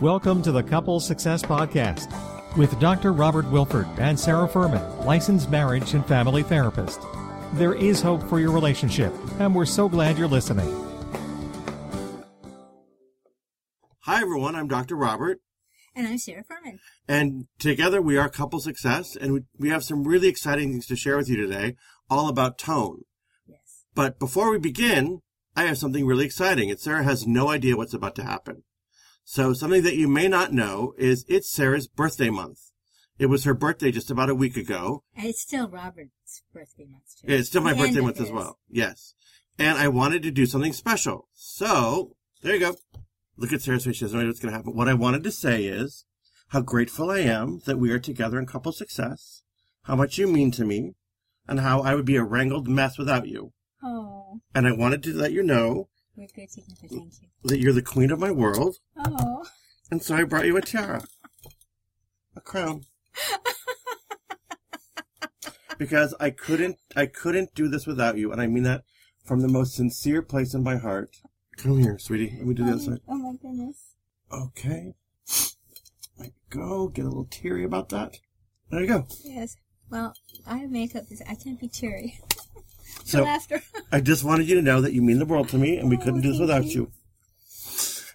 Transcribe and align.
Welcome 0.00 0.40
to 0.42 0.52
the 0.52 0.62
Couple 0.62 0.98
Success 1.00 1.42
Podcast 1.42 2.08
with 2.56 2.78
Dr. 2.80 3.12
Robert 3.12 3.50
Wilford 3.50 3.86
and 3.98 4.18
Sarah 4.18 4.48
Furman, 4.48 4.82
licensed 5.04 5.50
marriage 5.50 5.92
and 5.94 6.06
family 6.06 6.42
therapist. 6.42 7.00
There 7.54 7.74
is 7.74 8.00
hope 8.00 8.22
for 8.28 8.40
your 8.40 8.52
relationship, 8.52 9.12
and 9.38 9.54
we're 9.54 9.66
so 9.66 9.88
glad 9.88 10.16
you're 10.16 10.28
listening. 10.28 10.68
Hi, 14.00 14.22
everyone. 14.22 14.54
I'm 14.56 14.68
Dr. 14.68 14.96
Robert, 14.96 15.40
And 15.94 16.06
I'm 16.06 16.18
Sarah 16.18 16.44
Furman. 16.44 16.78
and 17.06 17.46
together 17.58 18.00
we 18.00 18.16
are 18.16 18.28
Couple 18.28 18.60
Success, 18.60 19.16
and 19.16 19.32
we- 19.32 19.44
we 19.58 19.68
have 19.68 19.84
some 19.84 20.04
really 20.04 20.28
exciting 20.28 20.70
things 20.70 20.86
to 20.86 20.96
share 20.96 21.16
with 21.16 21.28
you 21.28 21.36
today, 21.36 21.76
all 22.08 22.28
about 22.28 22.56
tone. 22.58 23.02
Yes. 23.46 23.84
But 23.94 24.18
before 24.18 24.50
we 24.50 24.58
begin, 24.58 25.20
I 25.56 25.64
have 25.64 25.78
something 25.78 26.06
really 26.06 26.24
exciting, 26.24 26.70
and 26.70 26.80
Sarah 26.80 27.04
has 27.04 27.26
no 27.26 27.50
idea 27.50 27.76
what's 27.76 27.92
about 27.94 28.14
to 28.16 28.24
happen. 28.24 28.62
So 29.30 29.52
something 29.52 29.84
that 29.84 29.94
you 29.94 30.08
may 30.08 30.26
not 30.26 30.52
know 30.52 30.92
is 30.98 31.24
it's 31.28 31.48
Sarah's 31.48 31.86
birthday 31.86 32.30
month. 32.30 32.72
It 33.16 33.26
was 33.26 33.44
her 33.44 33.54
birthday 33.54 33.92
just 33.92 34.10
about 34.10 34.28
a 34.28 34.34
week 34.34 34.56
ago. 34.56 35.04
And 35.16 35.28
it's 35.28 35.40
still 35.40 35.68
Robert's 35.68 36.42
birthday 36.52 36.86
month, 36.90 37.04
too. 37.16 37.32
It's 37.32 37.46
still 37.46 37.62
my 37.62 37.72
birthday 37.72 38.00
month 38.00 38.20
as 38.20 38.32
well. 38.32 38.58
Yes. 38.68 39.14
And 39.56 39.78
I 39.78 39.86
wanted 39.86 40.24
to 40.24 40.32
do 40.32 40.46
something 40.46 40.72
special. 40.72 41.28
So, 41.32 42.16
there 42.42 42.54
you 42.54 42.58
go. 42.58 42.74
Look 43.36 43.52
at 43.52 43.62
Sarah's 43.62 43.84
face. 43.84 43.98
She 43.98 44.04
doesn't 44.04 44.18
know 44.18 44.26
what's 44.26 44.40
going 44.40 44.50
to 44.50 44.58
happen. 44.58 44.74
What 44.74 44.88
I 44.88 44.94
wanted 44.94 45.22
to 45.22 45.30
say 45.30 45.62
is 45.62 46.06
how 46.48 46.62
grateful 46.62 47.08
I 47.08 47.20
am 47.20 47.60
that 47.66 47.78
we 47.78 47.92
are 47.92 48.00
together 48.00 48.36
in 48.36 48.46
couple 48.46 48.72
success, 48.72 49.44
how 49.84 49.94
much 49.94 50.18
you 50.18 50.26
mean 50.26 50.50
to 50.50 50.64
me, 50.64 50.94
and 51.46 51.60
how 51.60 51.82
I 51.82 51.94
would 51.94 52.04
be 52.04 52.16
a 52.16 52.24
wrangled 52.24 52.66
mess 52.66 52.98
without 52.98 53.28
you. 53.28 53.52
Oh, 53.80 54.40
And 54.56 54.66
I 54.66 54.72
wanted 54.72 55.04
to 55.04 55.14
let 55.14 55.30
you 55.30 55.44
know 55.44 55.88
we're 56.16 56.28
good 56.34 56.50
together. 56.50 56.74
Thank 56.88 57.12
you. 57.22 57.28
that 57.44 57.58
you're 57.60 57.72
the 57.72 57.82
queen 57.82 58.10
of 58.10 58.18
my 58.18 58.30
world, 58.30 58.76
Oh. 58.96 59.44
and 59.90 60.02
so 60.02 60.14
I 60.16 60.24
brought 60.24 60.46
you 60.46 60.56
a 60.56 60.60
tiara. 60.60 61.04
A 62.36 62.40
crown. 62.40 62.84
because 65.78 66.14
I 66.20 66.30
couldn't 66.30 66.78
I 66.94 67.06
couldn't 67.06 67.54
do 67.54 67.68
this 67.68 67.86
without 67.86 68.16
you, 68.18 68.32
and 68.32 68.40
I 68.40 68.46
mean 68.46 68.62
that 68.64 68.84
from 69.24 69.40
the 69.40 69.48
most 69.48 69.74
sincere 69.74 70.22
place 70.22 70.54
in 70.54 70.62
my 70.62 70.76
heart. 70.76 71.16
Come 71.56 71.78
here, 71.78 71.98
sweetie. 71.98 72.34
Let 72.38 72.46
me 72.46 72.54
do 72.54 72.64
the 72.64 72.72
other 72.72 72.80
side. 72.80 73.00
Oh 73.08 73.16
my 73.16 73.32
goodness. 73.40 73.94
Okay. 74.32 74.94
There 76.16 76.26
you 76.26 76.32
go. 76.50 76.88
Get 76.88 77.04
a 77.04 77.08
little 77.08 77.28
teary 77.30 77.64
about 77.64 77.88
that. 77.90 78.18
There 78.70 78.80
you 78.80 78.86
go. 78.86 79.06
Yes. 79.24 79.56
Well, 79.90 80.14
I 80.46 80.58
have 80.58 80.70
makeup. 80.70 81.04
Is 81.10 81.22
I 81.28 81.34
can't 81.34 81.58
be 81.60 81.68
teary. 81.68 82.18
So. 83.10 83.26
I 83.92 84.00
just 84.00 84.24
wanted 84.24 84.48
you 84.48 84.54
to 84.56 84.62
know 84.62 84.80
that 84.80 84.92
you 84.92 85.02
mean 85.02 85.18
the 85.18 85.26
world 85.26 85.48
to 85.50 85.58
me, 85.58 85.76
and 85.78 85.88
we 85.90 85.96
Oh, 85.96 86.00
couldn't 86.00 86.20
do 86.20 86.30
this 86.32 86.40
without 86.40 86.66
you. 86.66 86.92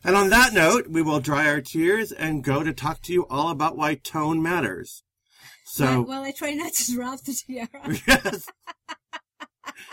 And 0.04 0.16
on 0.16 0.30
that 0.30 0.54
note, 0.54 0.88
we 0.88 1.02
will 1.02 1.20
dry 1.20 1.48
our 1.48 1.62
tears 1.62 2.12
and 2.12 2.44
go 2.44 2.64
to 2.64 2.74
talk 2.74 3.02
to 3.04 3.14
you 3.14 3.26
all 3.28 3.50
about 3.50 3.76
why 3.76 3.96
tone 3.96 4.42
matters. 4.42 5.04
So, 5.66 6.02
well, 6.04 6.24
I 6.24 6.32
try 6.32 6.54
not 6.54 6.74
to 6.74 6.92
drop 6.96 7.22
the 7.22 7.34
tiara. 7.34 7.98
yes. 8.08 8.48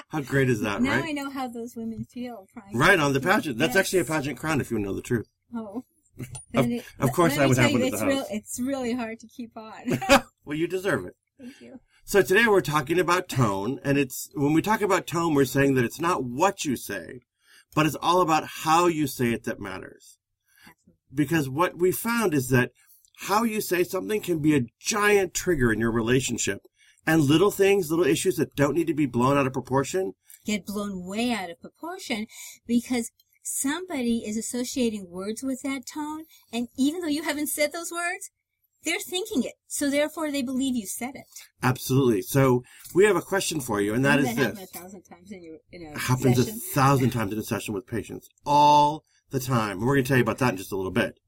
How 0.08 0.20
great 0.20 0.50
is 0.50 0.60
that, 0.60 0.82
now 0.82 0.90
right? 1.00 1.04
I 1.06 1.12
know 1.12 1.30
how 1.30 1.48
those 1.48 1.74
women 1.74 2.04
feel 2.04 2.46
trying. 2.52 2.76
Right 2.76 3.00
on 3.00 3.14
the 3.14 3.20
pageant. 3.20 3.56
That's 3.58 3.74
Yes. 3.74 3.80
actually 3.86 4.00
a 4.00 4.04
pageant 4.04 4.38
crown, 4.38 4.60
if 4.60 4.70
you 4.70 4.78
know 4.78 4.94
the 4.94 5.00
truth. 5.02 5.28
Oh. 5.54 5.84
Of- 6.54 6.70
it- 6.70 6.84
of 7.00 7.10
course 7.12 7.38
I 7.38 7.46
would 7.46 7.56
have 7.56 7.70
you, 7.70 7.78
one 7.80 7.94
at 7.94 7.98
the 7.98 8.06
real, 8.06 8.18
house. 8.18 8.26
It's 8.30 8.60
really 8.60 8.92
hard 8.92 9.18
to 9.20 9.26
keep 9.26 9.56
on. 9.56 9.98
well, 10.44 10.56
you 10.58 10.68
deserve 10.68 11.06
it. 11.06 11.16
Thank 11.40 11.58
you. 11.62 11.80
So 12.04 12.20
today 12.20 12.46
we're 12.46 12.60
talking 12.60 12.98
about 12.98 13.28
tone, 13.28 13.78
and 13.84 13.96
it's 13.96 14.28
when 14.34 14.52
we 14.52 14.60
talk 14.60 14.82
about 14.82 15.06
tone, 15.06 15.34
we're 15.34 15.44
saying 15.44 15.76
that 15.76 15.84
it's 15.84 16.00
not 16.00 16.24
what 16.24 16.64
you 16.64 16.76
say, 16.76 17.20
but 17.74 17.86
it's 17.86 17.96
all 18.02 18.20
about 18.20 18.44
how 18.64 18.86
you 18.86 19.06
say 19.06 19.32
it 19.32 19.44
that 19.44 19.60
matters. 19.60 20.18
Because 21.14 21.48
what 21.48 21.78
we 21.78 21.92
found 21.92 22.34
is 22.34 22.48
that 22.48 22.72
how 23.28 23.44
you 23.44 23.60
say 23.60 23.84
something 23.84 24.20
can 24.20 24.40
be 24.40 24.56
a 24.56 24.66
giant 24.80 25.32
trigger 25.32 25.72
in 25.72 25.78
your 25.78 25.92
relationship. 25.92 26.66
And 27.06 27.22
little 27.22 27.50
things, 27.50 27.88
little 27.88 28.06
issues 28.06 28.36
that 28.36 28.56
don't 28.56 28.74
need 28.74 28.88
to 28.88 28.94
be 28.94 29.06
blown 29.06 29.38
out 29.38 29.46
of 29.46 29.52
proportion, 29.52 30.12
get 30.44 30.66
blown 30.66 31.06
way 31.06 31.32
out 31.32 31.50
of 31.50 31.60
proportion 31.60 32.26
because 32.66 33.10
somebody 33.42 34.18
is 34.26 34.36
associating 34.36 35.08
words 35.08 35.42
with 35.42 35.62
that 35.62 35.86
tone, 35.86 36.24
and 36.52 36.68
even 36.76 37.00
though 37.00 37.08
you 37.08 37.22
haven't 37.22 37.48
said 37.48 37.72
those 37.72 37.92
words, 37.92 38.30
they're 38.84 39.00
thinking 39.00 39.44
it. 39.44 39.54
So 39.66 39.90
therefore, 39.90 40.30
they 40.30 40.42
believe 40.42 40.76
you 40.76 40.86
said 40.86 41.14
it. 41.14 41.24
absolutely. 41.62 42.22
So 42.22 42.64
we 42.94 43.04
have 43.04 43.16
a 43.16 43.22
question 43.22 43.60
for 43.60 43.80
you, 43.80 43.94
and 43.94 44.04
that 44.04 44.18
is 44.18 44.34
that 44.36 44.56
this. 44.56 44.70
a 44.74 44.78
thousand 44.78 45.02
times 45.02 45.30
in 45.30 45.42
your 45.42 45.58
in 45.70 45.92
a 45.94 45.98
happens 45.98 46.36
session. 46.36 46.54
a 46.54 46.74
thousand 46.74 47.10
times 47.10 47.32
in 47.32 47.38
a 47.38 47.42
session 47.42 47.74
with 47.74 47.86
patients 47.86 48.28
all 48.44 49.04
the 49.30 49.40
time. 49.40 49.78
And 49.78 49.86
we're 49.86 49.94
going 49.94 50.04
to 50.04 50.08
tell 50.08 50.18
you 50.18 50.22
about 50.22 50.38
that 50.38 50.50
in 50.50 50.56
just 50.56 50.72
a 50.72 50.76
little 50.76 50.92
bit. 50.92 51.18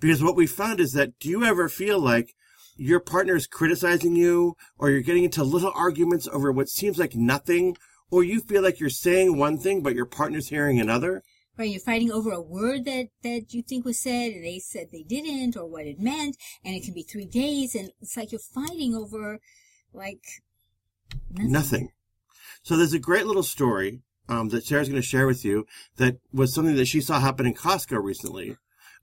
Because 0.00 0.22
what 0.22 0.36
we 0.36 0.46
found 0.46 0.80
is 0.80 0.92
that 0.92 1.18
do 1.18 1.28
you 1.28 1.44
ever 1.44 1.68
feel 1.68 1.98
like 1.98 2.34
your 2.76 3.00
partner 3.00 3.36
is 3.36 3.46
criticizing 3.46 4.16
you 4.16 4.56
or 4.78 4.90
you're 4.90 5.00
getting 5.00 5.24
into 5.24 5.44
little 5.44 5.72
arguments 5.74 6.28
over 6.32 6.52
what 6.52 6.68
seems 6.68 6.98
like 6.98 7.14
nothing 7.14 7.76
or 8.10 8.22
you 8.22 8.40
feel 8.40 8.62
like 8.62 8.80
you're 8.80 8.90
saying 8.90 9.36
one 9.36 9.58
thing 9.58 9.82
but 9.82 9.94
your 9.94 10.06
partner's 10.06 10.48
hearing 10.48 10.78
another? 10.78 11.22
Right, 11.56 11.70
you're 11.70 11.80
fighting 11.80 12.10
over 12.10 12.32
a 12.32 12.40
word 12.40 12.84
that, 12.86 13.08
that 13.22 13.54
you 13.54 13.62
think 13.62 13.84
was 13.84 14.00
said 14.00 14.32
and 14.32 14.44
they 14.44 14.58
said 14.58 14.88
they 14.90 15.04
didn't 15.04 15.56
or 15.56 15.66
what 15.66 15.86
it 15.86 16.00
meant 16.00 16.36
and 16.64 16.74
it 16.74 16.82
can 16.82 16.94
be 16.94 17.04
three 17.04 17.26
days 17.26 17.76
and 17.76 17.90
it's 18.00 18.16
like 18.16 18.32
you're 18.32 18.40
fighting 18.40 18.94
over 18.94 19.38
like 19.92 20.24
nothing. 21.30 21.52
Nothing. 21.52 21.88
So 22.62 22.76
there's 22.76 22.92
a 22.92 22.98
great 22.98 23.26
little 23.26 23.44
story 23.44 24.02
um, 24.28 24.48
that 24.48 24.64
Sarah's 24.64 24.88
going 24.88 25.00
to 25.00 25.06
share 25.06 25.26
with 25.26 25.44
you 25.44 25.66
that 25.96 26.16
was 26.32 26.52
something 26.52 26.74
that 26.76 26.86
she 26.86 27.00
saw 27.00 27.20
happen 27.20 27.46
in 27.46 27.54
Costco 27.54 28.02
recently. 28.02 28.56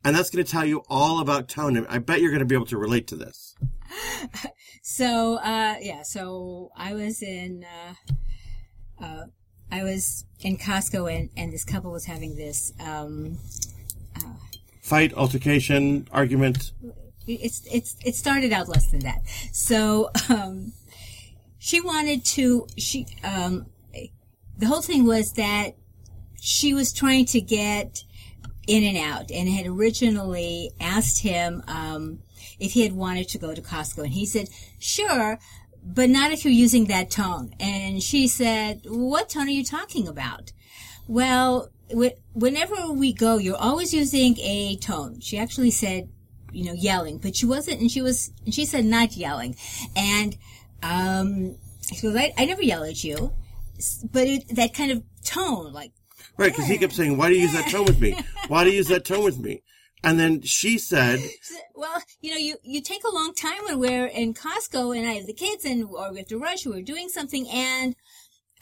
And 0.04 0.16
that's 0.16 0.32
going 0.32 0.44
to 0.44 0.52
tell 0.52 0.66
you 0.66 0.84
all 0.90 1.20
about 1.20 1.48
tone. 1.48 1.86
I 1.88 2.00
bet 2.00 2.22
you're 2.22 2.32
going 2.32 2.40
to 2.40 2.46
be 2.46 2.56
able 2.56 2.66
to 2.66 2.78
relate 2.78 3.08
to 3.08 3.16
this. 3.16 3.56
So, 4.84 5.36
uh, 5.36 5.76
yeah, 5.80 6.02
so 6.02 6.72
I 6.76 6.96
was 6.96 7.22
in, 7.22 7.64
uh, 7.64 9.04
uh, 9.04 9.26
I 9.72 9.84
was 9.84 10.26
in 10.42 10.58
Costco 10.58 11.14
and, 11.14 11.30
and 11.38 11.54
this 11.54 11.64
couple 11.64 11.92
was 11.92 12.06
having 12.06 12.36
this, 12.36 12.74
um, 12.80 13.38
Fight, 14.82 15.14
altercation, 15.14 16.08
argument. 16.12 16.74
it's, 17.26 17.62
it's, 17.72 17.96
it 18.04 18.16
started 18.16 18.52
out 18.52 18.68
less 18.68 18.92
than 18.92 19.02
that. 19.02 19.22
So, 19.54 20.10
um, 20.30 20.74
she 21.60 21.80
wanted 21.80 22.26
to, 22.26 22.68
she, 22.78 23.06
um, 23.24 23.68
the 24.58 24.66
whole 24.66 24.82
thing 24.82 25.06
was 25.06 25.34
that 25.34 25.76
she 26.42 26.74
was 26.74 26.92
trying 26.92 27.26
to 27.26 27.40
get 27.40 28.04
in 28.68 28.84
and 28.84 28.98
out 28.98 29.32
and 29.32 29.48
had 29.48 29.68
originally 29.68 30.72
asked 30.80 31.20
him, 31.22 31.64
um, 31.68 32.20
if 32.60 32.74
he 32.74 32.82
had 32.82 32.94
wanted 32.94 33.28
to 33.30 33.38
go 33.38 33.54
to 33.54 33.62
Costco 33.62 34.04
and 34.04 34.14
he 34.14 34.26
said, 34.26 34.50
sure, 34.80 35.40
but 35.84 36.10
not 36.10 36.32
if 36.32 36.46
you're 36.46 36.54
using 36.54 36.86
that 36.86 37.10
tone. 37.10 37.54
And 37.60 38.02
she 38.02 38.28
said, 38.28 38.82
what 38.86 39.30
tone 39.30 39.48
are 39.48 39.52
you 39.52 39.64
talking 39.64 40.08
about? 40.08 40.52
Well, 41.08 41.70
whenever 42.34 42.92
we 42.92 43.14
go, 43.14 43.38
you're 43.38 43.58
always 43.58 43.94
using 43.94 44.38
a 44.40 44.78
tone. 44.78 45.20
She 45.20 45.38
actually 45.38 45.72
said, 45.72 46.10
you 46.52 46.66
know, 46.66 46.74
yelling, 46.74 47.18
but 47.18 47.36
she 47.36 47.46
wasn't, 47.46 47.82
and 47.82 47.90
she 47.90 48.02
was, 48.02 48.32
and 48.46 48.54
she 48.54 48.66
said 48.66 48.86
not 48.86 49.16
yelling. 49.16 49.56
And, 49.96 50.38
um, 50.84 51.56
she 51.94 52.02
goes, 52.02 52.16
I, 52.16 52.34
I 52.38 52.46
never 52.46 52.62
yell 52.62 52.84
at 52.84 53.04
you, 53.04 53.34
but 54.12 54.28
it, 54.28 54.56
that 54.56 54.74
kind 54.74 54.92
of 54.92 55.04
tone, 55.24 55.74
like, 55.74 55.92
Right, 56.38 56.52
because 56.52 56.68
he 56.68 56.78
kept 56.78 56.94
saying, 56.94 57.18
why 57.18 57.30
do 57.30 57.36
you 57.36 57.42
use 57.42 57.54
that 57.54 57.70
tone 57.70 57.86
with 57.86 58.00
me? 58.00 58.18
Why 58.48 58.64
do 58.64 58.70
you 58.70 58.78
use 58.78 58.88
that 58.88 59.06
tone 59.06 59.24
with 59.24 59.40
me? 59.40 59.64
And 60.04 60.20
then 60.20 60.42
she 60.42 60.78
said, 60.78 61.20
well, 61.76 62.02
you 62.22 62.32
know, 62.32 62.38
you, 62.38 62.58
you 62.64 62.82
take 62.82 63.04
a 63.04 63.14
long 63.14 63.34
time 63.34 63.64
when 63.66 63.80
we're 63.80 64.08
in 64.08 64.34
Costco 64.34 64.98
and 64.98 65.08
I 65.08 65.14
have 65.14 65.28
the 65.28 65.34
kids 65.34 65.66
and, 65.66 65.86
or 65.86 66.12
we 66.12 66.18
have 66.20 66.28
to 66.28 66.40
rush 66.40 66.66
or 66.66 66.72
we're 66.72 66.82
doing 66.82 67.10
something 67.10 67.48
and 67.50 67.96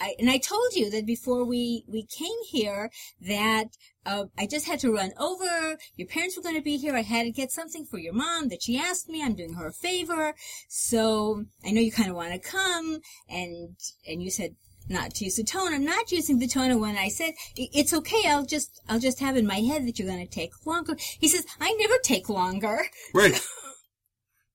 I, 0.02 0.16
and 0.18 0.30
I 0.30 0.38
told 0.38 0.76
you 0.76 0.90
that 0.92 1.06
before 1.06 1.44
we, 1.44 1.84
we 1.88 2.04
came 2.04 2.38
here 2.50 2.90
that, 3.22 3.66
uh, 4.06 4.26
I 4.38 4.48
just 4.48 4.66
had 4.66 4.80
to 4.80 4.94
run 4.94 5.12
over. 5.20 5.78
Your 5.96 6.08
parents 6.08 6.38
were 6.38 6.44
going 6.44 6.56
to 6.56 6.62
be 6.62 6.78
here. 6.78 6.96
I 6.96 7.02
had 7.02 7.24
to 7.24 7.32
get 7.32 7.52
something 7.52 7.86
for 7.86 8.00
your 8.00 8.14
mom 8.14 8.48
that 8.48 8.64
she 8.64 8.78
asked 8.78 9.10
me. 9.10 9.22
I'm 9.22 9.36
doing 9.36 9.54
her 9.56 9.68
a 9.68 9.74
favor. 9.74 10.34
So 10.68 11.44
I 11.66 11.72
know 11.72 11.82
you 11.82 11.92
kind 11.92 12.10
of 12.10 12.16
want 12.16 12.34
to 12.34 12.40
come 12.40 13.00
and, 13.28 13.76
and 14.08 14.24
you 14.24 14.32
said, 14.32 14.56
not 14.90 15.14
to 15.16 15.26
use 15.26 15.36
the 15.36 15.44
tone. 15.44 15.74
I'm 15.74 15.86
not 15.86 16.12
using 16.12 16.40
the 16.40 16.48
tone. 16.48 16.80
When 16.80 16.98
I 16.98 17.10
said 17.10 17.34
it's 17.56 17.94
okay, 17.94 18.24
I'll 18.28 18.46
just 18.46 18.82
I'll 18.90 19.00
just 19.00 19.20
have 19.20 19.38
in 19.38 19.48
my 19.48 19.60
head 19.60 19.88
that 19.88 20.00
you're 20.00 20.08
going 20.08 20.26
to 20.26 20.32
take 20.32 20.66
longer. 20.66 20.96
He 21.20 21.28
says 21.28 21.46
I 21.60 21.72
never 21.80 21.98
take 22.04 22.30
longer. 22.30 22.86
right. 23.14 23.40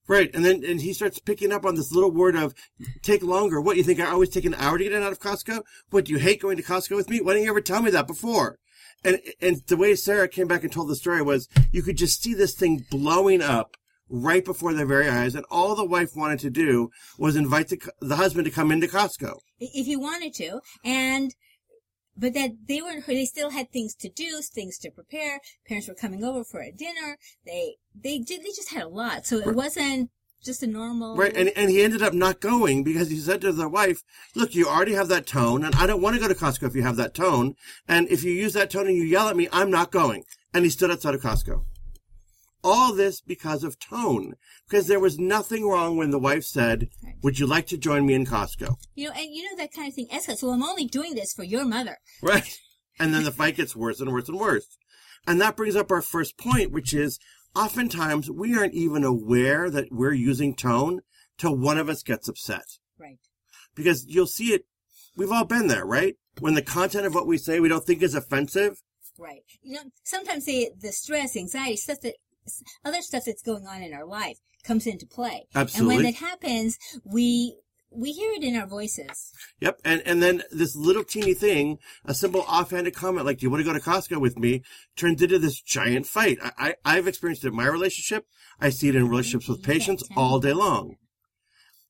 Right, 0.07 0.31
and 0.35 0.45
then 0.45 0.63
and 0.67 0.83
he 0.83 0.93
starts 0.93 1.19
picking 1.19 1.51
up 1.51 1.65
on 1.65 1.77
this 1.77 1.91
little 1.91 2.11
word 2.11 2.37
of 2.37 2.55
take 3.01 3.23
longer. 3.23 3.59
What 3.59 3.79
you 3.79 3.83
think 3.83 4.01
I 4.01 4.11
always 4.11 4.29
take 4.29 4.45
an 4.45 4.55
hour 4.55 4.77
to 4.77 4.85
get 4.85 4.93
in 4.93 5.03
out 5.03 5.13
of 5.13 5.19
Costco? 5.19 5.63
What 5.89 6.05
do 6.05 6.13
you 6.13 6.19
hate 6.19 6.43
going 6.43 6.59
to 6.59 6.63
Costco 6.63 6.95
with 6.95 7.09
me? 7.09 7.23
Why 7.23 7.33
didn't 7.33 7.45
you 7.45 7.51
ever 7.51 7.63
tell 7.63 7.81
me 7.81 7.91
that 7.91 8.07
before? 8.07 8.59
And 9.03 9.21
and 9.41 9.63
the 9.67 9.79
way 9.79 9.95
Sarah 9.95 10.29
came 10.29 10.47
back 10.47 10.63
and 10.63 10.71
told 10.71 10.89
the 10.89 10.97
story 10.97 11.23
was 11.23 11.49
you 11.73 11.83
could 11.83 11.97
just 11.97 12.23
see 12.23 12.35
this 12.35 12.55
thing 12.55 12.85
blowing 12.91 13.41
up 13.41 13.79
right 14.09 14.45
before 14.45 14.75
their 14.75 14.87
very 14.87 15.09
eyes, 15.09 15.35
and 15.35 15.45
all 15.51 15.75
the 15.75 15.85
wife 15.85 16.11
wanted 16.15 16.39
to 16.41 16.51
do 16.51 16.91
was 17.19 17.37
invite 17.37 17.69
the, 17.69 17.81
the 18.01 18.17
husband 18.17 18.45
to 18.45 18.51
come 18.51 18.71
into 18.71 18.87
Costco. 18.87 19.39
if 19.59 19.87
he 19.87 19.97
wanted 19.97 20.35
to. 20.35 20.61
And 20.85 21.35
but 22.17 22.35
that 22.35 22.53
they 22.69 22.81
were 22.81 23.01
they 23.07 23.25
still 23.25 23.51
had 23.51 23.73
things 23.73 23.95
to 23.97 24.09
do, 24.09 24.41
things 24.41 24.79
to 24.79 24.91
prepare. 24.91 25.41
Parents 25.67 25.89
were 25.89 25.95
coming 25.95 26.23
over 26.23 26.45
for 26.45 26.61
a 26.61 26.71
dinner. 26.71 27.19
They 27.45 27.77
they 27.95 28.19
did 28.19 28.43
they 28.43 28.51
just 28.51 28.73
had 28.73 28.83
a 28.83 28.89
lot, 28.89 29.27
so 29.27 29.39
it 29.39 29.55
wasn't 29.55 30.11
just 30.45 30.63
a 30.63 30.67
normal 30.67 31.17
Right, 31.17 31.37
and 31.37 31.51
and 31.57 31.71
he 31.71 31.83
ended 31.83 32.03
up 32.03 32.13
not 32.13 32.41
going 32.41 32.85
because 32.85 33.11
he 33.11 33.17
said 33.17 33.41
to 33.41 33.53
the 33.53 33.69
wife, 33.69 34.03
"Look, 34.35 34.55
you 34.55 34.69
already 34.69 34.93
have 34.93 35.09
that 35.09 35.27
tone, 35.27 35.65
and 35.65 35.75
I 35.75 35.87
don't 35.87 36.03
want 36.03 36.15
to 36.15 36.21
go 36.21 36.29
to 36.29 36.35
Costco 36.35 36.69
if 36.69 36.77
you 36.77 36.83
have 36.83 36.97
that 36.97 37.15
tone. 37.15 37.55
And 37.89 38.09
if 38.09 38.23
you 38.23 38.33
use 38.33 38.53
that 38.53 38.71
tone 38.71 38.87
and 38.87 38.97
you 38.97 39.05
yell 39.05 39.29
at 39.29 39.37
me, 39.37 39.49
I'm 39.51 39.71
not 39.71 39.91
going." 39.91 40.25
And 40.53 40.65
he 40.65 40.71
stood 40.71 40.91
outside 40.91 41.15
of 41.15 41.23
Costco. 41.23 41.65
All 42.65 42.95
this 42.95 43.21
because 43.21 43.63
of 43.63 43.79
tone, 43.79 44.35
because 44.67 44.87
there 44.87 44.99
was 44.99 45.19
nothing 45.19 45.69
wrong 45.69 45.97
when 45.99 46.11
the 46.11 46.19
wife 46.19 46.45
said, 46.45 46.89
Right. 47.05 47.15
"Would 47.23 47.39
you 47.39 47.47
like 47.47 47.67
to 47.69 47.77
join 47.77 48.07
me 48.07 48.15
in 48.15 48.25
Costco?" 48.25 48.77
you 48.95 49.09
know, 49.09 49.13
and 49.15 49.35
you 49.35 49.43
know 49.45 49.57
that 49.59 49.73
kind 49.73 49.89
of 49.89 49.95
thing 49.95 50.09
escalates. 50.09 50.43
Well, 50.43 50.53
I'm 50.53 50.63
only 50.63 50.87
doing 50.87 51.15
this 51.15 51.33
for 51.35 51.45
your 51.45 51.65
mother. 51.67 51.99
Right. 52.23 52.59
And 52.99 53.13
then 53.13 53.25
the 53.25 53.33
fight 53.33 53.57
gets 53.57 53.77
worse 53.77 54.01
and 54.01 54.11
worse 54.13 54.29
and 54.29 54.39
worse. 54.39 54.79
And 55.27 55.41
that 55.41 55.57
brings 55.57 55.77
up 55.77 55.91
our 55.91 56.01
first 56.03 56.39
point, 56.39 56.71
which 56.73 56.95
is 56.95 57.19
oftentimes 57.55 58.31
we 58.31 58.57
aren't 58.57 58.75
even 58.75 59.05
aware 59.05 59.69
that 59.71 59.89
we're 59.91 60.13
using 60.13 60.55
tone 60.55 61.01
till 61.37 61.57
one 61.57 61.77
of 61.79 61.89
us 61.89 62.03
gets 62.03 62.29
upset. 62.29 62.65
Right. 62.99 63.19
because 63.75 64.07
you'll 64.07 64.27
see 64.29 64.55
it. 64.55 64.67
We've 65.17 65.33
all 65.33 65.45
been 65.45 65.67
there, 65.67 65.85
right? 65.85 66.17
When 66.41 66.55
the 66.55 66.63
content 66.63 67.07
of 67.07 67.15
what 67.15 67.27
we 67.27 67.37
say 67.39 67.59
we 67.61 67.69
don't 67.69 67.85
think 67.85 68.03
is 68.03 68.15
offensive. 68.15 68.83
Right. 69.19 69.43
You 69.63 69.75
know, 69.75 69.83
sometimes 70.05 70.45
the 70.45 70.71
the 70.81 70.93
stress, 70.93 71.37
anxiety, 71.37 71.77
stuff 71.77 72.01
that 72.03 72.15
other 72.85 73.03
stuff 73.03 73.25
that's 73.27 73.43
going 73.43 73.67
on 73.67 73.83
in 73.83 73.93
our 73.95 74.07
life 74.07 74.39
comes 74.65 74.87
into 74.87 75.07
play. 75.07 75.47
Absolutely. 75.55 75.97
And 75.97 76.05
when 76.05 76.13
that 76.13 76.19
happens, 76.19 76.79
we 77.05 77.59
we 77.97 78.13
hear 78.13 78.33
it 78.33 78.43
in 78.43 78.57
our 78.57 78.67
voices. 78.67 79.33
Yep. 79.61 79.81
And, 79.85 80.03
and 80.05 80.23
then 80.23 80.43
this 80.51 80.75
little 80.75 81.05
teeny 81.05 81.35
thing, 81.35 81.79
a 82.05 82.15
simple 82.15 82.43
offhanded 82.43 82.95
comment 82.95 83.25
like, 83.27 83.39
do 83.39 83.47
you 83.47 83.51
want 83.51 83.65
to 83.65 83.65
go 83.65 83.73
to 83.73 83.79
Costco 83.79 84.21
with 84.21 84.39
me? 84.39 84.63
turns 84.97 85.23
into 85.23 85.39
this 85.39 85.61
giant 85.61 86.07
fight. 86.07 86.39
I, 86.43 86.53
I, 86.59 86.75
I've 86.85 87.07
experienced 87.07 87.45
it 87.45 87.49
in 87.49 87.57
my 87.57 87.67
relationship. 87.67 88.27
I 88.61 88.71
see 88.71 88.89
it 88.89 88.97
in 88.97 89.09
relationships 89.09 89.49
with 89.49 89.63
patients 89.63 90.03
all 90.17 90.41
day 90.41 90.53
long. 90.53 90.97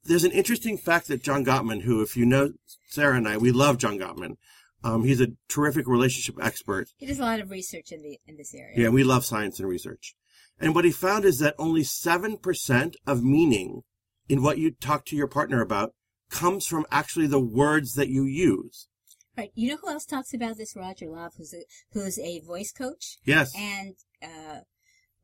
There's 0.05 0.25
an 0.25 0.33
interesting 0.33 0.77
fact 0.77 1.09
that 1.09 1.23
John 1.23 1.45
Gottman, 1.45 1.83
who, 1.83 2.03
if 2.03 2.17
you 2.17 2.27
know 2.27 2.53
Sarah 2.87 3.17
and 3.17 3.27
I, 3.27 3.39
we 3.39 3.53
love 3.53 3.79
John 3.79 3.99
Gottman. 3.99 4.37
Um, 4.83 5.05
he's 5.05 5.23
a 5.23 5.29
terrific 5.49 5.89
relationship 5.89 6.37
expert. 6.45 6.91
He 6.99 7.07
does 7.07 7.19
a 7.19 7.23
lot 7.23 7.41
of 7.41 7.51
research 7.51 7.91
in 7.91 8.03
the 8.03 8.19
in 8.27 8.37
this 8.37 8.55
area. 8.55 8.75
Yeah, 8.77 8.89
we 8.91 9.03
love 9.03 9.25
science 9.25 9.59
and 9.59 9.67
research. 9.67 10.15
And 10.61 10.75
what 10.75 10.85
he 10.85 10.93
found 10.93 11.25
is 11.25 11.39
that 11.39 11.55
only 11.59 11.83
7% 11.83 12.95
of 13.07 13.25
meaning 13.25 13.83
in 14.29 14.43
what 14.43 14.59
you 14.59 14.71
talk 14.71 15.05
to 15.07 15.17
your 15.17 15.27
partner 15.27 15.61
about 15.61 15.93
comes 16.31 16.67
from 16.67 16.87
actually 16.91 17.27
the 17.27 17.41
words 17.41 17.95
that 17.95 18.09
you 18.09 18.25
use. 18.25 18.89
Right. 19.37 19.51
You 19.55 19.71
know 19.71 19.79
who 19.83 19.91
else 19.91 20.07
talks 20.07 20.33
about 20.33 20.57
this? 20.57 20.77
Roger 20.77 21.07
Love, 21.09 21.33
who's 21.37 21.53
a 21.53 21.65
who's 21.93 22.19
a 22.21 22.41
voice 22.41 22.71
coach 22.71 23.19
Yes. 23.25 23.53
and 23.57 23.97
uh 24.23 24.61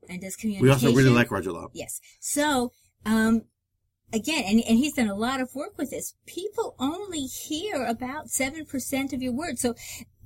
and 0.09 0.21
does 0.21 0.35
communication. 0.35 0.65
We 0.65 0.71
also 0.71 0.93
really 0.93 1.09
like 1.09 1.31
Roger 1.31 1.51
Love. 1.51 1.71
Yes. 1.73 2.01
So, 2.19 2.71
um, 3.05 3.43
again, 4.13 4.43
and, 4.45 4.61
and 4.67 4.77
he's 4.77 4.93
done 4.93 5.07
a 5.07 5.15
lot 5.15 5.39
of 5.39 5.53
work 5.55 5.77
with 5.77 5.91
this. 5.91 6.15
People 6.25 6.75
only 6.79 7.21
hear 7.21 7.85
about 7.85 8.27
7% 8.27 9.13
of 9.13 9.21
your 9.21 9.33
words. 9.33 9.61
So 9.61 9.75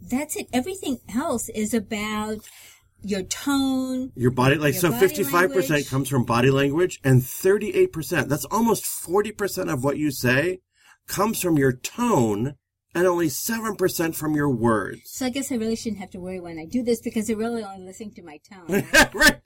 that's 0.01 0.35
it. 0.35 0.47
Everything 0.53 0.99
else 1.13 1.49
is 1.49 1.73
about 1.73 2.37
your 3.09 3.23
tone. 3.23 4.11
Your 4.15 4.31
body, 4.31 4.55
like, 4.55 4.73
Your 4.73 4.81
so 4.81 4.91
55% 4.91 5.31
language. 5.33 5.89
comes 5.89 6.09
from 6.09 6.25
body 6.25 6.49
language 6.51 6.99
and 7.03 7.21
38%, 7.21 8.27
that's 8.27 8.45
almost 8.45 8.83
40% 8.83 9.71
of 9.71 9.83
what 9.83 9.97
you 9.97 10.11
say 10.11 10.59
comes 11.07 11.41
from 11.41 11.57
your 11.57 11.71
tone 11.73 12.55
and 12.93 13.05
only 13.07 13.27
7% 13.27 14.15
from 14.15 14.35
your 14.35 14.49
words. 14.49 15.01
So 15.05 15.25
I 15.25 15.29
guess 15.29 15.51
I 15.51 15.55
really 15.55 15.75
shouldn't 15.75 15.99
have 15.99 16.11
to 16.11 16.19
worry 16.19 16.39
when 16.39 16.57
I 16.57 16.65
do 16.65 16.81
this 16.83 17.01
because 17.01 17.27
they're 17.27 17.35
really 17.37 17.63
only 17.63 17.85
listening 17.85 18.13
to 18.15 18.23
my 18.23 18.39
tone. 18.49 18.65
right? 18.93 19.13
right. 19.13 19.41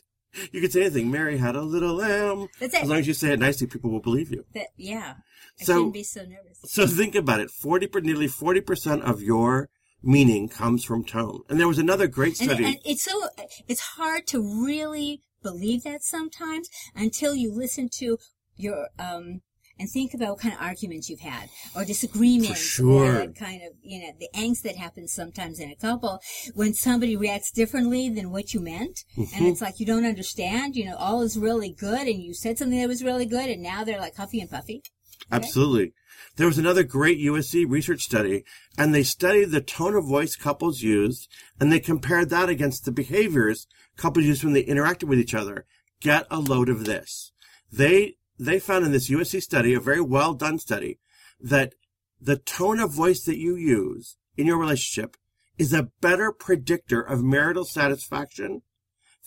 You 0.52 0.62
could 0.62 0.72
say 0.72 0.82
anything. 0.82 1.10
Mary 1.10 1.40
had 1.40 1.56
a 1.56 1.62
little 1.64 1.96
lamb. 1.96 2.48
That's 2.60 2.76
it. 2.76 2.84
As 2.84 2.90
long 2.90 3.00
as 3.00 3.08
you 3.08 3.16
say 3.16 3.34
it 3.34 3.40
nicely, 3.40 3.66
people 3.66 3.90
will 3.90 4.00
believe 4.00 4.32
you. 4.32 4.46
That, 4.54 4.68
yeah. 4.78 5.16
I 5.60 5.64
So- 5.64 5.74
shouldn't 5.74 5.94
be 5.94 6.04
so 6.04 6.22
nervous. 6.22 6.60
So 6.66 6.86
think 6.86 7.16
about 7.16 7.40
it. 7.40 7.50
40, 7.50 7.88
per- 7.88 8.00
nearly 8.02 8.28
40% 8.28 9.02
of 9.02 9.24
your 9.24 9.70
meaning 10.01 10.50
comes 10.50 10.84
from 10.84 11.04
tone. 11.04 11.42
And 11.50 11.60
there 11.60 11.68
was 11.68 11.80
another 11.80 12.07
great 12.07 12.38
study. 12.38 12.66
and 12.66 12.78
it's 12.86 13.04
so, 13.04 13.28
it's 13.68 13.81
hard 13.81 14.28
to 14.28 14.42
really 14.42 15.22
believe 15.42 15.84
that 15.84 16.04
sometimes 16.04 16.69
until 16.96 17.36
you 17.36 17.51
listen 17.51 17.90
to 18.00 18.18
your, 18.56 18.88
um, 18.98 19.42
and 19.80 19.90
think 19.90 20.13
about 20.13 20.31
what 20.31 20.40
kind 20.40 20.54
of 20.54 20.62
arguments 20.62 21.10
you've 21.10 21.22
had 21.22 21.50
or 21.75 21.86
disagreements 21.86 22.50
For 22.50 22.56
sure. 22.56 23.22
or 23.22 23.28
kind 23.28 23.62
of, 23.63 23.74
you 23.81 24.01
know, 24.01 24.12
the 24.19 24.28
angst 24.36 24.63
that 24.63 24.75
happens 24.75 25.13
sometimes 25.13 25.60
in 25.60 25.72
a 25.72 25.75
couple 25.75 26.19
when 26.54 26.74
somebody 26.74 27.16
reacts 27.16 27.52
differently 27.52 28.10
than 28.10 28.30
what 28.30 28.54
you 28.54 28.60
meant. 28.60 29.06
Mm-hmm. 29.18 29.38
And 29.38 29.48
it's 29.48 29.62
like 29.62 29.80
you 29.80 29.86
don't 29.86 30.06
understand, 30.06 30.75
you 30.75 30.86
know, 30.86 30.98
all 30.98 31.22
is 31.22 31.40
really 31.40 31.72
good 31.72 32.07
and 32.07 32.22
you 32.22 32.34
said 32.34 32.57
something 32.57 32.80
that 32.80 32.88
was 32.88 33.04
really 33.04 33.25
good 33.25 33.50
and 33.50 33.63
now 33.63 33.84
they're 33.84 34.00
like 34.00 34.18
huffy 34.18 34.42
and 34.42 34.50
puffy. 34.50 34.84
Absolutely. 35.31 35.94
There 36.36 36.48
was 36.48 36.58
another 36.58 36.84
great 36.84 37.20
USC 37.20 37.66
research 37.68 38.04
study, 38.04 38.46
and 38.78 38.94
they 38.94 39.04
studied 39.04 39.52
the 39.52 39.62
tone 39.62 39.96
of 39.96 40.08
voice 40.08 40.36
couples 40.36 40.81
used, 40.81 41.28
and 41.60 41.72
they 41.72 41.80
compared 41.80 42.30
that 42.30 42.50
against 42.50 42.86
the 42.86 42.92
behaviors 42.92 43.68
couples 43.98 44.26
used 44.26 44.44
when 44.44 44.54
they 44.54 44.64
interacted 44.64 45.04
with 45.04 45.20
each 45.20 45.36
other. 45.36 45.66
Get 46.02 46.26
a 46.31 46.40
load 46.40 46.70
of 46.70 46.86
this. 46.86 47.31
They, 47.72 48.16
they 48.38 48.60
found 48.60 48.86
in 48.86 48.92
this 48.92 49.10
USC 49.10 49.42
study, 49.42 49.74
a 49.74 49.80
very 49.80 50.02
well 50.02 50.34
done 50.34 50.60
study, 50.60 51.00
that 51.42 51.76
the 52.22 52.38
tone 52.38 52.80
of 52.80 52.94
voice 52.94 53.24
that 53.24 53.38
you 53.38 53.56
use 53.56 54.16
in 54.38 54.48
your 54.48 54.58
relationship 54.58 55.18
is 55.58 55.74
a 55.74 55.90
better 56.02 56.31
predictor 56.31 57.02
of 57.02 57.22
marital 57.22 57.66
satisfaction 57.66 58.62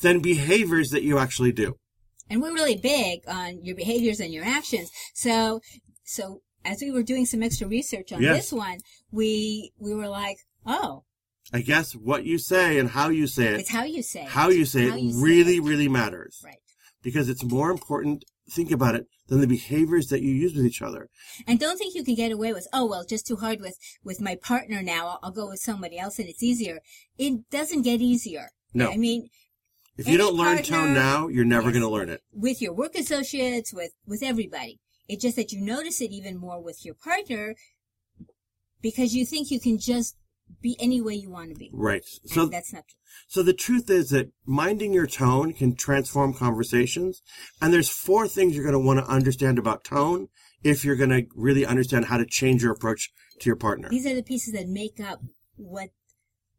than 0.00 0.20
behaviors 0.20 0.90
that 0.90 1.02
you 1.02 1.18
actually 1.18 1.52
do. 1.52 1.78
and 2.30 2.40
we're 2.40 2.54
really 2.54 2.76
big 2.76 3.20
on 3.28 3.62
your 3.62 3.76
behaviors 3.76 4.18
and 4.18 4.32
your 4.32 4.44
actions. 4.44 4.90
So, 5.12 5.60
so 6.12 6.42
as 6.64 6.80
we 6.80 6.90
were 6.92 7.02
doing 7.12 7.26
some 7.26 7.42
extra 7.42 7.66
research 7.66 8.12
on 8.12 8.22
Yes. 8.22 8.36
this 8.36 8.52
one, 8.52 8.78
we 9.10 9.72
we 9.78 9.92
were 9.94 10.08
like, 10.08 10.38
oh, 10.64 11.04
I 11.52 11.60
guess 11.60 11.92
what 11.94 12.24
you 12.24 12.38
say 12.38 12.78
and 12.78 12.88
how 12.90 13.08
you 13.20 13.26
say 13.26 13.46
it 13.54 13.60
it's 13.60 13.70
how 13.78 13.84
you 13.84 14.02
say 14.02 14.22
it. 14.22 14.28
how 14.38 14.48
you 14.48 14.64
say 14.64 14.88
How 14.88 14.96
it 14.96 15.02
you 15.02 15.12
say 15.12 15.22
really, 15.28 15.56
it. 15.56 15.62
really 15.70 15.88
matters. 15.88 16.34
right. 16.44 16.58
Because 17.02 17.28
it's 17.28 17.42
more 17.42 17.70
important, 17.76 18.24
think 18.48 18.70
about 18.70 18.94
it, 18.94 19.04
than 19.28 19.40
the 19.40 19.48
behaviors 19.58 20.06
that 20.12 20.22
you 20.22 20.30
use 20.44 20.54
with 20.54 20.64
each 20.70 20.80
other. 20.88 21.02
And 21.48 21.58
don't 21.58 21.76
think 21.78 21.96
you 21.96 22.04
can 22.04 22.14
get 22.14 22.30
away 22.30 22.52
with, 22.52 22.66
oh 22.72 22.86
well, 22.90 23.04
just 23.04 23.26
too 23.26 23.36
hard 23.44 23.60
with 23.60 23.76
with 24.08 24.20
my 24.28 24.34
partner 24.50 24.80
now. 24.82 25.02
I'll, 25.08 25.18
I'll 25.24 25.36
go 25.40 25.48
with 25.48 25.58
somebody 25.68 25.98
else 25.98 26.18
and 26.20 26.28
it's 26.28 26.44
easier. 26.50 26.78
It 27.18 27.50
doesn't 27.50 27.82
get 27.82 28.00
easier. 28.00 28.46
No. 28.72 28.88
I 28.90 28.96
mean, 29.06 29.20
If 30.00 30.06
you 30.08 30.16
don't 30.16 30.36
learn 30.42 30.56
partner- 30.58 30.76
tone 30.76 30.94
now, 30.94 31.18
you're 31.34 31.44
never 31.56 31.68
Yes. 31.68 31.72
going 31.74 31.88
to 31.90 31.94
learn 31.96 32.08
it. 32.16 32.20
with 32.32 32.58
your 32.64 32.72
work 32.82 32.94
associates, 32.94 33.70
with 33.78 33.92
with 34.12 34.22
everybody. 34.22 34.74
It's 35.08 35.22
just 35.22 35.36
that 35.36 35.52
you 35.52 35.60
notice 35.60 36.00
it 36.00 36.10
even 36.12 36.36
more 36.38 36.60
with 36.62 36.84
your 36.84 36.94
partner 36.94 37.54
because 38.80 39.14
you 39.14 39.24
think 39.26 39.50
you 39.50 39.60
can 39.60 39.78
just 39.78 40.16
be 40.60 40.76
any 40.80 41.00
way 41.00 41.14
you 41.14 41.30
want 41.30 41.50
to 41.50 41.54
be. 41.56 41.70
Right. 41.72 42.02
And 42.22 42.30
So, 42.30 42.46
that's 42.46 42.72
not 42.72 42.84
true. 42.88 42.96
so 43.28 43.42
the 43.42 43.52
truth 43.54 43.88
is 43.88 44.10
that 44.10 44.30
minding 44.44 44.92
your 44.92 45.06
tone 45.06 45.52
can 45.52 45.74
transform 45.74 46.34
conversations. 46.34 47.22
And 47.60 47.72
there's 47.72 47.88
four 47.88 48.28
things 48.28 48.54
you're 48.54 48.64
going 48.64 48.72
to 48.74 48.78
want 48.86 48.98
to 48.98 49.10
understand 49.10 49.58
about 49.58 49.84
tone 49.84 50.28
if 50.62 50.84
you're 50.84 50.96
going 50.96 51.10
to 51.10 51.26
really 51.34 51.64
understand 51.64 52.06
how 52.06 52.18
to 52.18 52.26
change 52.26 52.62
your 52.62 52.72
approach 52.72 53.10
to 53.40 53.46
your 53.46 53.56
partner. 53.56 53.88
These 53.88 54.06
are 54.06 54.14
the 54.14 54.22
pieces 54.22 54.52
that 54.52 54.68
make 54.68 55.00
up 55.00 55.20
what 55.56 55.90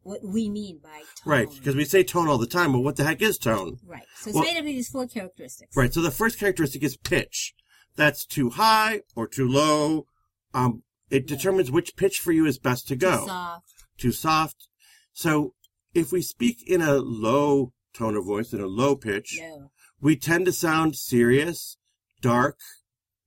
what 0.05 0.19
we 0.21 0.49
mean 0.49 0.81
by 0.83 0.89
tone. 0.97 1.05
Right. 1.25 1.47
Because 1.49 1.77
we 1.77 1.85
say 1.85 2.03
tone 2.03 2.27
all 2.27 2.37
the 2.37 2.45
time, 2.45 2.73
but 2.73 2.81
what 2.81 2.97
the 2.97 3.05
heck 3.05 3.21
is 3.21 3.37
tone? 3.37 3.77
Right. 3.85 4.03
So 4.17 4.29
it's 4.31 4.35
Well- 4.35 4.43
made 4.43 4.55
up 4.57 4.59
of 4.59 4.65
these 4.65 4.89
four 4.89 5.07
characteristics. 5.07 5.73
Right. 5.77 5.93
So 5.93 6.01
the 6.01 6.11
first 6.11 6.37
characteristic 6.37 6.83
is 6.83 6.97
pitch. 6.97 7.53
That's 7.95 8.25
too 8.25 8.51
high 8.51 9.01
or 9.15 9.27
too 9.27 9.47
low. 9.47 10.05
Um, 10.53 10.83
it 11.09 11.27
determines 11.27 11.69
which 11.71 11.95
pitch 11.95 12.19
for 12.19 12.31
you 12.31 12.45
is 12.45 12.57
best 12.57 12.87
to 12.87 12.95
go. 12.95 13.19
Too 13.21 13.27
soft. 13.27 13.73
Too 13.97 14.11
soft. 14.11 14.67
So 15.13 15.53
if 15.93 16.11
we 16.11 16.21
speak 16.21 16.57
in 16.67 16.81
a 16.81 16.95
low 16.95 17.73
tone 17.93 18.15
of 18.15 18.25
voice, 18.25 18.51
in 18.53 18.59
a 18.59 18.65
low 18.67 18.95
pitch, 18.95 19.37
No. 19.39 19.71
we 20.01 20.15
tend 20.15 20.45
to 20.47 20.51
sound 20.51 20.95
serious, 20.95 21.77
dark, 22.21 22.57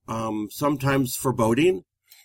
um, 0.08 0.48
sometimes 0.50 1.16
foreboding. 1.16 1.84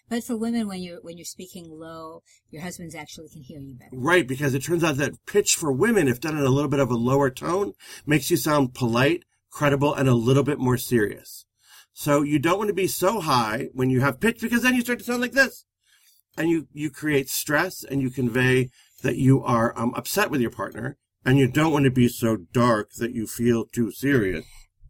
But 0.10 0.24
for 0.24 0.36
women, 0.36 0.68
when 0.68 0.82
you're 0.82 1.00
when 1.02 1.18
you're 1.18 1.24
speaking 1.26 1.70
low, 1.70 2.22
your 2.50 2.64
husbands 2.64 2.96
actually 2.96 3.30
can 3.30 3.44
hear 3.44 3.60
you 3.60 3.76
better. 3.76 3.96
Right, 3.96 4.28
because 4.28 4.54
it 4.54 4.64
turns 4.64 4.84
out 4.84 4.98
that 4.98 5.26
pitch 5.26 5.56
for 5.56 5.72
women, 5.72 6.08
if 6.10 6.20
done 6.20 6.38
in 6.38 6.44
a 6.44 6.50
little 6.50 6.70
bit 6.70 6.82
of 6.82 6.92
a 6.92 6.96
lower 6.96 7.30
tone, 7.30 7.74
makes 8.06 8.30
you 8.30 8.36
sound 8.36 8.74
polite, 8.74 9.24
credible, 9.50 9.94
and 9.94 10.10
a 10.10 10.14
little 10.14 10.44
bit 10.44 10.60
more 10.60 10.78
serious. 10.78 11.46
So 11.94 12.22
you 12.22 12.40
don't 12.40 12.58
want 12.58 12.70
to 12.70 12.74
be 12.74 12.88
so 12.88 13.20
high 13.20 13.68
when 13.74 13.90
you 13.90 14.02
have 14.02 14.20
pitch 14.20 14.42
because 14.42 14.64
then 14.64 14.76
you 14.76 14.82
start 14.82 15.00
to 15.00 15.06
sound 15.06 15.22
like 15.22 15.34
this. 15.34 15.66
And 16.38 16.50
you, 16.50 16.68
you 16.72 16.90
create 16.90 17.30
stress 17.30 17.84
and 17.84 18.02
you 18.02 18.10
convey 18.10 18.70
that 19.04 19.18
you 19.18 19.44
are 19.44 19.78
um, 19.78 19.94
upset 19.96 20.32
with 20.32 20.42
your 20.42 20.52
partner. 20.52 20.98
And 21.24 21.38
you 21.38 21.48
don't 21.48 21.72
want 21.72 21.86
to 21.86 21.92
be 21.92 22.08
so 22.08 22.36
dark 22.36 22.94
that 22.98 23.14
you 23.14 23.28
feel 23.28 23.66
too 23.66 23.92
serious. 23.92 24.46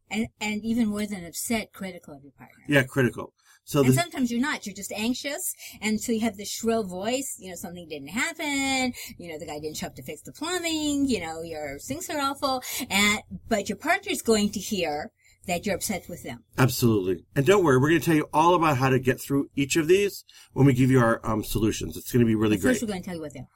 And 0.10 0.27
and 0.39 0.63
even 0.63 0.88
more 0.88 1.05
than 1.05 1.25
upset, 1.25 1.74
critical 1.74 2.13
of 2.13 2.24
your 2.24 2.34
partner. 2.34 2.63
Yeah, 2.67 2.84
critical. 2.84 3.34
So 3.63 3.84
and 3.84 3.93
sometimes 3.93 4.31
you're 4.31 4.41
not. 4.41 4.65
You're 4.65 4.75
just 4.75 4.91
anxious, 4.91 5.53
and 5.81 6.01
so 6.01 6.12
you 6.12 6.20
have 6.22 6.36
this 6.36 6.50
shrill 6.50 6.84
voice. 6.84 7.38
You 7.39 7.50
know, 7.50 7.55
something 7.55 7.88
didn't 7.88 8.10
happen. 8.10 8.93
You 9.17 9.31
know, 9.31 9.39
the 9.39 9.46
guy 9.46 9.60
didn't 9.60 9.77
show 9.77 9.88
up 9.88 9.96
to 9.96 10.03
fix 10.03 10.22
the 10.22 10.34
plumbing. 10.34 11.08
You 11.08 11.22
know, 11.22 11.41
your 11.41 11.79
sinks 11.79 12.10
are 12.10 12.20
awful, 12.20 12.62
and 12.89 13.22
but 13.48 13.70
your 13.70 13.77
partner's 13.77 14.22
going 14.22 14.51
to 14.51 14.60
hear 14.60 15.12
that 15.48 15.65
you're 15.65 15.75
upset 15.75 16.07
with 16.07 16.24
them. 16.24 16.43
Absolutely. 16.57 17.25
And 17.36 17.45
don't 17.45 17.63
worry, 17.63 17.77
we're 17.77 17.89
going 17.89 18.01
to 18.01 18.05
tell 18.05 18.15
you 18.15 18.29
all 18.33 18.53
about 18.55 18.77
how 18.77 18.89
to 18.89 19.00
get 19.00 19.19
through 19.19 19.50
each 19.55 19.75
of 19.75 19.88
these 19.88 20.24
when 20.53 20.65
we 20.65 20.74
give 20.74 20.91
you 20.91 21.00
our 21.00 21.19
um, 21.24 21.43
solutions. 21.43 21.98
It's 21.98 22.12
going 22.12 22.21
to 22.21 22.27
be 22.27 22.36
really 22.36 22.57
But 22.57 22.62
great. 22.62 22.71
First, 22.74 22.83
we're 22.83 22.88
going 22.89 23.01
to 23.01 23.05
tell 23.05 23.15
you 23.15 23.21
what 23.21 23.33
they 23.33 23.39
are. 23.39 23.48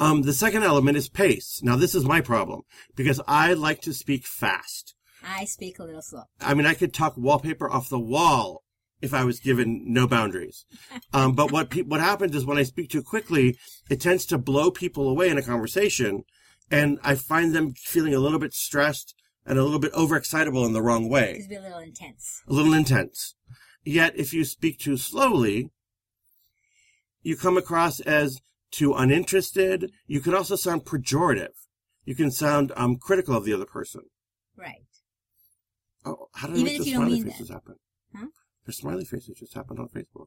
Um, 0.00 0.22
the 0.22 0.32
second 0.32 0.62
element 0.62 0.96
is 0.96 1.08
pace. 1.08 1.60
Now, 1.62 1.76
this 1.76 1.94
is 1.94 2.04
my 2.04 2.20
problem 2.20 2.62
because 2.96 3.20
I 3.28 3.52
like 3.52 3.82
to 3.82 3.92
speak 3.92 4.26
fast. 4.26 4.94
I 5.24 5.44
speak 5.44 5.78
a 5.78 5.84
little 5.84 6.02
slow. 6.02 6.24
I 6.40 6.54
mean, 6.54 6.66
I 6.66 6.74
could 6.74 6.92
talk 6.92 7.16
wallpaper 7.16 7.70
off 7.70 7.88
the 7.88 8.00
wall 8.00 8.62
if 9.00 9.12
I 9.14 9.24
was 9.24 9.40
given 9.40 9.82
no 9.86 10.06
boundaries. 10.06 10.64
Um, 11.12 11.34
but 11.34 11.52
what 11.52 11.70
pe- 11.70 11.82
what 11.82 12.00
happens 12.00 12.34
is 12.34 12.44
when 12.44 12.58
I 12.58 12.64
speak 12.64 12.90
too 12.90 13.02
quickly, 13.02 13.56
it 13.88 14.00
tends 14.00 14.26
to 14.26 14.36
blow 14.36 14.72
people 14.72 15.08
away 15.08 15.28
in 15.28 15.38
a 15.38 15.42
conversation, 15.42 16.24
and 16.72 16.98
I 17.04 17.14
find 17.14 17.54
them 17.54 17.72
feeling 17.72 18.12
a 18.14 18.18
little 18.18 18.40
bit 18.40 18.52
stressed 18.52 19.14
and 19.46 19.58
a 19.58 19.62
little 19.62 19.78
bit 19.78 19.92
overexcitable 19.92 20.64
in 20.66 20.72
the 20.72 20.82
wrong 20.82 21.08
way 21.08 21.34
It's 21.38 21.46
be 21.46 21.56
a 21.56 21.60
little 21.60 21.78
intense. 21.78 22.42
a 22.48 22.52
little 22.52 22.74
intense. 22.74 23.34
Yet, 23.84 24.14
if 24.16 24.32
you 24.32 24.44
speak 24.44 24.78
too 24.78 24.96
slowly, 24.96 25.70
you 27.22 27.36
come 27.36 27.56
across 27.58 28.00
as 28.00 28.40
too 28.70 28.94
uninterested. 28.94 29.90
You 30.06 30.20
can 30.20 30.34
also 30.34 30.56
sound 30.56 30.84
pejorative. 30.84 31.52
You 32.04 32.14
can 32.14 32.30
sound 32.30 32.72
um, 32.76 32.96
critical 32.96 33.36
of 33.36 33.44
the 33.44 33.52
other 33.52 33.66
person. 33.66 34.02
Right. 34.56 34.86
Oh, 36.04 36.28
how 36.34 36.48
did 36.48 36.56
I 36.56 36.60
Even 36.60 36.64
make 36.72 36.80
if 36.80 36.84
the 36.86 36.92
smiley 36.92 37.22
faces 37.22 37.48
happen? 37.50 37.74
Huh? 38.14 38.26
The 38.66 38.72
smiley 38.72 39.04
faces 39.04 39.38
just 39.38 39.54
happened 39.54 39.78
on 39.80 39.88
Facebook. 39.88 40.26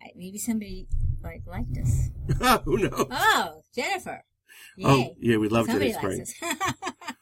I, 0.00 0.10
maybe 0.16 0.38
somebody 0.38 0.86
like 1.22 1.42
liked 1.46 1.76
us. 1.78 2.08
Oh, 2.40 2.58
who 2.64 2.78
knows? 2.78 3.06
Oh, 3.10 3.62
Jennifer. 3.74 4.24
Yay. 4.76 4.86
Oh, 4.86 5.14
yeah, 5.20 5.36
we 5.36 5.48
love 5.48 5.66
Somebody 5.66 5.92
today's 5.92 6.34
spring. 6.36 6.50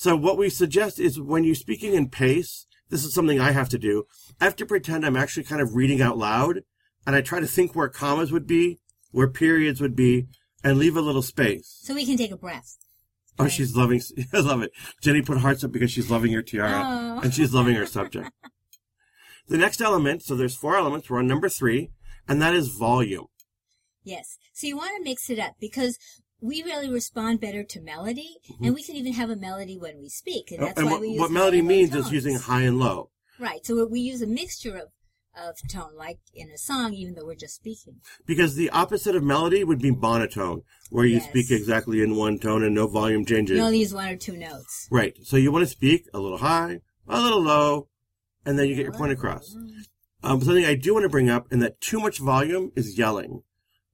So 0.00 0.16
what 0.16 0.38
we 0.38 0.48
suggest 0.48 0.98
is 0.98 1.20
when 1.20 1.44
you're 1.44 1.54
speaking 1.54 1.92
in 1.92 2.08
pace, 2.08 2.64
this 2.88 3.04
is 3.04 3.12
something 3.12 3.38
I 3.38 3.50
have 3.50 3.68
to 3.68 3.78
do. 3.78 4.04
I 4.40 4.44
have 4.44 4.56
to 4.56 4.64
pretend 4.64 5.04
I'm 5.04 5.14
actually 5.14 5.42
kind 5.42 5.60
of 5.60 5.74
reading 5.74 6.00
out 6.00 6.16
loud, 6.16 6.60
and 7.06 7.14
I 7.14 7.20
try 7.20 7.38
to 7.38 7.46
think 7.46 7.76
where 7.76 7.90
commas 7.90 8.32
would 8.32 8.46
be, 8.46 8.78
where 9.10 9.28
periods 9.28 9.78
would 9.78 9.94
be, 9.94 10.26
and 10.64 10.78
leave 10.78 10.96
a 10.96 11.02
little 11.02 11.20
space. 11.20 11.76
so 11.82 11.94
we 11.94 12.06
can 12.06 12.16
take 12.16 12.30
a 12.30 12.38
breath. 12.38 12.78
Oh, 13.38 13.46
she's 13.48 13.76
loving. 13.76 14.00
I 14.32 14.40
love 14.40 14.62
it. 14.62 14.70
Jenny 15.02 15.20
put 15.20 15.36
hearts 15.36 15.64
up 15.64 15.70
because 15.72 15.90
she's 15.90 16.10
loving 16.10 16.32
your 16.32 16.40
tiara, 16.40 16.82
Oh. 16.82 17.20
and 17.22 17.34
she's 17.34 17.52
loving 17.52 17.74
her 17.74 17.84
subject. 17.86 18.30
The 19.48 19.58
next 19.58 19.82
element. 19.82 20.22
So 20.22 20.34
there's 20.34 20.54
four 20.54 20.76
elements. 20.76 21.10
We're 21.10 21.18
on 21.18 21.26
number 21.26 21.48
three, 21.50 21.90
and 22.26 22.40
that 22.40 22.54
is 22.54 22.68
volume. 22.68 23.26
Yes. 24.02 24.38
So 24.54 24.66
you 24.66 24.76
want 24.78 24.96
to 24.96 25.02
mix 25.04 25.28
it 25.28 25.38
up 25.40 25.56
because 25.60 25.98
we 26.40 26.62
really 26.62 26.90
respond 26.90 27.40
better 27.40 27.62
to 27.64 27.80
melody, 27.80 28.36
and 28.62 28.74
we 28.74 28.82
can 28.82 28.96
even 28.96 29.12
have 29.14 29.30
a 29.30 29.36
melody 29.36 29.78
when 29.78 30.00
we 30.00 30.08
speak, 30.08 30.50
and 30.50 30.60
that's 30.62 30.72
Mm-hmm. 30.72 30.80
and 30.80 30.86
why 30.86 30.92
what, 30.92 31.00
we 31.00 31.08
use 31.08 31.20
what 31.20 31.30
melody 31.30 31.62
means 31.62 31.90
tones. 31.90 32.06
is 32.06 32.12
using 32.12 32.36
high 32.36 32.62
and 32.62 32.78
low. 32.78 33.10
Right. 33.38 33.64
So 33.64 33.86
we 33.86 34.00
use 34.00 34.22
a 34.22 34.26
mixture 34.26 34.76
of 34.76 34.88
of 35.36 35.54
tone, 35.70 35.94
like 35.96 36.18
in 36.34 36.50
a 36.50 36.58
song, 36.58 36.92
even 36.92 37.14
though 37.14 37.24
we're 37.24 37.36
just 37.36 37.54
speaking. 37.54 38.00
Because 38.26 38.56
the 38.56 38.68
opposite 38.70 39.14
of 39.14 39.22
melody 39.22 39.62
would 39.62 39.78
be 39.78 39.92
monotone, 39.92 40.62
where 40.90 41.06
you 41.06 41.18
Yes. 41.18 41.28
speak 41.28 41.50
exactly 41.52 42.02
in 42.02 42.16
one 42.16 42.40
tone 42.40 42.64
and 42.64 42.74
no 42.74 42.88
volume 42.88 43.24
changes. 43.24 43.56
You 43.56 43.62
only 43.62 43.78
use 43.78 43.94
one 43.94 44.08
or 44.08 44.16
two 44.16 44.36
notes. 44.36 44.88
Right. 44.90 45.16
So 45.22 45.36
you 45.36 45.52
want 45.52 45.62
to 45.62 45.70
speak 45.70 46.06
a 46.12 46.18
little 46.18 46.38
high, 46.38 46.80
a 47.06 47.20
little 47.20 47.40
low, 47.40 47.88
and 48.44 48.58
then 48.58 48.66
you 48.68 48.74
get 48.74 48.82
your 48.82 48.92
point 48.92 49.12
across. 49.12 49.54
Um, 50.24 50.42
something 50.42 50.64
I 50.64 50.74
do 50.74 50.94
want 50.94 51.04
to 51.04 51.08
bring 51.08 51.30
up, 51.30 51.46
and 51.52 51.62
that 51.62 51.80
too 51.80 52.00
much 52.00 52.18
volume 52.18 52.72
is 52.74 52.98
yelling. 52.98 53.42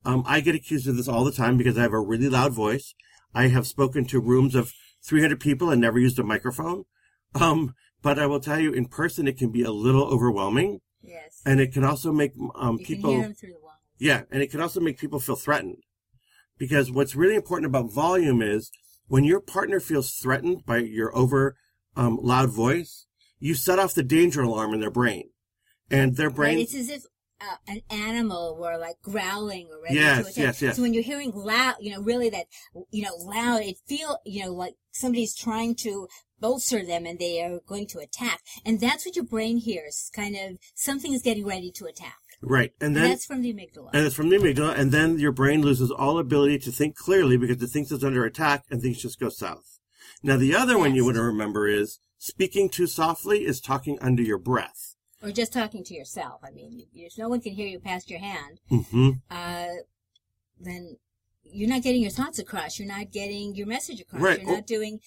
Um, 0.07 0.23
I 0.27 0.41
get 0.41 0.55
accused 0.55 0.87
of 0.89 0.97
this 0.97 1.09
all 1.09 1.25
the 1.25 1.33
time 1.33 1.57
because 1.57 1.77
I 1.77 1.83
have 1.83 1.93
a 1.93 2.01
really 2.01 2.29
loud 2.29 2.53
voice. 2.53 2.95
I 3.35 3.49
have 3.49 3.67
spoken 3.67 4.05
to 4.07 4.21
rooms 4.21 4.55
of 4.55 4.73
300 5.05 5.41
people 5.41 5.69
and 5.71 5.81
never 5.81 5.99
used 5.99 6.19
a 6.19 6.23
microphone. 6.23 6.85
Um, 7.35 7.75
but 8.03 8.19
I 8.19 8.27
will 8.27 8.41
tell 8.41 8.59
you, 8.61 8.73
in 8.73 8.87
person, 8.87 9.27
it 9.27 9.37
can 9.37 9.51
be 9.51 9.63
a 9.63 9.73
little 9.73 10.05
overwhelming, 10.05 10.81
Yes. 11.03 11.43
and 11.45 11.61
it 11.61 11.73
can 11.73 11.83
also 11.85 12.13
make 12.13 12.33
um, 12.55 12.79
people. 12.79 13.11
can 13.11 13.19
hear 13.19 13.23
them 13.29 13.35
through 13.35 13.53
the 13.55 13.59
walls. 13.61 13.75
Yeah, 13.99 14.23
and 14.31 14.43
it 14.43 14.51
can 14.51 14.61
also 14.61 14.81
make 14.81 14.99
people 14.99 15.19
feel 15.19 15.37
threatened. 15.37 15.79
Because 16.57 16.91
what's 16.91 17.17
really 17.17 17.35
important 17.35 17.67
about 17.67 17.91
volume 17.93 18.41
is 18.41 18.71
when 19.09 19.25
your 19.25 19.41
partner 19.41 19.81
feels 19.81 20.13
threatened 20.13 20.65
by 20.65 20.79
your 20.79 21.15
over 21.17 21.57
um, 21.97 22.19
loud 22.23 22.51
voice, 22.51 23.07
you 23.41 23.55
set 23.55 23.79
off 23.79 23.93
the 23.95 24.03
danger 24.03 24.43
alarm 24.43 24.73
in 24.73 24.81
their 24.81 24.91
brain. 24.91 25.31
And 25.91 26.17
their 26.17 26.29
Right, 26.29 26.37
brain, 26.37 26.59
it's 26.61 26.75
as 26.75 26.89
if 26.89 27.03
uh, 27.41 27.57
an 27.69 27.81
animal 27.91 28.57
were 28.59 28.79
like 28.79 28.97
growling 29.03 29.69
or 29.71 29.83
ready 29.83 29.97
Yes, 29.97 30.17
to 30.19 30.31
attack. 30.31 30.37
yes, 30.45 30.63
yes. 30.63 30.77
So 30.77 30.83
when 30.83 30.95
you're 30.95 31.03
hearing 31.03 31.33
loud, 31.35 31.77
you 31.81 31.93
know, 31.93 32.01
really 32.03 32.31
that, 32.31 32.47
you 32.91 33.03
know, 33.03 33.15
loud, 33.17 33.63
it 33.63 33.77
feel, 33.87 34.19
you 34.25 34.45
know, 34.45 34.53
like 34.53 34.75
somebody's 34.93 35.35
trying 35.35 35.75
to 35.77 36.09
bolster 36.41 36.85
them 36.85 37.07
and 37.07 37.19
they 37.19 37.43
are 37.43 37.61
going 37.67 37.87
to 37.89 37.99
attack. 37.99 38.41
And 38.65 38.81
that's 38.81 39.05
what 39.07 39.17
your 39.17 39.25
brain 39.25 39.59
hears, 39.59 40.11
kind 40.15 40.37
of 40.37 40.59
something 40.75 41.13
is 41.13 41.23
getting 41.23 41.47
ready 41.47 41.71
to 41.73 41.85
attack. 41.87 42.17
right. 42.43 42.73
And 42.81 42.97
And 42.97 43.05
that's 43.07 43.27
from 43.27 43.43
the 43.43 43.53
amygdala. 43.53 43.91
and 43.93 44.07
it's 44.07 44.15
from 44.15 44.29
the 44.31 44.37
amygdala, 44.37 44.79
and 44.79 44.93
then 44.93 45.19
your 45.19 45.33
brain 45.33 45.63
loses 45.63 45.91
all 45.91 46.19
ability 46.19 46.59
to 46.61 46.71
think 46.73 46.97
clearly 46.97 47.37
because 47.37 47.63
it 47.63 47.69
thinks 47.69 47.91
it's 47.91 48.05
under 48.05 48.25
attack 48.25 48.65
and 48.71 48.81
things 48.81 49.01
just 49.03 49.19
go 49.21 49.29
south. 49.29 49.79
Now, 50.23 50.37
the 50.37 50.55
other 50.55 50.79
one 50.79 50.95
you 50.95 51.05
want 51.05 51.17
to 51.17 51.23
remember 51.23 51.67
is 51.69 51.99
speaking 52.19 52.69
too 52.71 52.87
softly 52.87 53.45
is 53.45 53.61
talking 53.61 53.99
under 54.01 54.23
your 54.23 54.39
breath. 54.39 54.86
Or 55.23 55.31
just 55.31 55.53
talking 55.53 55.85
to 55.85 55.95
yourself. 55.95 56.41
I 56.45 56.51
mean, 56.51 56.87
if 56.95 57.17
no 57.19 57.29
one 57.29 57.41
can 57.41 57.53
hear 57.53 57.67
you 57.67 57.79
past 57.81 58.11
your 58.11 58.21
hand, 58.21 58.61
hmm 58.69 59.11
uh, 59.31 59.67
then 60.61 60.97
you're 61.45 61.69
not 61.69 61.83
getting 61.83 62.03
your 62.03 62.11
thoughts 62.11 62.39
across. 62.39 62.79
You're 62.79 62.89
not 62.89 63.13
getting 63.13 63.55
your 63.55 63.67
message 63.67 64.01
across. 64.01 64.21
Right. 64.21 64.43
You're 64.43 64.53
not 64.53 64.67
doing, 64.67 65.01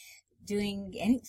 doing 0.46 0.94
any, 1.00 1.22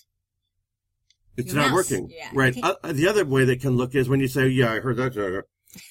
It's 1.36 1.52
not 1.52 1.70
mouse, 1.70 1.74
working. 1.74 2.10
yeah. 2.10 2.30
Right. 2.32 2.56
Okay. 2.56 2.62
Uh, 2.62 2.92
the 2.92 3.08
other 3.08 3.24
way 3.24 3.44
that 3.44 3.60
can 3.60 3.76
look 3.76 3.94
is 3.94 4.08
when 4.08 4.20
you 4.20 4.28
say, 4.28 4.48
yeah, 4.48 4.72
I 4.72 4.80
heard 4.80 4.96
that, 4.96 5.16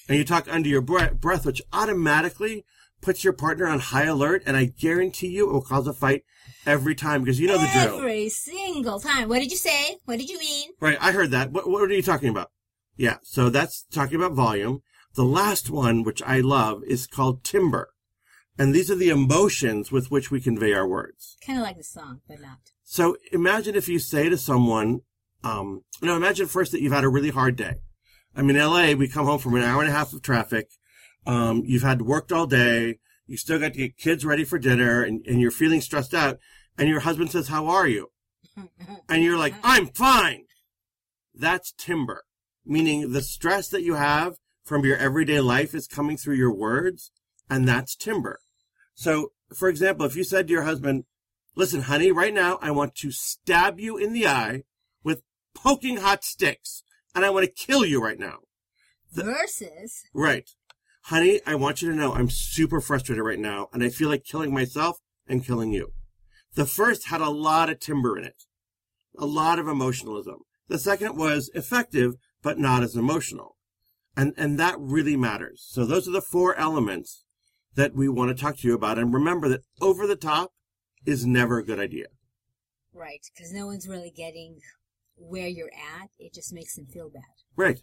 and 0.08 0.18
you 0.18 0.24
talk 0.24 0.46
under 0.50 0.68
your 0.68 0.82
breath, 0.82 1.46
which 1.46 1.62
automatically 1.72 2.64
puts 3.00 3.24
your 3.24 3.32
partner 3.32 3.66
on 3.66 3.80
high 3.80 4.04
alert. 4.04 4.42
And 4.46 4.56
I 4.56 4.66
guarantee 4.66 5.28
you 5.28 5.48
it 5.48 5.52
will 5.52 5.62
cause 5.62 5.86
a 5.86 5.92
fight 5.92 6.24
every 6.66 6.94
time 6.94 7.22
because 7.22 7.40
you 7.40 7.46
know 7.46 7.58
the 7.58 7.68
drill. 7.72 7.98
Every 7.98 8.28
single 8.28 9.00
time. 9.00 9.28
What 9.28 9.38
did 9.40 9.50
you 9.50 9.56
say? 9.56 9.96
What 10.04 10.18
did 10.18 10.28
you 10.28 10.38
mean? 10.38 10.70
Right. 10.80 10.98
I 11.00 11.12
heard 11.12 11.30
that. 11.30 11.50
What, 11.50 11.68
what 11.68 11.82
are 11.82 11.94
you 11.94 12.02
talking 12.02 12.28
about? 12.28 12.50
Yeah. 13.00 13.16
So 13.22 13.48
that's 13.48 13.86
talking 13.90 14.16
about 14.16 14.32
volume. 14.32 14.82
The 15.14 15.24
last 15.24 15.70
one, 15.70 16.02
which 16.02 16.22
I 16.22 16.40
love, 16.40 16.84
is 16.86 17.06
called 17.06 17.42
timbre. 17.42 17.88
And 18.58 18.74
these 18.74 18.90
are 18.90 18.94
the 18.94 19.08
emotions 19.08 19.90
with 19.90 20.10
which 20.10 20.30
we 20.30 20.38
convey 20.38 20.74
our 20.74 20.86
words. 20.86 21.38
Kind 21.44 21.58
of 21.58 21.64
like 21.64 21.78
the 21.78 21.82
song, 21.82 22.20
but 22.28 22.42
not. 22.42 22.58
So 22.84 23.16
imagine 23.32 23.74
if 23.74 23.88
you 23.88 23.98
say 23.98 24.28
to 24.28 24.36
someone, 24.36 25.00
um, 25.42 25.82
you 26.02 26.08
know, 26.08 26.16
imagine 26.16 26.46
first 26.46 26.72
that 26.72 26.82
you've 26.82 26.92
had 26.92 27.04
a 27.04 27.08
really 27.08 27.30
hard 27.30 27.56
day. 27.56 27.76
I 28.36 28.42
mean, 28.42 28.58
LA, 28.58 28.92
we 28.92 29.08
come 29.08 29.24
home 29.24 29.38
from 29.38 29.54
an 29.54 29.62
hour 29.62 29.80
and 29.80 29.90
a 29.90 29.94
half 29.94 30.12
of 30.12 30.20
traffic. 30.20 30.68
Um, 31.26 31.62
you've 31.64 31.82
had 31.82 32.02
worked 32.02 32.32
all 32.32 32.46
day. 32.46 32.98
You 33.26 33.38
still 33.38 33.58
got 33.58 33.72
to 33.72 33.78
get 33.78 33.96
kids 33.96 34.26
ready 34.26 34.44
for 34.44 34.58
dinner 34.58 35.02
and, 35.02 35.24
and 35.26 35.40
you're 35.40 35.50
feeling 35.50 35.80
stressed 35.80 36.12
out. 36.12 36.38
And 36.76 36.86
your 36.86 37.00
husband 37.00 37.30
says, 37.30 37.48
how 37.48 37.66
are 37.68 37.88
you? 37.88 38.10
And 39.08 39.24
you're 39.24 39.38
like, 39.38 39.54
I'm 39.64 39.86
fine. 39.86 40.44
That's 41.34 41.72
timbre, 41.72 42.24
meaning 42.70 43.10
the 43.12 43.20
stress 43.20 43.68
that 43.68 43.82
you 43.82 43.94
have 43.94 44.36
from 44.64 44.84
your 44.84 44.96
everyday 44.96 45.40
life 45.40 45.74
is 45.74 45.88
coming 45.88 46.16
through 46.16 46.36
your 46.36 46.54
words. 46.54 47.10
And 47.50 47.66
that's 47.66 47.96
timbre. 47.96 48.38
So, 48.94 49.32
for 49.52 49.68
example, 49.68 50.06
if 50.06 50.14
you 50.14 50.22
said 50.22 50.46
to 50.46 50.52
your 50.52 50.62
husband, 50.62 51.04
listen, 51.56 51.82
honey, 51.82 52.12
right 52.12 52.32
now 52.32 52.60
I 52.62 52.70
want 52.70 52.94
to 52.96 53.10
stab 53.10 53.80
you 53.80 53.96
in 53.96 54.12
the 54.12 54.28
eye 54.28 54.62
with 55.02 55.22
poking 55.52 55.96
hot 55.96 56.22
sticks 56.22 56.84
and 57.12 57.24
I 57.24 57.30
want 57.30 57.44
to 57.44 57.50
kill 57.50 57.84
you 57.84 58.00
right 58.00 58.18
now. 58.18 58.38
The, 59.12 59.24
Versus, 59.24 60.04
Right. 60.14 60.48
Honey, 61.04 61.40
I 61.44 61.56
want 61.56 61.82
you 61.82 61.90
to 61.90 61.96
know 61.96 62.14
I'm 62.14 62.30
super 62.30 62.80
frustrated 62.80 63.24
right 63.24 63.40
now 63.40 63.68
and 63.72 63.82
I 63.82 63.88
feel 63.88 64.08
like 64.08 64.22
killing 64.22 64.54
myself 64.54 64.98
and 65.26 65.44
killing 65.44 65.72
you. 65.72 65.92
The 66.54 66.66
first 66.66 67.08
had 67.08 67.20
a 67.20 67.30
lot 67.30 67.68
of 67.68 67.80
timbre 67.80 68.16
in 68.16 68.24
it. 68.24 68.44
A 69.18 69.26
lot 69.26 69.58
of 69.58 69.66
emotionalism. 69.66 70.42
The 70.68 70.78
second 70.78 71.16
was 71.16 71.50
effective, 71.52 72.14
but 72.42 72.58
not 72.58 72.82
as 72.82 72.96
emotional. 72.96 73.56
And, 74.16 74.34
and 74.36 74.58
that 74.58 74.76
really 74.78 75.16
matters. 75.16 75.64
So 75.68 75.84
those 75.84 76.08
are 76.08 76.12
the 76.12 76.20
four 76.20 76.56
elements 76.56 77.24
that 77.74 77.94
we 77.94 78.08
want 78.08 78.36
to 78.36 78.40
talk 78.40 78.56
to 78.58 78.68
you 78.68 78.74
about. 78.74 78.98
And 78.98 79.14
remember 79.14 79.48
that 79.48 79.62
over 79.80 80.06
the 80.06 80.16
top 80.16 80.52
is 81.06 81.24
never 81.24 81.58
a 81.58 81.64
good 81.64 81.78
idea. 81.78 82.06
right, 82.92 83.24
because 83.34 83.52
no 83.52 83.66
one's 83.66 83.88
really 83.88 84.12
getting 84.14 84.58
where 85.16 85.48
you're 85.48 85.72
at. 86.00 86.08
It 86.18 86.34
just 86.34 86.52
makes 86.52 86.74
them 86.74 86.86
feel 86.86 87.08
bad. 87.08 87.22
Right. 87.56 87.80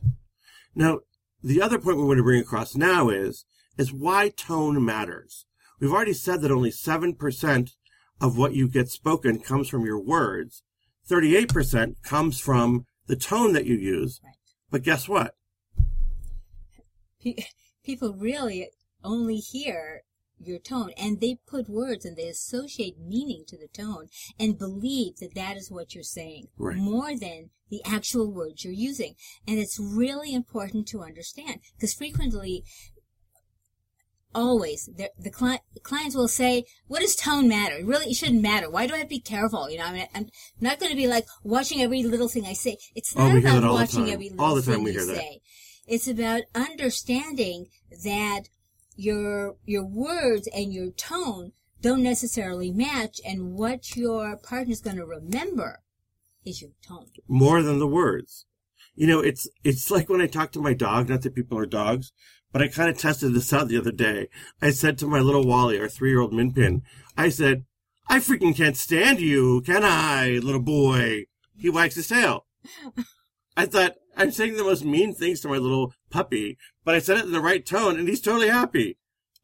Now, 0.75 0.99
the 1.43 1.61
other 1.61 1.79
point 1.79 1.97
we 1.97 2.03
want 2.03 2.17
to 2.17 2.23
bring 2.23 2.41
across 2.41 2.75
now 2.75 3.09
is, 3.09 3.45
is 3.77 3.93
why 3.93 4.29
tone 4.29 4.83
matters. 4.83 5.45
We've 5.79 5.93
already 5.93 6.13
said 6.13 6.41
that 6.41 6.51
only 6.51 6.71
7% 6.71 7.71
of 8.19 8.37
what 8.37 8.53
you 8.53 8.67
get 8.67 8.89
spoken 8.89 9.39
comes 9.39 9.69
from 9.69 9.85
your 9.85 9.99
words. 9.99 10.63
38% 11.09 12.01
comes 12.03 12.39
from 12.39 12.85
the 13.05 13.15
tone 13.15 13.53
that 13.53 13.65
you 13.65 13.75
use. 13.75 14.19
Right. 14.23 14.33
But 14.69 14.83
guess 14.83 15.07
what? 15.07 15.35
pe- 17.21 17.35
people 17.83 18.13
really 18.13 18.69
only 19.03 19.37
hear 19.37 20.03
your 20.39 20.59
tone 20.59 20.91
and 20.97 21.19
they 21.19 21.39
put 21.47 21.67
words 21.67 22.05
and 22.05 22.15
they 22.15 22.27
associate 22.27 22.99
meaning 22.99 23.43
to 23.47 23.57
the 23.57 23.67
tone 23.67 24.07
and 24.39 24.57
believe 24.59 25.17
that 25.17 25.33
that 25.33 25.57
is 25.57 25.71
what 25.71 25.95
you're 25.95 26.03
saying 26.03 26.47
Right. 26.57 26.77
more 26.77 27.17
than 27.17 27.49
the 27.69 27.81
actual 27.83 28.31
words 28.31 28.63
you're 28.63 28.73
using. 28.73 29.15
And 29.47 29.57
it's 29.57 29.79
really 29.79 30.33
important 30.33 30.87
to 30.89 31.01
understand 31.01 31.61
because 31.75 31.93
frequently 31.93 32.63
always 34.35 34.89
the, 34.97 35.09
the 35.17 35.29
cli- 35.31 35.59
clients 35.83 36.15
will 36.15 36.27
say, 36.27 36.65
"What 36.87 37.01
does 37.01 37.15
tone 37.15 37.47
matter? 37.47 37.75
It 37.77 37.85
really, 37.85 38.11
it 38.11 38.15
shouldn't 38.15 38.41
matter. 38.41 38.69
Why 38.69 38.85
do 38.87 38.93
I 38.93 38.97
have 38.97 39.07
to 39.07 39.09
be 39.09 39.19
careful? 39.19 39.69
You 39.69 39.77
know, 39.79 39.85
I 39.85 39.93
mean, 39.93 40.07
I'm 40.13 40.27
not 40.61 40.79
going 40.79 40.91
to 40.91 40.95
be 40.97 41.07
like 41.07 41.25
watching 41.43 41.81
every 41.81 42.03
little 42.03 42.27
thing 42.27 42.45
I 42.45 42.53
say. 42.53 42.77
It's 42.95 43.13
Oh, 43.15 43.27
not 43.31 43.41
that 43.43 43.57
about 43.59 43.73
watching 43.73 44.09
every 44.09 44.29
little 44.29 44.45
All 44.45 44.55
the 44.55 44.61
time 44.61 44.75
thing 44.75 44.83
we 44.83 44.91
you 44.91 44.97
hear 44.99 45.07
that. 45.07 45.15
say. 45.17 45.41
It's 45.87 46.07
about 46.07 46.41
understanding 46.53 47.67
that 48.03 48.43
your 48.95 49.55
your 49.65 49.85
words 49.85 50.47
and 50.53 50.73
your 50.73 50.91
tone 50.91 51.51
don't 51.81 52.01
necessarily 52.03 52.71
match, 52.71 53.19
and 53.25 53.53
what 53.53 53.95
your 53.95 54.35
partner's 54.37 54.81
going 54.81 54.97
to 54.97 55.05
remember 55.05 55.81
is 56.45 56.61
your 56.61 56.71
tone. 56.87 57.07
more 57.27 57.61
than 57.61 57.77
the 57.79 57.87
words. 57.87 58.45
You 58.95 59.05
know, 59.05 59.19
it's 59.19 59.47
it's 59.63 59.91
like 59.91 60.09
when 60.09 60.21
I 60.21 60.27
talk 60.27 60.51
to 60.53 60.61
my 60.61 60.73
dog. 60.73 61.09
Not 61.09 61.21
that 61.21 61.35
people 61.35 61.57
are 61.59 61.67
dogs, 61.67 62.11
but 62.51 62.61
I 62.61 62.67
kind 62.67 62.89
of 62.89 62.97
tested 62.97 63.33
this 63.33 63.53
out 63.53 63.67
the 63.67 63.77
other 63.77 63.91
day. 63.91 64.29
I 64.61 64.71
said 64.71 64.97
to 64.99 65.07
my 65.07 65.19
little 65.19 65.45
Wally, 65.45 65.79
our 65.79 65.89
three-year-old 65.89 66.33
Minpin, 66.33 66.81
I 67.17 67.29
said, 67.29 67.65
"I 68.09 68.19
freaking 68.19 68.55
can't 68.55 68.77
stand 68.77 69.19
you, 69.19 69.61
can 69.61 69.83
I, 69.83 70.39
little 70.41 70.61
boy?" 70.61 71.25
He 71.55 71.69
wags 71.69 71.95
his 71.95 72.07
tail. 72.07 72.45
I 73.55 73.65
thought 73.65 73.95
I'm 74.15 74.31
saying 74.31 74.55
the 74.55 74.63
most 74.63 74.85
mean 74.85 75.13
things 75.13 75.41
to 75.41 75.47
my 75.47 75.57
little 75.57 75.93
puppy, 76.09 76.57
but 76.83 76.95
I 76.95 76.99
said 76.99 77.17
it 77.17 77.25
in 77.25 77.31
the 77.31 77.41
right 77.41 77.65
tone, 77.65 77.99
and 77.99 78.07
he's 78.07 78.21
totally 78.21 78.49
happy. 78.49 78.97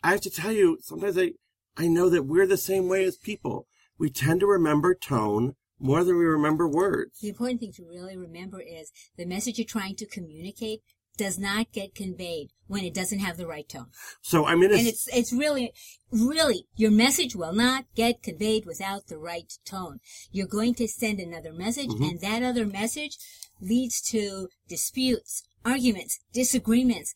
I 0.03 0.11
have 0.11 0.21
to 0.21 0.29
tell 0.29 0.51
you, 0.51 0.77
sometimes 0.81 1.17
I 1.17 1.33
I 1.75 1.87
know 1.87 2.09
that 2.09 2.23
we're 2.23 2.45
the 2.45 2.57
same 2.57 2.87
way 2.87 3.03
as 3.03 3.17
people. 3.17 3.67
We 3.97 4.09
tend 4.09 4.41
to 4.41 4.47
remember 4.47 4.93
tone 4.93 5.55
more 5.79 6.03
than 6.03 6.17
we 6.17 6.25
remember 6.25 6.67
words. 6.67 7.19
The 7.19 7.29
important 7.29 7.59
thing 7.59 7.73
to 7.73 7.85
really 7.85 8.15
remember 8.15 8.61
is 8.61 8.91
the 9.17 9.25
message 9.25 9.57
you're 9.57 9.65
trying 9.65 9.95
to 9.95 10.05
communicate 10.05 10.81
does 11.17 11.37
not 11.37 11.71
get 11.71 11.93
conveyed 11.95 12.49
when 12.67 12.83
it 12.83 12.93
doesn't 12.93 13.19
have 13.19 13.37
the 13.37 13.45
right 13.47 13.67
tone. 13.69 13.87
So 14.21 14.45
I'm 14.45 14.63
in 14.63 14.71
a 14.71 14.75
And 14.75 14.87
it's 14.87 15.07
it's 15.13 15.31
really 15.33 15.71
really 16.11 16.65
your 16.75 16.91
message 16.91 17.35
will 17.35 17.53
not 17.53 17.85
get 17.95 18.23
conveyed 18.23 18.65
without 18.65 19.07
the 19.07 19.17
right 19.17 19.51
tone. 19.65 19.99
You're 20.31 20.47
going 20.47 20.73
to 20.75 20.87
send 20.87 21.19
another 21.19 21.53
message 21.53 21.89
Mm-hmm. 21.89 22.03
and 22.03 22.21
that 22.21 22.41
other 22.43 22.65
message 22.65 23.17
leads 23.61 24.01
to 24.11 24.49
disputes, 24.67 25.43
arguments, 25.63 26.19
disagreements 26.33 27.13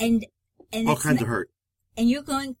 and 0.00 0.26
and 0.72 0.88
all 0.88 0.96
kinds 0.96 1.16
not- 1.16 1.22
of 1.22 1.28
hurt. 1.28 1.50
and 1.96 2.08
you're 2.10 2.22
going 2.22 2.56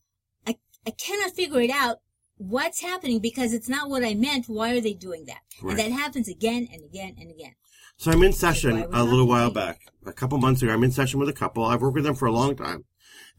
I 0.46 0.56
I 0.86 0.90
cannot 0.90 1.32
figure 1.32 1.60
it 1.60 1.70
out 1.70 1.98
what's 2.38 2.80
happening 2.82 3.20
because 3.20 3.52
it's 3.54 3.68
not 3.68 3.88
what 3.88 4.04
I 4.04 4.14
meant. 4.14 4.46
Why 4.46 4.72
are 4.76 4.80
they 4.80 4.92
doing 4.92 5.24
that? 5.26 5.40
Right. 5.62 5.70
And 5.70 5.78
that 5.80 5.92
happens 5.98 6.28
again 6.28 6.68
and 6.72 6.84
again 6.84 7.16
and 7.18 7.30
again. 7.30 7.54
So 7.98 8.10
I'm 8.10 8.22
in 8.22 8.34
session 8.34 8.86
a 8.92 9.04
little 9.04 9.26
while 9.26 9.50
back, 9.50 9.80
a 10.04 10.12
couple 10.12 10.36
months 10.36 10.60
ago. 10.60 10.72
I'm 10.72 10.84
in 10.84 10.92
session 10.92 11.18
with 11.18 11.30
a 11.30 11.32
couple. 11.32 11.64
I've 11.64 11.80
worked 11.80 11.94
with 11.94 12.04
them 12.04 12.14
for 12.14 12.26
a 12.26 12.32
long 12.32 12.54
time. 12.54 12.84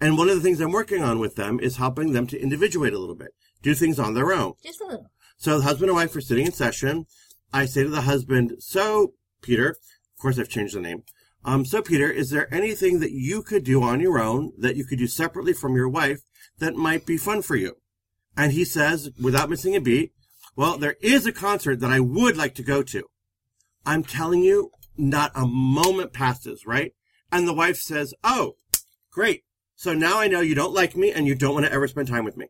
And 0.02 0.18
one 0.18 0.30
of 0.30 0.36
the 0.36 0.42
things 0.42 0.60
I'm 0.60 0.72
working 0.72 1.04
on 1.04 1.20
with 1.20 1.36
them 1.36 1.60
is 1.60 1.78
helping 1.78 2.14
them 2.14 2.26
to 2.28 2.42
individuate 2.42 2.94
a 2.94 3.00
little 3.00 3.16
bit, 3.16 3.34
do 3.62 3.76
things 3.76 4.00
on 4.00 4.16
their 4.16 4.34
own. 4.34 4.54
Just 4.64 4.82
a 4.82 4.86
little. 4.86 5.12
So 5.38 5.58
the 5.58 5.64
husband 5.64 5.90
and 5.90 5.96
wife 5.96 6.16
are 6.16 6.22
sitting 6.22 6.48
in 6.48 6.52
session. 6.52 7.06
I 7.54 7.66
say 7.66 7.84
to 7.84 7.90
the 7.90 8.02
husband, 8.02 8.56
so 8.58 9.14
Peter, 9.44 9.70
of 9.70 10.22
course 10.22 10.40
I've 10.40 10.50
changed 10.50 10.76
the 10.76 10.82
name. 10.82 11.04
Um, 11.46 11.64
so 11.64 11.84
Peter, 11.84 12.10
is 12.10 12.32
there 12.32 12.52
anything 12.54 13.00
that 13.00 13.12
you 13.12 13.44
could 13.44 13.64
do 13.64 13.84
on 13.84 14.00
your 14.00 14.20
own 14.20 14.54
that 14.58 14.76
you 14.76 14.86
could 14.86 14.98
do 14.98 15.08
separately 15.08 15.54
from 15.54 15.76
your 15.76 15.88
wife 15.88 16.22
that 16.58 16.76
might 16.76 17.06
be 17.06 17.18
fun 17.18 17.44
for 17.44 17.56
you? 17.56 17.76
And 18.36 18.52
he 18.52 18.66
says, 18.66 19.12
without 19.22 19.52
missing 19.52 19.76
a 19.76 19.82
beat, 19.82 20.14
well, 20.56 20.80
there 20.80 20.98
is 21.00 21.28
a 21.28 21.32
concert 21.32 21.80
that 21.80 21.92
I 21.92 22.00
would 22.00 22.36
like 22.36 22.56
to 22.56 22.64
go 22.64 22.82
to. 22.82 23.04
I'm 23.88 24.04
telling 24.04 24.44
you, 24.44 24.72
not 24.98 25.32
a 25.34 25.48
moment 25.48 26.12
passes, 26.12 26.68
right? 26.68 26.92
And 27.32 27.48
the 27.48 27.54
wife 27.54 27.78
says, 27.78 28.14
oh, 28.22 28.58
great. 29.12 29.44
So 29.76 29.94
now 29.94 30.20
I 30.20 30.28
know 30.28 30.42
you 30.42 30.56
don't 30.56 30.74
like 30.74 30.98
me 30.98 31.12
and 31.12 31.26
you 31.26 31.36
don't 31.36 31.54
want 31.54 31.66
to 31.66 31.72
ever 31.72 31.88
spend 31.88 32.10
time 32.10 32.26
with 32.26 32.36
me. 32.36 32.48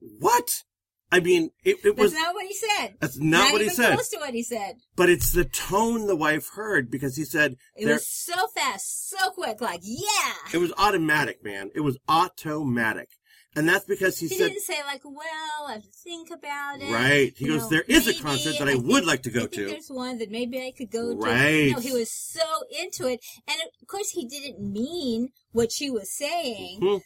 What? 0.00 0.64
I 1.12 1.20
mean, 1.20 1.50
it, 1.62 1.76
it 1.84 1.96
was, 1.96 2.12
That's 2.12 2.24
not 2.24 2.34
what 2.34 2.44
he 2.44 2.54
said. 2.54 2.94
that's 2.98 3.18
not, 3.18 3.52
what 3.52 3.60
he 3.62 3.68
said. 3.68 3.94
Close 3.94 4.08
to 4.08 4.18
what 4.18 4.34
he 4.34 4.42
said. 4.42 4.78
But 4.96 5.10
it's 5.10 5.30
the 5.30 5.44
tone 5.44 6.08
the 6.08 6.16
wife 6.16 6.48
heard 6.54 6.90
because 6.90 7.16
he 7.16 7.24
said 7.24 7.54
It 7.76 7.86
was 7.86 8.08
so 8.08 8.48
fast, 8.48 9.08
so 9.08 9.30
quick. 9.30 9.60
Like, 9.60 9.80
yeah. 9.84 10.32
it 10.52 10.58
was 10.58 10.72
automatic, 10.76 11.44
man. 11.44 11.70
It 11.74 11.80
was 11.80 11.98
automatic. 12.08 13.10
And 13.56 13.66
that's 13.66 13.86
because 13.86 14.18
he, 14.18 14.28
He 14.28 14.36
said, 14.36 14.48
didn't 14.48 14.62
say 14.62 14.82
like, 14.84 15.02
"Well, 15.02 15.66
I 15.66 15.72
have 15.72 15.82
to 15.82 15.88
think 15.88 16.30
about 16.30 16.82
it." 16.82 16.92
Right. 16.92 17.32
He 17.36 17.46
goes, 17.46 17.62
know, 17.62 17.68
"There 17.70 17.84
is 17.88 18.06
a 18.06 18.14
concert 18.22 18.58
that 18.58 18.68
I 18.68 18.72
think- 18.72 18.86
would 18.86 19.06
like 19.06 19.22
to 19.22 19.30
go 19.30 19.44
I 19.44 19.46
to." 19.46 19.66
There's 19.66 19.88
one 19.88 20.18
that 20.18 20.30
maybe 20.30 20.60
I 20.60 20.72
could 20.76 20.90
go 20.90 21.14
to. 21.14 21.18
Right. 21.18 21.72
No, 21.72 21.80
he 21.80 21.92
was 21.92 22.10
so 22.10 22.44
into 22.78 23.08
it, 23.08 23.24
and 23.48 23.58
of 23.80 23.88
course 23.88 24.10
he 24.10 24.26
didn't 24.26 24.60
mean 24.60 25.30
what 25.52 25.72
she 25.72 25.88
was 25.90 26.14
saying. 26.14 26.80
Mhm. 26.80 27.00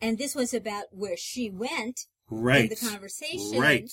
And 0.00 0.18
this 0.18 0.34
was 0.34 0.52
about 0.52 0.86
where 0.90 1.16
she 1.16 1.50
went 1.50 2.06
right. 2.28 2.62
in 2.64 2.68
the 2.70 2.76
conversation. 2.76 3.60
Right. 3.60 3.90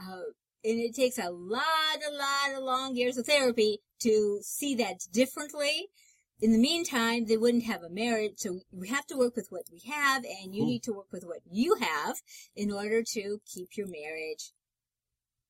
Uh, 0.00 0.22
and 0.64 0.80
it 0.80 0.94
takes 0.94 1.18
a 1.18 1.30
lot, 1.30 1.98
a 2.06 2.10
lot 2.10 2.56
of 2.56 2.62
long 2.62 2.96
years 2.96 3.16
of 3.16 3.26
therapy 3.26 3.80
to 4.00 4.40
see 4.42 4.74
that 4.76 5.00
differently. 5.12 5.88
In 6.40 6.52
the 6.52 6.58
meantime, 6.58 7.26
they 7.26 7.36
wouldn't 7.36 7.64
have 7.64 7.82
a 7.82 7.88
marriage, 7.90 8.34
so 8.36 8.60
we 8.70 8.88
have 8.88 9.06
to 9.08 9.16
work 9.16 9.34
with 9.34 9.48
what 9.50 9.64
we 9.72 9.80
have, 9.90 10.24
and 10.24 10.54
you 10.54 10.62
Hmm. 10.62 10.68
need 10.68 10.82
to 10.84 10.92
work 10.92 11.12
with 11.12 11.24
what 11.24 11.40
you 11.50 11.74
have 11.76 12.16
in 12.54 12.70
order 12.70 13.02
to 13.02 13.40
keep 13.44 13.76
your 13.76 13.88
marriage 13.88 14.52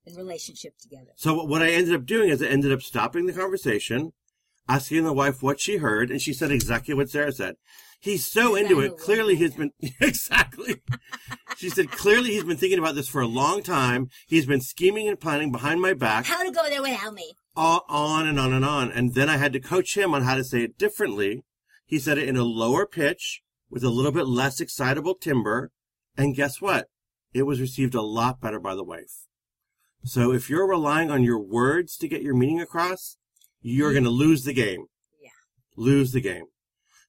and 0.06 0.16
relationship 0.16 0.78
together. 0.78 1.12
So 1.16 1.44
what 1.44 1.62
I 1.62 1.70
ended 1.70 1.94
up 1.94 2.06
doing 2.06 2.30
is 2.30 2.42
I 2.42 2.46
ended 2.46 2.72
up 2.72 2.80
stopping 2.80 3.26
the 3.26 3.34
conversation, 3.34 4.12
asking 4.66 5.04
the 5.04 5.12
wife 5.12 5.42
what 5.42 5.60
she 5.60 5.76
heard, 5.76 6.10
and 6.10 6.22
she 6.22 6.32
said 6.32 6.50
exactly 6.50 6.94
what 6.94 7.10
Sarah 7.10 7.32
said. 7.32 7.56
He's 8.00 8.26
so 8.26 8.54
into 8.54 8.80
it. 8.80 8.96
Clearly 8.96 9.34
he's 9.36 9.54
been, 9.54 9.72
exactly. 10.00 10.76
she 11.56 11.68
said, 11.68 11.90
clearly 11.90 12.30
he's 12.30 12.44
been 12.44 12.56
thinking 12.56 12.78
about 12.78 12.94
this 12.94 13.08
for 13.08 13.20
a 13.20 13.26
long 13.26 13.62
time. 13.62 14.08
He's 14.26 14.46
been 14.46 14.60
scheming 14.60 15.08
and 15.08 15.18
planning 15.20 15.50
behind 15.52 15.82
my 15.82 15.94
back. 15.94 16.24
How 16.26 16.44
to 16.44 16.50
go 16.52 16.62
there 16.68 16.80
without 16.80 17.12
me? 17.12 17.34
On 17.58 18.26
and 18.26 18.38
on 18.38 18.52
and 18.52 18.64
on. 18.64 18.90
And 18.90 19.14
then 19.14 19.28
I 19.28 19.36
had 19.36 19.52
to 19.52 19.60
coach 19.60 19.96
him 19.96 20.14
on 20.14 20.22
how 20.22 20.34
to 20.34 20.44
say 20.44 20.62
it 20.62 20.78
differently. 20.78 21.44
He 21.84 21.98
said 21.98 22.18
it 22.18 22.28
in 22.28 22.36
a 22.36 22.44
lower 22.44 22.86
pitch 22.86 23.42
with 23.70 23.82
a 23.82 23.90
little 23.90 24.12
bit 24.12 24.26
less 24.26 24.60
excitable 24.60 25.14
timbre. 25.14 25.70
And 26.16 26.34
guess 26.34 26.60
what? 26.60 26.88
It 27.32 27.42
was 27.42 27.60
received 27.60 27.94
a 27.94 28.02
lot 28.02 28.40
better 28.40 28.60
by 28.60 28.74
the 28.74 28.84
wife. 28.84 29.26
So 30.04 30.32
if 30.32 30.48
you're 30.48 30.68
relying 30.68 31.10
on 31.10 31.22
your 31.22 31.40
words 31.40 31.96
to 31.98 32.08
get 32.08 32.22
your 32.22 32.34
meaning 32.34 32.60
across, 32.60 33.16
you're 33.60 33.92
going 33.92 34.04
to 34.04 34.10
lose 34.10 34.44
the 34.44 34.54
game. 34.54 34.86
Yeah. 35.20 35.30
Lose 35.76 36.12
the 36.12 36.20
game. 36.20 36.46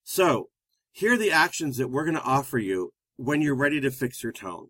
So 0.03 0.49
here 0.91 1.13
are 1.13 1.17
the 1.17 1.31
actions 1.31 1.77
that 1.77 1.89
we're 1.89 2.05
going 2.05 2.17
to 2.17 2.23
offer 2.23 2.57
you 2.57 2.91
when 3.15 3.41
you're 3.41 3.55
ready 3.55 3.79
to 3.81 3.91
fix 3.91 4.23
your 4.23 4.31
tone. 4.31 4.69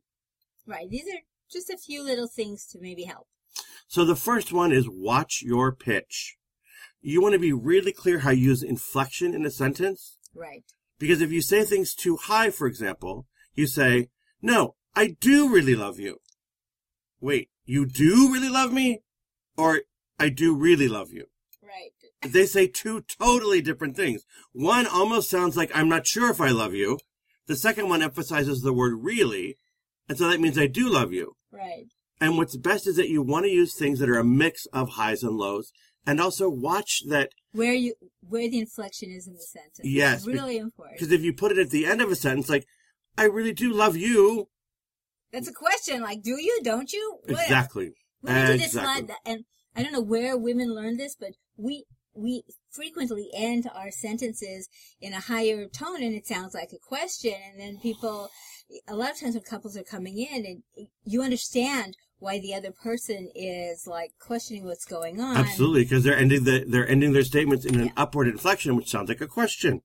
Right. 0.68 0.90
These 0.90 1.08
are 1.08 1.22
just 1.52 1.70
a 1.70 1.78
few 1.78 2.04
little 2.04 2.28
things 2.28 2.66
to 2.68 2.80
maybe 2.80 3.04
help. 3.04 3.28
So 3.88 4.06
the 4.06 4.16
first 4.16 4.52
one 4.52 4.72
is 4.72 4.88
watch 4.90 5.42
your 5.44 5.72
pitch. 5.72 6.38
You 7.02 7.22
want 7.22 7.34
to 7.34 7.40
be 7.40 7.54
really 7.54 7.92
clear 7.92 8.20
how 8.20 8.32
you 8.32 8.50
use 8.50 8.62
inflection 8.62 9.34
in 9.34 9.46
a 9.46 9.52
sentence. 9.52 10.18
Right. 10.36 10.64
Because 11.00 11.22
if 11.22 11.32
you 11.32 11.42
say 11.42 11.64
things 11.64 11.96
too 11.96 12.18
high, 12.18 12.50
for 12.50 12.68
example, 12.68 13.26
you 13.56 13.68
say, 13.68 14.10
no, 14.42 14.76
I 14.96 15.16
do 15.20 15.50
really 15.50 15.76
love 15.76 16.00
you. 16.00 16.18
Wait, 17.22 17.50
you 17.66 17.86
do 17.86 18.32
really 18.32 18.50
love 18.50 18.74
me? 18.74 19.02
Or 19.58 19.82
I 20.20 20.30
do 20.30 20.56
really 20.56 20.88
love 20.88 21.12
you. 21.12 21.26
Right. 21.64 22.32
They 22.32 22.46
say 22.46 22.68
two 22.68 23.02
totally 23.02 23.62
different 23.62 23.96
things. 23.96 24.26
One 24.52 24.86
almost 24.86 25.30
sounds 25.30 25.56
like 25.56 25.72
I'm 25.74 25.90
not 25.90 26.08
sure 26.08 26.30
if 26.30 26.42
I 26.42 26.50
love 26.50 26.74
you. 26.74 27.00
The 27.48 27.56
second 27.56 27.90
one 27.90 28.02
emphasizes 28.02 28.62
the 28.62 28.74
word 28.74 29.00
really. 29.02 29.58
And 30.08 30.18
so 30.18 30.30
that 30.30 30.42
means 30.42 30.58
I 30.58 30.68
do 30.68 30.90
love 30.90 31.14
you. 31.14 31.36
Right. 31.52 31.88
And 32.22 32.38
what's 32.38 32.58
best 32.58 32.86
is 32.88 32.96
that 32.98 33.10
you 33.10 33.22
want 33.22 33.46
to 33.46 33.52
use 33.52 33.74
things 33.74 34.00
that 34.00 34.10
are 34.10 34.18
a 34.20 34.24
mix 34.24 34.66
of 34.68 34.90
highs 34.90 35.24
and 35.24 35.38
lows 35.38 35.72
and 36.06 36.20
also 36.20 36.50
watch 36.50 37.02
that 37.08 37.30
Where 37.54 37.74
you 37.74 37.94
where 38.28 38.50
the 38.50 38.60
inflection 38.60 39.10
is 39.12 39.28
in 39.28 39.34
the 39.34 39.40
sentence. 39.42 39.80
Yes, 39.84 40.20
It's 40.20 40.28
really 40.28 40.58
important. 40.58 40.98
because 41.00 41.12
if 41.12 41.22
you 41.22 41.34
put 41.34 41.52
it 41.52 41.58
at 41.58 41.70
the 41.70 41.86
end 41.86 42.02
of 42.02 42.12
a 42.12 42.16
sentence 42.16 42.50
like, 42.50 42.66
I 43.18 43.24
really 43.26 43.54
do 43.54 43.72
love 43.72 43.96
you. 43.96 44.48
That's 45.32 45.48
a 45.48 45.54
question. 45.54 46.02
Like, 46.02 46.22
do 46.22 46.42
you? 46.42 46.62
Don't 46.64 46.92
you? 46.92 47.20
What- 47.28 47.42
Exactly. 47.44 47.92
Women 48.22 48.48
do 48.48 48.58
this 48.58 48.68
Exactly. 48.68 49.08
lot, 49.08 49.18
and 49.26 49.46
I 49.76 49.84
don't 49.84 49.94
know 49.94 50.02
where 50.02 50.38
women 50.38 50.74
learn 50.76 50.98
this, 50.98 51.16
but 51.18 51.32
we 51.56 51.86
we 52.14 52.44
frequently 52.72 53.30
end 53.34 53.70
our 53.74 53.92
sentences 53.92 54.68
in 55.00 55.14
a 55.14 55.20
higher 55.22 55.68
tone, 55.68 56.04
and 56.04 56.14
it 56.14 56.26
sounds 56.28 56.54
like 56.54 56.70
a 56.74 56.80
question. 56.80 57.36
And 57.52 57.60
then 57.62 57.80
people, 57.80 58.30
a 58.88 58.96
lot 58.96 59.12
of 59.12 59.20
times 59.20 59.36
when 59.36 59.44
couples 59.44 59.78
are 59.78 59.84
coming 59.84 60.18
in, 60.18 60.46
and 60.46 60.88
you 61.06 61.22
understand 61.22 61.96
why 62.20 62.40
the 62.40 62.54
other 62.54 62.72
person 62.72 63.30
is 63.34 63.88
like 63.88 64.12
questioning 64.20 64.66
what's 64.66 64.86
going 64.86 65.20
on. 65.20 65.38
Absolutely, 65.38 65.84
because 65.84 66.04
they're 66.04 66.18
ending 66.18 66.44
the, 66.44 66.66
they're 66.68 66.88
ending 66.88 67.14
their 67.14 67.24
statements 67.24 67.66
in 67.66 67.80
an 67.80 67.92
upward 67.98 68.28
inflection, 68.28 68.76
which 68.76 68.90
sounds 68.90 69.10
like 69.10 69.22
a 69.22 69.28
question. 69.28 69.82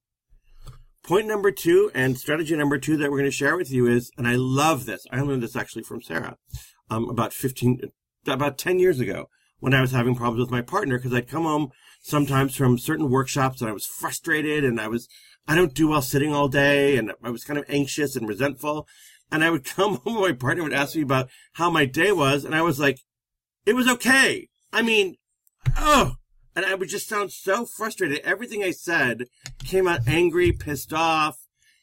Point 1.04 1.26
number 1.26 1.52
two 1.52 1.90
and 1.94 2.18
strategy 2.18 2.56
number 2.56 2.78
two 2.78 2.96
that 2.96 3.10
we're 3.10 3.18
going 3.18 3.30
to 3.30 3.36
share 3.36 3.56
with 3.56 3.70
you 3.70 3.86
is, 3.86 4.10
and 4.16 4.26
I 4.26 4.36
love 4.36 4.86
this. 4.86 5.06
I 5.12 5.20
learned 5.20 5.42
this 5.42 5.56
actually 5.56 5.82
from 5.82 6.02
Sarah, 6.02 6.36
um, 6.90 7.08
about 7.08 7.32
15, 7.32 7.92
about 8.26 8.58
10 8.58 8.78
years 8.78 9.00
ago 9.00 9.28
when 9.60 9.74
I 9.74 9.80
was 9.80 9.92
having 9.92 10.14
problems 10.14 10.40
with 10.40 10.50
my 10.50 10.62
partner 10.62 10.98
because 10.98 11.14
I'd 11.14 11.28
come 11.28 11.44
home 11.44 11.70
sometimes 12.00 12.56
from 12.56 12.78
certain 12.78 13.10
workshops 13.10 13.60
and 13.60 13.70
I 13.70 13.74
was 13.74 13.86
frustrated 13.86 14.64
and 14.64 14.80
I 14.80 14.88
was, 14.88 15.08
I 15.46 15.54
don't 15.54 15.74
do 15.74 15.88
well 15.88 16.02
sitting 16.02 16.34
all 16.34 16.48
day 16.48 16.96
and 16.96 17.12
I 17.22 17.30
was 17.30 17.44
kind 17.44 17.58
of 17.58 17.64
anxious 17.68 18.16
and 18.16 18.28
resentful. 18.28 18.88
And 19.34 19.42
I 19.42 19.50
would 19.50 19.64
come 19.76 19.96
home, 19.96 20.16
and 20.16 20.26
my 20.26 20.32
partner 20.32 20.62
would 20.62 20.72
ask 20.72 20.94
me 20.94 21.02
about 21.02 21.28
how 21.54 21.68
my 21.68 21.84
day 21.84 22.12
was. 22.12 22.44
And 22.44 22.54
I 22.54 22.62
was 22.62 22.78
like, 22.78 23.00
it 23.66 23.74
was 23.74 23.88
okay. 23.88 24.48
I 24.72 24.82
mean, 24.82 25.16
oh, 25.76 26.14
and 26.54 26.64
I 26.64 26.74
would 26.74 26.88
just 26.88 27.08
sound 27.08 27.32
so 27.32 27.66
frustrated. 27.66 28.20
Everything 28.20 28.62
I 28.62 28.70
said 28.70 29.24
came 29.64 29.88
out 29.88 30.06
angry, 30.06 30.52
pissed 30.52 30.92
off. 30.92 31.38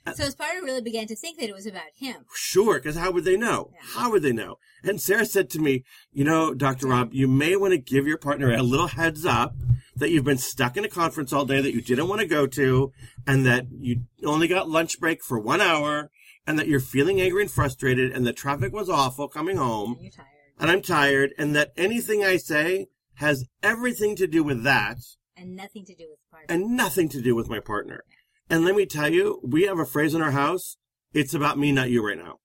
Uh, 0.06 0.14
so 0.14 0.24
his 0.24 0.36
partner 0.36 0.62
really 0.64 0.82
began 0.82 1.08
to 1.08 1.16
think 1.16 1.40
that 1.40 1.50
it 1.50 1.54
was 1.54 1.66
about 1.66 1.92
him. 1.96 2.26
Sure, 2.34 2.76
because 2.76 2.96
how 2.96 3.12
would 3.12 3.26
they 3.26 3.38
know? 3.38 3.72
Yeah. 3.74 3.80
How 4.00 4.12
would 4.12 4.24
they 4.24 4.32
know? 4.32 4.56
And 4.84 5.02
Sarah 5.02 5.26
said 5.26 5.50
to 5.52 5.60
me, 5.60 5.84
you 6.12 6.24
know, 6.24 6.54
Dr. 6.54 6.88
Rob, 6.88 7.14
you 7.14 7.28
may 7.28 7.56
want 7.56 7.74
to 7.74 7.78
give 7.78 8.08
your 8.08 8.18
partner 8.18 8.52
a 8.52 8.64
little 8.64 8.88
heads 8.88 9.26
up 9.26 9.54
that 9.96 10.10
you've 10.10 10.24
been 10.24 10.38
stuck 10.38 10.78
in 10.78 10.86
a 10.86 10.90
conference 10.90 11.34
all 11.34 11.46
day 11.46 11.62
that 11.62 11.74
you 11.74 11.82
didn't 11.82 12.08
want 12.08 12.22
to 12.22 12.28
go 12.28 12.48
to 12.48 12.92
and 13.28 13.46
that 13.46 13.68
you 13.72 14.04
only 14.26 14.48
got 14.48 14.70
lunch 14.70 15.00
break 15.00 15.24
for 15.24 15.38
one 15.38 15.62
hour 15.62 16.10
and 16.48 16.58
that 16.60 16.68
you're 16.68 16.80
feeling 16.80 17.22
angry 17.22 17.42
and 17.44 17.52
frustrated 17.52 18.12
and 18.12 18.26
the 18.26 18.34
traffic 18.34 18.74
was 18.74 18.90
awful 18.90 19.28
coming 19.28 19.58
home 19.58 19.94
And 19.94 20.02
you're 20.04 20.12
tired. 20.12 20.28
and 20.60 20.72
I'm 20.72 20.82
tired 20.82 21.34
and 21.38 21.56
that 21.56 21.72
anything 21.78 22.24
I 22.24 22.38
say 22.38 22.88
has 23.16 23.46
everything 23.62 24.16
to 24.18 24.28
do 24.28 24.44
with 24.44 24.64
that 24.64 24.98
And 25.38 25.56
nothing 25.56 25.86
to 25.86 25.96
do 25.96 26.08
with 26.10 26.20
partner. 26.32 26.54
and 26.54 26.76
nothing 26.76 27.10
to 27.10 27.22
do 27.22 27.36
with 27.36 27.50
my 27.50 27.60
partner. 27.60 28.04
And 28.50 28.66
let 28.66 28.76
me 28.76 28.86
tell 28.86 29.10
you, 29.10 29.40
we 29.44 29.64
have 29.64 29.80
a 29.80 29.86
phrase 29.86 30.14
in 30.14 30.22
our 30.22 30.32
house. 30.32 30.76
It's 31.14 31.34
about 31.34 31.58
me, 31.58 31.72
not 31.72 31.90
you 31.90 32.06
right 32.06 32.18
now. 32.18 32.40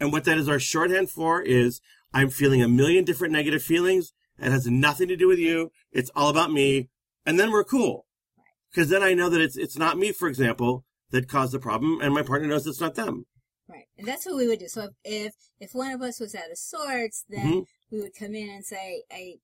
And 0.00 0.10
what 0.12 0.24
that 0.24 0.38
is 0.38 0.48
our 0.48 0.58
shorthand 0.58 1.10
for 1.10 1.42
is 1.42 1.80
I'm 2.12 2.30
feeling 2.30 2.62
a 2.62 2.68
million 2.68 3.04
different 3.04 3.32
negative 3.32 3.62
feelings. 3.62 4.12
It 4.38 4.50
has 4.52 4.66
nothing 4.66 5.08
to 5.08 5.16
do 5.16 5.28
with 5.28 5.38
you. 5.38 5.70
It's 5.92 6.10
all 6.16 6.28
about 6.30 6.50
me. 6.52 6.88
And 7.26 7.38
then 7.38 7.50
we're 7.50 7.64
cool. 7.64 8.06
Cause 8.74 8.88
then 8.88 9.02
I 9.02 9.14
know 9.14 9.28
that 9.28 9.40
it's, 9.40 9.56
it's 9.56 9.76
not 9.78 9.98
me, 9.98 10.12
for 10.12 10.28
example, 10.28 10.84
that 11.14 11.28
caused 11.28 11.52
the 11.52 11.58
problem 11.60 12.00
and 12.02 12.12
my 12.12 12.22
partner 12.22 12.48
knows 12.48 12.66
it's 12.66 12.80
not 12.80 12.96
them. 12.96 13.24
Right. 13.68 13.86
And 13.96 14.06
that's 14.06 14.26
what 14.26 14.36
we 14.36 14.46
would 14.48 14.58
do. 14.58 14.68
So 14.68 14.90
if, 15.04 15.32
if, 15.58 15.70
one 15.74 15.92
of 15.92 16.02
us 16.02 16.20
was 16.20 16.34
out 16.34 16.50
of 16.50 16.58
sorts, 16.58 17.24
then 17.28 17.46
Mhm. 17.46 17.64
we 17.90 18.00
would 18.02 18.14
come 18.18 18.34
in 18.34 18.50
and 18.50 18.64
say, 18.64 19.04
I, 19.10 19.34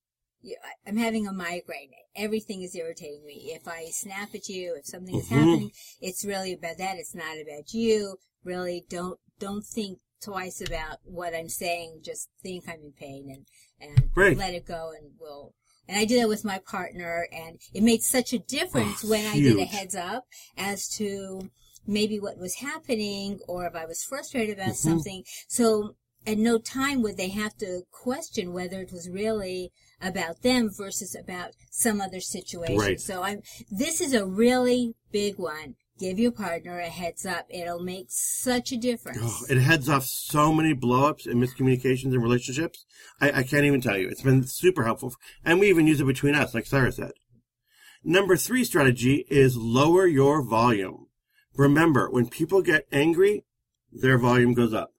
you, 0.42 0.56
I- 0.62 0.88
I'm 0.88 0.96
having 0.96 1.26
a 1.26 1.32
migraine. 1.32 1.90
Everything 2.14 2.60
is 2.62 2.74
irritating 2.74 3.24
me. 3.24 3.52
If 3.54 3.66
I 3.68 3.86
snap 3.90 4.34
at 4.34 4.48
you, 4.48 4.74
if 4.76 4.84
something 4.86 5.16
is 5.16 5.26
Mhm. 5.28 5.36
happening, 5.38 5.70
it's 6.00 6.24
really 6.24 6.52
about 6.52 6.76
that. 6.78 6.98
It's 6.98 7.14
not 7.14 7.38
about 7.40 7.72
you. 7.72 8.16
Really 8.44 8.84
don't, 8.90 9.18
don't 9.38 9.64
think 9.64 10.00
twice 10.20 10.60
about 10.60 10.98
what 11.04 11.34
I'm 11.34 11.48
saying. 11.48 12.00
Just 12.04 12.28
think 12.42 12.68
I'm 12.68 12.82
in 12.82 12.92
pain 12.92 13.30
and, 13.30 13.46
and 13.80 14.10
Right. 14.14 14.36
let 14.36 14.54
it 14.54 14.66
go 14.66 14.90
and 14.98 15.12
we'll, 15.18 15.54
and 15.88 15.96
I 15.98 16.04
did 16.04 16.20
that 16.20 16.28
with 16.28 16.44
my 16.44 16.58
partner 16.58 17.26
and 17.32 17.58
it 17.72 17.82
made 17.82 18.02
such 18.02 18.34
a 18.34 18.38
difference 18.38 19.02
Oh, 19.04 19.08
when 19.08 19.24
I 19.26 19.40
did 19.40 19.58
a 19.58 19.64
heads 19.64 19.94
up 19.94 20.24
as 20.58 20.88
to 20.96 21.50
maybe 21.86 22.18
what 22.18 22.38
was 22.38 22.56
happening 22.56 23.40
or 23.48 23.66
if 23.66 23.74
I 23.74 23.86
was 23.86 24.02
frustrated 24.02 24.58
about 24.58 24.74
Mhm. 24.74 24.76
something. 24.76 25.24
So 25.48 25.96
at 26.26 26.38
no 26.38 26.58
time 26.58 27.02
would 27.02 27.16
they 27.16 27.28
have 27.30 27.56
to 27.58 27.82
question 27.90 28.52
whether 28.52 28.80
it 28.80 28.92
was 28.92 29.08
really 29.08 29.72
about 30.02 30.42
them 30.42 30.70
versus 30.70 31.14
about 31.14 31.52
some 31.70 32.00
other 32.00 32.20
situation. 32.20 32.76
Right. 32.76 33.00
So 33.00 33.22
I'm, 33.22 33.42
this 33.70 34.00
is 34.00 34.14
a 34.14 34.26
really 34.26 34.94
big 35.12 35.38
one. 35.38 35.76
Give 35.98 36.18
your 36.18 36.32
partner 36.32 36.78
a 36.80 36.88
heads 36.88 37.26
up. 37.26 37.46
It'll 37.50 37.82
make 37.82 38.06
such 38.08 38.72
a 38.72 38.78
difference. 38.78 39.18
Oh, 39.20 39.44
it 39.50 39.58
heads 39.60 39.86
off 39.86 40.06
so 40.06 40.50
many 40.50 40.72
blowups 40.74 41.26
and 41.26 41.42
miscommunications 41.42 42.14
in 42.14 42.22
relationships. 42.22 42.86
I, 43.20 43.30
I 43.32 43.42
can't 43.42 43.64
even 43.66 43.82
tell 43.82 43.98
you. 43.98 44.08
It's 44.08 44.22
been 44.22 44.46
super 44.46 44.84
helpful. 44.84 45.14
And 45.44 45.60
we 45.60 45.68
even 45.68 45.86
use 45.86 46.00
it 46.00 46.06
between 46.06 46.34
us, 46.34 46.54
like 46.54 46.64
Sarah 46.64 46.92
said. 46.92 47.12
Number 48.02 48.34
three 48.38 48.64
strategy 48.64 49.26
is 49.28 49.58
lower 49.58 50.06
your 50.06 50.42
volume. 50.42 51.08
Remember, 51.56 52.10
when 52.10 52.28
people 52.28 52.62
get 52.62 52.86
angry, 52.92 53.44
their 53.92 54.18
volume 54.18 54.54
goes 54.54 54.72
up. 54.72 54.92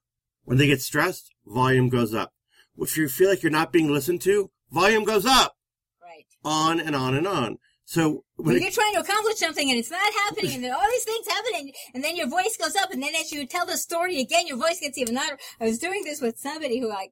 When 0.44 0.58
they 0.58 0.68
get 0.68 0.82
stressed, 0.82 1.34
volume 1.46 1.90
goes 1.90 2.14
up. 2.14 2.34
If 2.78 2.98
you 2.98 3.08
feel 3.08 3.30
like 3.30 3.44
you're 3.44 3.52
not 3.52 3.72
being 3.72 3.92
listened 3.92 4.22
to, 4.22 4.50
volume 4.72 5.04
goes 5.04 5.26
up. 5.26 5.56
right. 6.02 6.26
On 6.44 6.80
and 6.80 6.96
on 6.96 7.16
and 7.16 7.28
on. 7.28 7.58
So 7.86 8.24
when 8.38 8.62
you're 8.62 8.72
trying 8.72 8.94
to 8.94 9.02
accomplish 9.02 9.36
something 9.36 9.70
and 9.70 9.78
it's 9.78 9.92
not 9.92 10.14
happening 10.26 10.64
and 10.64 10.74
all 10.74 10.90
these 10.90 11.04
things 11.04 11.28
happening 11.28 11.74
and 11.94 12.02
then 12.02 12.16
your 12.16 12.28
voice 12.28 12.56
goes 12.58 12.76
up 12.78 12.92
and 12.92 13.04
then 13.04 13.14
as 13.20 13.34
you 13.34 13.46
tell 13.46 13.66
the 13.66 13.76
story 13.76 14.22
again, 14.22 14.48
your 14.48 14.56
voice 14.56 14.80
gets 14.80 14.98
even 14.98 15.16
louder. 15.16 15.38
I 15.60 15.66
was 15.66 15.78
doing 15.78 16.04
this 16.06 16.22
with 16.22 16.38
somebody 16.40 16.80
who 16.80 16.90
I, 16.90 17.10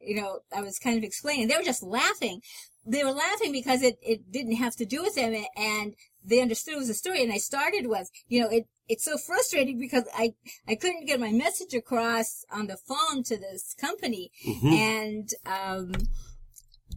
you 0.00 0.16
know, 0.20 0.40
I 0.56 0.62
was 0.62 0.78
kind 0.78 0.96
of 0.96 1.04
explaining. 1.04 1.48
They 1.48 1.56
were 1.56 1.62
just 1.62 1.82
laughing. 1.82 2.40
They 2.84 3.04
were 3.04 3.12
laughing 3.12 3.52
because 3.52 3.82
it, 3.82 3.98
it 4.02 4.30
didn't 4.32 4.56
have 4.56 4.76
to 4.76 4.84
do 4.84 5.02
with 5.02 5.14
them 5.14 5.34
and 5.56 5.94
they 6.24 6.40
understood 6.40 6.74
it 6.74 6.78
was 6.78 6.88
a 6.90 6.94
story. 6.94 7.22
And 7.22 7.32
I 7.32 7.38
started 7.38 7.86
with, 7.86 8.10
you 8.28 8.40
know, 8.40 8.48
it, 8.48 8.66
it's 8.88 9.04
so 9.04 9.16
frustrating 9.16 9.78
because 9.78 10.04
I, 10.14 10.34
I 10.66 10.74
couldn't 10.74 11.06
get 11.06 11.20
my 11.20 11.30
message 11.32 11.74
across 11.74 12.44
on 12.50 12.66
the 12.66 12.76
phone 12.76 13.22
to 13.24 13.36
this 13.36 13.74
company. 13.74 14.30
Mhm. 14.46 14.72
And, 14.72 15.28
um, 15.46 15.92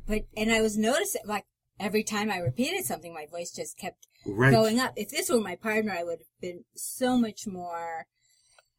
but, 0.08 0.24
and 0.36 0.52
I 0.52 0.62
was 0.62 0.78
noticing, 0.78 1.22
like, 1.26 1.46
every 1.80 2.04
time 2.04 2.32
I 2.32 2.38
repeated 2.38 2.86
something, 2.86 3.14
my 3.14 3.26
voice 3.30 3.52
just 3.52 3.78
kept 3.78 4.08
right, 4.26 4.52
going 4.52 4.80
up. 4.80 4.94
If 4.96 5.10
this 5.10 5.30
were 5.30 5.42
my 5.42 5.56
partner, 5.56 5.94
I 5.98 6.04
would 6.04 6.20
have 6.20 6.42
been 6.42 6.66
so 6.76 7.18
much 7.18 7.48
more 7.48 8.08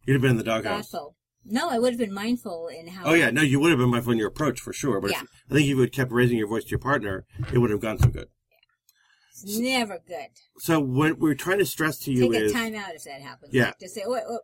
you'd 0.04 0.14
have 0.14 0.22
been 0.22 0.32
in 0.32 0.36
the 0.38 0.44
doghouse. 0.44 0.90
thoughtful. 0.90 1.16
No, 1.48 1.68
I 1.70 1.78
would 1.78 1.92
have 1.92 2.00
been 2.00 2.12
mindful 2.12 2.68
in 2.68 2.88
how. 2.88 3.04
Oh 3.04 3.14
yeah, 3.14 3.30
no, 3.30 3.42
you 3.42 3.60
would 3.60 3.70
have 3.70 3.78
been 3.78 3.90
mindful 3.90 4.12
in 4.12 4.18
your 4.18 4.28
approach 4.28 4.60
for 4.60 4.72
sure. 4.72 5.00
But 5.00 5.12
if, 5.12 5.16
I 5.16 5.54
think 5.54 5.62
if 5.62 5.66
you 5.68 5.80
had 5.80 5.92
kept 5.92 6.12
raising 6.12 6.38
your 6.38 6.48
voice 6.48 6.64
to 6.64 6.70
your 6.70 6.78
partner, 6.78 7.24
it 7.52 7.58
would 7.58 7.70
have 7.70 7.80
gone 7.80 7.98
so 7.98 8.08
good. 8.08 8.28
It's 9.30 9.58
never 9.58 10.00
good. 10.06 10.28
So 10.58 10.80
what 10.80 11.18
we're 11.18 11.34
trying 11.34 11.58
to 11.58 11.66
stress 11.66 11.98
to 12.00 12.12
you 12.12 12.32
Take 12.32 12.40
a 12.40 12.44
is 12.46 12.52
time 12.52 12.74
out 12.74 12.94
if 12.94 13.04
that 13.04 13.20
happens. 13.20 13.52
Yeah. 13.52 13.66
Like, 13.66 13.80
just 13.80 13.94
say, 13.94 14.02
oh, 14.06 14.18
oh, 14.28 14.38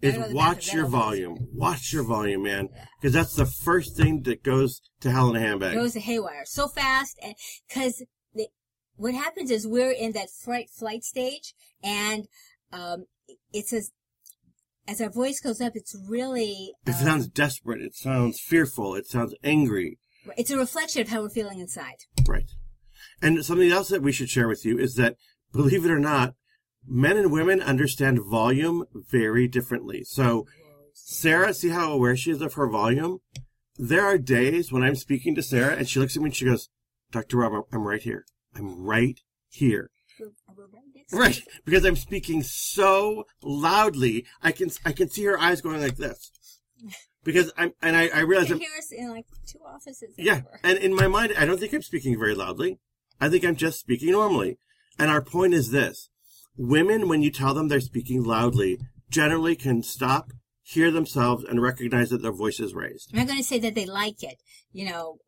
is 0.00 0.12
better 0.12 0.18
go 0.18 0.22
to 0.22 0.28
the 0.30 0.34
watch 0.34 0.72
your 0.72 0.86
volume. 0.86 1.48
Watch 1.52 1.92
your 1.92 2.02
volume, 2.02 2.42
man, 2.42 2.68
Yeah. 2.74 2.84
because 3.00 3.12
that's 3.12 3.34
the 3.34 3.46
first 3.46 3.96
thing 3.96 4.22
that 4.22 4.42
goes 4.42 4.80
to 5.00 5.10
hell 5.10 5.28
in 5.30 5.36
a 5.36 5.40
handbag. 5.40 5.74
Goes 5.74 5.92
to 5.92 6.00
haywire 6.00 6.44
so 6.44 6.68
fast, 6.68 7.18
and 7.22 7.34
because 7.68 8.04
what 8.96 9.14
happens 9.14 9.50
is 9.50 9.66
we're 9.66 9.92
in 9.92 10.12
that 10.12 10.30
fright 10.30 10.70
flight 10.70 11.04
stage, 11.04 11.54
and 11.82 12.26
um, 12.72 13.06
it 13.52 13.66
says 13.66 13.92
as 14.88 15.02
our 15.02 15.10
voice 15.10 15.38
goes 15.38 15.60
up, 15.60 15.74
it's 15.76 15.94
really 16.08 16.72
it 16.86 16.94
um, 16.94 16.94
sounds 16.94 17.28
desperate. 17.28 17.82
It 17.82 17.94
sounds 17.94 18.40
fearful. 18.40 18.94
It 18.94 19.06
sounds 19.06 19.34
angry. 19.44 19.98
it's 20.36 20.50
a 20.50 20.56
reflection 20.56 21.02
of 21.02 21.08
how 21.08 21.20
we're 21.20 21.28
feeling 21.28 21.60
inside. 21.60 22.06
Right. 22.26 22.50
And 23.20 23.44
something 23.44 23.70
else 23.70 23.88
that 23.90 24.02
we 24.02 24.12
should 24.12 24.30
share 24.30 24.48
with 24.48 24.64
you 24.64 24.78
is 24.78 24.94
that, 24.94 25.16
believe 25.52 25.84
it 25.84 25.90
or 25.90 25.98
not, 25.98 26.34
men 26.86 27.18
and 27.18 27.30
women 27.30 27.60
understand 27.60 28.20
volume 28.30 28.84
very 29.10 29.46
differently. 29.46 30.04
So, 30.04 30.46
Sarah, 30.94 31.52
see 31.52 31.68
how 31.68 31.92
aware 31.92 32.16
she 32.16 32.30
is 32.30 32.40
of 32.40 32.54
her 32.54 32.68
volume? 32.68 33.18
There 33.76 34.04
are 34.04 34.18
days 34.18 34.72
when 34.72 34.82
I'm 34.82 34.96
speaking 34.96 35.34
to 35.34 35.42
Sarah 35.42 35.76
and 35.76 35.88
she 35.88 36.00
looks 36.00 36.16
at 36.16 36.22
me 36.22 36.28
and 36.28 36.36
she 36.36 36.46
goes, 36.46 36.70
Dr. 37.12 37.36
Rob, 37.36 37.64
I'm 37.72 37.86
right 37.86 38.02
here. 38.02 38.24
I'm 38.54 38.82
right 38.82 39.20
here. 39.50 39.90
We're- 41.12 41.18
we're 41.18 41.20
right 41.22 41.28
next 41.28 41.44
to 41.44 41.46
Right. 41.50 41.62
Because 41.64 41.84
I'm 41.84 41.96
speaking 41.96 42.42
so 42.42 43.26
loudly, 43.42 44.26
I 44.42 44.52
can, 44.52 44.70
I 44.84 44.92
can 44.92 45.08
see 45.10 45.24
her 45.24 45.38
eyes 45.38 45.60
going 45.60 45.80
like 45.80 45.96
this. 45.96 46.30
Because 47.24 47.52
I'm, 47.56 47.72
and 47.82 47.96
I, 47.96 48.08
I 48.08 48.20
realize 48.20 48.50
I'm, 48.50 48.58
hear 48.60 48.70
us 48.78 48.92
in 48.92 49.10
like 49.10 49.26
two 49.46 49.58
offices. 49.66 50.14
yeah. 50.16 50.36
over. 50.38 50.60
And 50.62 50.78
in 50.78 50.94
my 50.94 51.08
mind, 51.08 51.32
I 51.36 51.44
don't 51.44 51.58
think 51.58 51.72
I'm 51.72 51.82
speaking 51.82 52.18
very 52.18 52.34
loudly. 52.34 52.78
I 53.20 53.28
think 53.28 53.44
I'm 53.44 53.56
just 53.56 53.80
speaking 53.80 54.12
normally. 54.12 54.58
And 54.98 55.10
our 55.10 55.20
point 55.22 55.54
is 55.54 55.70
this. 55.70 56.08
Women, 56.56 57.08
when 57.08 57.22
you 57.22 57.30
tell 57.30 57.54
them 57.54 57.68
they're 57.68 57.80
speaking 57.80 58.22
loudly, 58.24 58.78
generally 59.10 59.56
can 59.56 59.82
stop, 59.82 60.32
hear 60.62 60.90
themselves, 60.90 61.44
and 61.44 61.60
recognize 61.62 62.10
that 62.10 62.22
their 62.22 62.32
voice 62.32 62.60
is 62.60 62.74
raised. 62.74 63.10
I'm 63.12 63.18
not 63.20 63.26
going 63.28 63.38
to 63.38 63.44
say 63.44 63.58
that 63.60 63.74
they 63.74 63.86
like 63.86 64.22
it. 64.22 64.38
You 64.72 64.88
know, 64.90 65.18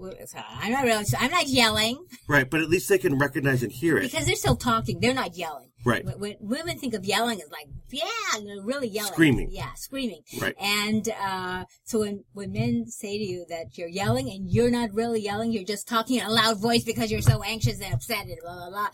I'm 0.00 0.72
not 0.72 0.84
really. 0.84 1.04
I'm 1.18 1.30
not 1.30 1.46
yelling 1.48 2.04
Right. 2.28 2.48
But 2.48 2.60
at 2.60 2.68
least 2.68 2.88
they 2.88 2.98
can 2.98 3.18
recognize 3.18 3.62
and 3.62 3.72
hear 3.72 3.96
it. 3.98 4.02
because 4.10 4.26
they're 4.26 4.34
still 4.36 4.56
talking. 4.56 5.00
They're 5.00 5.14
not 5.14 5.36
yelling. 5.36 5.70
Right. 5.84 6.04
When, 6.04 6.18
when 6.18 6.36
women 6.40 6.78
think 6.78 6.92
of 6.94 7.04
yelling 7.04 7.40
as 7.40 7.50
like, 7.50 7.68
yeah, 7.90 8.04
you 8.40 8.44
know, 8.56 8.62
really 8.62 8.88
yelling, 8.88 9.12
Screaming. 9.12 9.48
yeah, 9.50 9.72
screaming. 9.76 10.22
Right. 10.40 10.54
And 10.60 11.08
uh, 11.08 11.64
so 11.84 12.00
when 12.00 12.24
when 12.32 12.52
men 12.52 12.86
say 12.88 13.16
to 13.16 13.24
you 13.24 13.46
that 13.48 13.78
you're 13.78 13.88
yelling 13.88 14.28
and 14.28 14.50
you're 14.50 14.70
not 14.70 14.92
really 14.92 15.20
yelling, 15.20 15.52
you're 15.52 15.64
just 15.64 15.88
talking 15.88 16.18
in 16.18 16.26
a 16.26 16.30
loud 16.30 16.60
voice 16.60 16.84
because 16.84 17.10
you're 17.10 17.22
so 17.22 17.42
anxious 17.42 17.80
and 17.80 17.94
upset 17.94 18.26
and 18.26 18.36
blah 18.42 18.56
blah 18.56 18.70
blah. 18.70 18.88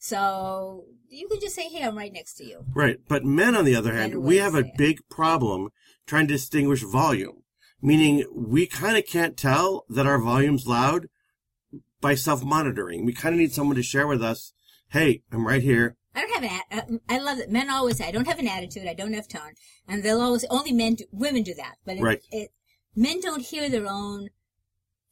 So 0.00 0.84
you 1.08 1.28
can 1.28 1.40
just 1.40 1.54
say, 1.54 1.68
hey, 1.68 1.84
I'm 1.84 1.96
right 1.96 2.12
next 2.12 2.34
to 2.38 2.44
you. 2.44 2.64
Right. 2.74 2.96
But 3.06 3.24
men, 3.24 3.54
on 3.54 3.64
the 3.64 3.76
other 3.76 3.92
hand, 3.94 4.20
we 4.22 4.38
have 4.38 4.54
a 4.54 4.62
say 4.62 4.68
it. 4.68 4.76
big 4.78 4.98
problem 5.10 5.68
trying 6.06 6.26
to 6.26 6.34
distinguish 6.34 6.82
volume, 6.82 7.42
meaning 7.82 8.24
we 8.34 8.66
kind 8.66 8.96
of 8.96 9.06
can't 9.06 9.36
tell 9.36 9.84
that 9.88 10.06
our 10.06 10.18
volume's 10.18 10.66
loud 10.66 11.08
by 12.00 12.14
self-monitoring. 12.14 13.04
We 13.04 13.12
kind 13.12 13.34
of 13.34 13.38
need 13.40 13.52
someone 13.52 13.76
to 13.76 13.82
share 13.82 14.06
with 14.06 14.22
us, 14.22 14.52
hey, 14.90 15.22
I'm 15.32 15.46
right 15.46 15.62
here. 15.62 15.96
I 16.14 16.22
don't 16.22 16.42
have 16.42 16.62
an. 16.72 16.78
uh, 16.78 16.98
I 17.08 17.18
love 17.18 17.38
that 17.38 17.50
men 17.50 17.70
always 17.70 17.98
say 17.98 18.08
I 18.08 18.10
don't 18.10 18.26
have 18.26 18.40
an 18.40 18.48
attitude. 18.48 18.88
I 18.88 18.94
don't 18.94 19.12
have 19.12 19.28
tone, 19.28 19.52
and 19.86 20.02
they'll 20.02 20.20
always 20.20 20.44
only 20.50 20.72
men, 20.72 20.94
do, 20.94 21.04
women 21.12 21.42
do 21.44 21.54
that. 21.54 21.76
But 21.84 21.98
it, 21.98 22.02
Right. 22.02 22.20
it, 22.32 22.50
men 22.96 23.20
don't 23.20 23.42
hear 23.42 23.68
their 23.68 23.86
own 23.86 24.30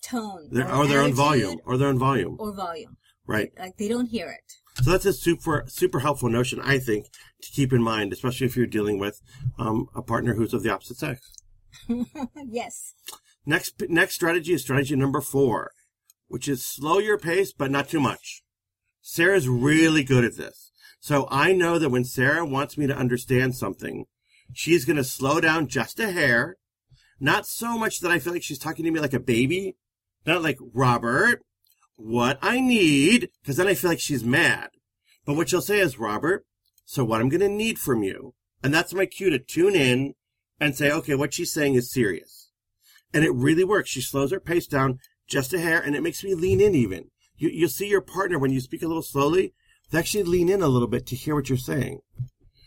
tone 0.03 0.49
Their, 0.51 0.73
or 0.75 0.87
their 0.87 1.01
own 1.01 1.13
volume, 1.13 1.59
or 1.65 1.77
their 1.77 1.89
own 1.89 1.99
volume. 1.99 2.37
or 2.41 2.53
volume. 2.53 2.97
Right. 3.27 3.53
Like 3.59 3.77
they 3.77 3.89
don't 3.89 4.07
hear 4.07 4.29
it. 4.29 4.55
So 4.83 4.91
that's 4.91 5.05
a 5.07 5.13
super 5.13 5.65
super 5.69 6.01
helpful 6.01 6.29
notion, 6.31 6.61
I 6.63 6.79
think, 6.79 7.07
to 7.43 7.51
keep 7.51 7.73
in 7.73 7.83
mind, 7.83 8.13
especially 8.13 8.47
if 8.47 8.57
you're 8.57 8.67
dealing 8.67 8.99
with 8.99 9.21
um, 9.59 9.87
a 9.95 10.03
partner 10.03 10.35
who's 10.35 10.55
of 10.55 10.63
the 10.63 10.71
opposite 10.73 10.97
sex. 10.97 11.31
yes. 12.47 12.95
Next 13.47 13.83
next 13.89 14.15
strategy 14.15 14.53
is 14.53 14.63
strategy 14.63 14.97
number 14.97 15.21
four, 15.21 15.71
which 16.27 16.49
is 16.49 16.65
slow 16.65 16.99
your 16.99 17.19
pace, 17.19 17.53
but 17.53 17.71
not 17.71 17.89
too 17.89 18.01
much. 18.01 18.43
Sarah's 19.01 19.49
really 19.49 20.05
good 20.05 20.25
at 20.25 20.37
this. 20.37 20.71
So 21.01 21.27
I 21.31 21.53
know 21.53 21.79
that 21.79 21.91
when 21.91 22.05
Sarah 22.05 22.45
wants 22.45 22.77
me 22.77 22.87
to 22.87 22.97
understand 22.97 23.55
something, 23.55 24.05
she's 24.53 24.85
going 24.85 24.97
to 24.97 25.05
slow 25.05 25.41
down 25.41 25.69
just 25.69 26.01
a 26.01 26.11
hair. 26.11 26.57
Not 27.21 27.47
so 27.47 27.79
much 27.79 28.01
that 28.01 28.11
I 28.11 28.19
feel 28.19 28.33
like 28.33 28.43
she's 28.43 28.59
talking 28.59 28.85
to 28.85 28.91
me 28.91 29.01
like 29.01 29.15
a 29.15 29.21
baby. 29.21 29.77
Not 30.27 30.43
like, 30.43 30.59
Robert, 30.75 31.43
what 31.97 32.39
I 32.43 32.61
need, 32.61 33.31
because 33.41 33.57
then 33.57 33.67
I 33.67 33.75
feel 33.75 33.91
like 33.91 34.01
she's 34.01 34.25
mad. 34.25 34.71
But 35.25 35.35
what 35.35 35.49
she'll 35.49 35.63
say 35.63 35.81
is, 35.81 35.99
Robert, 35.99 36.45
so 36.85 37.05
what 37.05 37.21
I'm 37.21 37.29
going 37.29 37.41
to 37.41 37.49
need 37.49 37.79
from 37.79 38.03
you. 38.03 38.35
And 38.63 38.75
that's 38.75 38.95
my 38.95 39.07
cue 39.07 39.31
to 39.31 39.39
tune 39.39 39.75
in 39.75 40.15
and 40.61 40.77
say, 40.77 40.91
okay, 40.91 41.15
what 41.15 41.35
she's 41.35 41.53
saying 41.53 41.75
is 41.75 41.93
serious. 41.93 42.51
And 43.13 43.25
it 43.25 43.33
really 43.35 43.65
works. 43.65 43.91
She 43.91 44.01
slows 44.01 44.33
her 44.33 44.41
pace 44.41 44.67
down 44.67 44.99
just 45.27 45.53
a 45.53 45.61
hair 45.61 45.81
and 45.81 45.95
it 45.95 46.03
makes 46.03 46.25
me 46.25 46.35
lean 46.35 46.61
in 46.61 46.75
even. 46.75 47.11
You, 47.37 47.49
you'll 47.51 47.69
see 47.69 47.89
your 47.89 48.01
partner 48.01 48.39
when 48.39 48.51
you 48.51 48.61
speak 48.61 48.83
a 48.83 48.89
little 48.89 49.03
slowly, 49.03 49.55
they 49.91 49.99
actually 49.99 50.25
lean 50.25 50.49
in 50.49 50.63
a 50.63 50.69
little 50.69 50.89
bit 50.89 51.07
to 51.07 51.17
hear 51.17 51.35
what 51.35 51.49
you're 51.49 51.59
saying. 51.59 52.01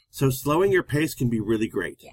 So 0.10 0.30
slowing 0.30 0.72
your 0.72 0.84
pace 0.84 1.14
can 1.14 1.30
be 1.30 1.40
really 1.40 1.68
great. 1.68 1.98
Yeah. 2.00 2.12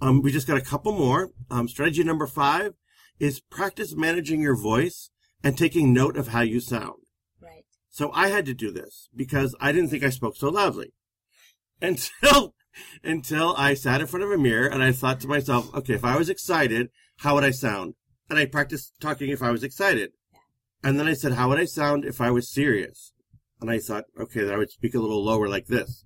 Um, 0.00 0.22
we 0.22 0.30
just 0.30 0.46
got 0.46 0.56
a 0.56 0.62
couple 0.62 0.92
more. 0.92 1.30
Um, 1.50 1.68
strategy 1.68 2.04
number 2.04 2.26
five 2.26 2.74
is 3.18 3.40
practice 3.40 3.94
managing 3.96 4.40
your 4.40 4.56
voice 4.56 5.10
and 5.42 5.56
taking 5.56 5.92
note 5.92 6.16
of 6.16 6.28
how 6.28 6.40
you 6.40 6.60
sound. 6.60 7.02
Right. 7.40 7.64
So 7.90 8.10
I 8.12 8.28
had 8.28 8.46
to 8.46 8.54
do 8.54 8.70
this 8.70 9.08
because 9.14 9.56
I 9.60 9.72
didn't 9.72 9.90
think 9.90 10.04
I 10.04 10.10
spoke 10.10 10.36
so 10.36 10.48
loudly 10.48 10.92
until, 11.82 12.54
until 13.02 13.54
I 13.56 13.74
sat 13.74 14.00
in 14.00 14.06
front 14.06 14.24
of 14.24 14.30
a 14.30 14.38
mirror 14.38 14.66
and 14.66 14.82
I 14.82 14.92
thought 14.92 15.20
to 15.20 15.28
myself, 15.28 15.72
okay, 15.74 15.94
if 15.94 16.04
I 16.04 16.16
was 16.16 16.28
excited, 16.28 16.90
how 17.18 17.34
would 17.34 17.44
I 17.44 17.50
sound? 17.50 17.94
And 18.30 18.38
I 18.38 18.46
practiced 18.46 18.92
talking 19.00 19.30
if 19.30 19.42
I 19.42 19.50
was 19.50 19.62
excited. 19.64 20.12
And 20.82 20.98
then 20.98 21.08
I 21.08 21.14
said, 21.14 21.32
how 21.32 21.48
would 21.48 21.58
I 21.58 21.64
sound 21.64 22.04
if 22.04 22.20
I 22.20 22.30
was 22.30 22.48
serious? 22.52 23.12
And 23.60 23.70
I 23.70 23.78
thought, 23.78 24.04
okay, 24.20 24.44
that 24.44 24.54
I 24.54 24.58
would 24.58 24.70
speak 24.70 24.94
a 24.94 25.00
little 25.00 25.24
lower 25.24 25.48
like 25.48 25.66
this. 25.66 26.04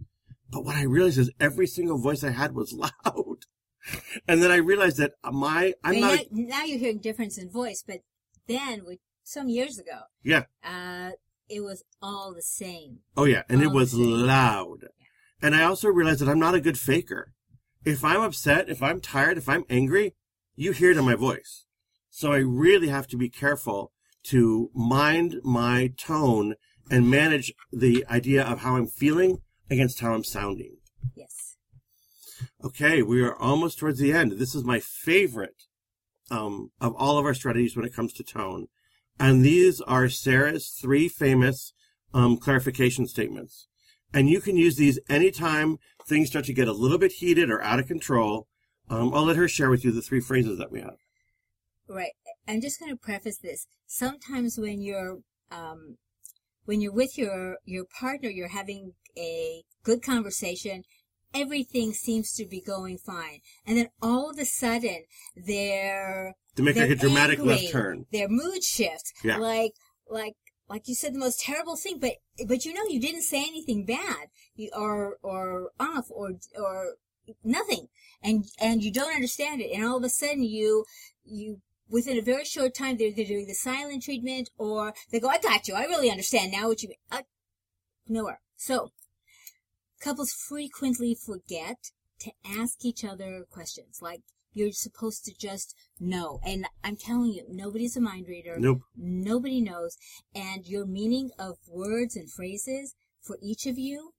But 0.51 0.65
what 0.65 0.77
I 0.77 0.83
realized 0.85 1.19
is 1.19 1.31
every 1.41 1.67
single 1.67 1.99
voice 1.99 2.25
I 2.25 2.31
had 2.31 2.55
was 2.55 2.73
loud. 3.05 3.39
And 4.29 4.43
then 4.43 4.51
I 4.51 4.57
realized 4.57 4.99
that 4.99 5.13
my, 5.25 5.75
I'm 5.83 5.93
And 5.95 6.01
not, 6.01 6.19
now, 6.31 6.59
now 6.59 6.65
you're 6.65 6.79
hearing 6.79 6.99
difference 6.99 7.37
in 7.37 7.51
voice, 7.51 7.83
but 7.87 8.01
then, 8.47 8.85
with, 8.85 8.99
some 9.25 9.49
years 9.49 9.79
ago, 9.79 10.01
yeah. 10.23 10.45
uh, 10.65 11.11
it 11.49 11.61
was 11.61 11.85
all 12.01 12.33
the 12.35 12.43
same. 12.43 12.99
Oh 13.17 13.25
yeah, 13.25 13.43
and 13.49 13.63
it 13.63 13.67
Oh, 13.69 13.71
was 13.71 13.95
loud. 13.95 14.89
And 15.43 15.55
I 15.55 15.65
also 15.65 15.89
realize 15.89 16.21
that 16.21 16.29
I'm 16.29 16.39
not 16.39 16.55
a 16.55 16.61
good 16.61 16.79
faker. 16.79 17.33
If 17.85 18.05
I'm 18.05 18.21
upset, 18.23 18.69
if 18.69 18.81
I'm 18.81 19.01
tired, 19.01 19.37
if 19.37 19.49
I'm 19.49 19.65
angry, 19.69 20.15
you 20.55 20.71
hear 20.71 20.93
it 20.93 20.97
in 20.97 21.05
my 21.05 21.17
voice. 21.17 21.67
So 22.11 22.33
I 22.33 22.39
really 22.39 22.89
have 22.89 23.09
to 23.09 23.17
be 23.17 23.29
careful 23.29 23.91
to 24.25 24.71
mind 24.73 25.41
my 25.43 25.93
tone 25.97 26.55
and 26.91 27.11
manage 27.11 27.53
the 27.73 28.07
idea 28.09 28.45
of 28.45 28.61
how 28.61 28.77
I'm 28.77 28.87
feeling 28.87 29.39
against 29.69 30.01
how 30.01 30.15
I'm 30.15 30.23
sounding. 30.23 30.77
Yes. 31.17 31.57
Okay, 32.63 33.03
we 33.03 33.23
are 33.23 33.35
almost 33.35 33.79
towards 33.79 33.99
the 33.99 34.13
end. 34.13 34.33
This 34.33 34.55
is 34.55 34.63
my 34.63 34.79
favorite 34.79 35.65
um, 36.31 36.71
of 36.81 36.95
all 36.97 37.19
of 37.19 37.25
our 37.25 37.35
strategies 37.35 37.77
when 37.77 37.85
it 37.85 37.95
comes 37.95 38.13
to 38.15 38.23
tone. 38.23 38.69
And 39.19 39.45
these 39.45 39.81
are 39.81 40.09
Sarah's 40.09 40.69
three 40.69 41.09
famous 41.09 41.73
um, 42.15 42.37
clarification 42.37 43.07
statements. 43.07 43.69
And 44.15 44.29
you 44.29 44.41
can 44.41 44.57
use 44.57 44.77
these 44.77 44.99
anytime 45.09 45.79
things 46.07 46.29
start 46.29 46.45
to 46.47 46.53
get 46.53 46.69
a 46.69 46.73
little 46.73 46.99
bit 46.99 47.13
heated 47.13 47.51
or 47.51 47.63
out 47.63 47.79
of 47.79 47.87
control. 47.87 48.47
Um, 48.91 49.15
I'll 49.15 49.25
let 49.25 49.37
her 49.37 49.49
share 49.49 49.71
with 49.71 49.85
you 49.85 49.93
the 49.93 50.03
three 50.03 50.21
phrases 50.21 50.59
that 50.59 50.71
we 50.71 50.81
have. 50.81 50.97
Right. 51.89 52.13
I'm 52.47 52.61
just 52.61 52.79
going 52.79 52.93
to 52.93 52.97
preface 52.97 53.39
this. 53.39 53.67
Sometimes 53.87 54.59
when 54.59 54.83
you're, 54.83 55.19
um, 55.51 55.97
when 56.65 56.81
you're 56.81 56.93
with 56.93 57.17
your, 57.17 57.57
your 57.65 57.85
partner, 57.85 58.29
you're 58.29 58.49
having 58.49 58.93
a 59.17 59.63
good 59.83 60.03
conversation. 60.03 60.83
Everything 61.35 61.93
seems 61.93 62.33
to 62.35 62.47
be 62.47 62.61
going 62.61 62.99
fine. 62.99 63.39
And 63.67 63.79
then 63.79 63.89
all 64.03 64.31
of 64.31 64.39
a 64.39 64.45
sudden, 64.45 65.05
they're, 65.35 66.35
To 66.57 66.63
make 66.63 66.75
they're 66.75 66.89
like 66.89 66.97
a 66.99 67.01
dramatic 67.01 67.39
angry. 67.39 67.55
left 67.55 67.73
turn. 67.73 68.07
Their 68.13 68.29
mood 68.29 68.63
shifts. 68.63 69.13
Yeah. 69.25 69.39
Like, 69.39 69.73
like, 70.11 70.35
like 70.73 70.89
you 70.89 70.95
said, 70.95 71.13
the 71.13 71.19
most 71.19 71.39
terrible 71.39 71.77
thing, 71.77 71.99
but, 71.99 72.13
but 72.49 72.65
you 72.65 72.73
know, 72.73 72.85
you 72.89 72.99
didn't 72.99 73.25
say 73.25 73.43
anything 73.43 73.85
bad, 73.85 74.29
or, 74.75 75.19
or 75.23 75.69
off, 75.79 76.07
or, 76.09 76.37
or 76.59 76.95
nothing. 77.45 77.89
And, 78.23 78.47
and 78.59 78.83
you 78.83 78.91
don't 78.91 79.15
understand 79.15 79.61
it. 79.61 79.71
And 79.71 79.85
all 79.85 79.99
of 79.99 80.05
a 80.05 80.09
sudden 80.09 80.43
you, 80.43 80.87
you, 81.27 81.61
within 81.91 82.17
a 82.17 82.23
very 82.23 82.47
short 82.47 82.75
time, 82.75 82.97
they're, 82.97 83.13
they're 83.15 83.27
doing 83.27 83.47
the 83.47 83.55
silent 83.55 84.05
treatment, 84.05 84.49
or 84.57 84.95
they 85.11 85.21
go, 85.21 85.29
I 85.29 85.37
got 85.37 85.69
you. 85.69 85.75
I 85.75 85.85
really 85.85 86.11
understand 86.11 86.53
now 86.53 86.69
what 86.69 86.83
you 86.83 86.89
mean. 86.89 86.99
Uh, 87.11 87.23
nowhere. 88.09 88.41
So, 88.57 88.93
couples 90.01 90.33
frequently 90.33 91.15
forget 91.15 91.91
to 92.21 92.33
ask 92.47 92.83
each 92.83 93.05
other 93.05 93.45
questions. 93.51 93.99
Like, 94.01 94.23
you're 94.53 94.73
supposed 94.73 95.25
to 95.25 95.35
just 95.35 95.75
know. 95.99 96.41
And 96.45 96.67
I'm 96.85 96.97
telling 96.97 97.33
you, 97.33 97.45
nobody's 97.49 97.97
a 97.97 98.01
mind 98.01 98.27
reader. 98.29 98.57
Nope. 98.59 98.83
Nobody 98.97 99.61
knows. 99.61 99.97
And 100.35 100.67
your 100.67 100.87
meaning 100.87 101.31
of 101.39 101.57
words 101.69 102.17
and 102.17 102.31
phrases 102.31 102.95
for 103.21 103.39
each 103.43 103.67
of 103.67 103.79
you 103.79 104.13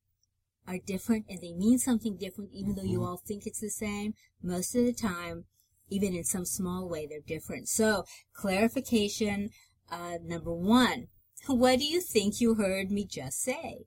are 0.68 0.78
different 0.78 1.26
and 1.30 1.42
they 1.42 1.54
mean 1.54 1.78
something 1.78 2.16
different 2.18 2.52
even 2.54 2.76
though 2.76 2.84
you 2.84 3.04
all 3.04 3.18
think 3.18 3.46
it's 3.46 3.60
the 3.60 3.70
same. 3.70 4.14
Most 4.42 4.76
of 4.76 4.86
the 4.86 4.94
time, 4.94 5.46
even 5.90 6.16
in 6.16 6.24
some 6.24 6.46
small 6.46 6.88
way, 6.88 7.06
they're 7.06 7.20
different. 7.26 7.68
So, 7.68 8.06
clarification, 8.34 9.50
uh, 9.92 10.18
number 10.24 10.54
one. 10.54 11.08
What 11.48 11.80
do 11.80 11.86
you 11.86 12.00
think 12.00 12.40
you 12.40 12.54
heard 12.54 12.90
me 12.90 13.06
just 13.06 13.42
say? 13.42 13.86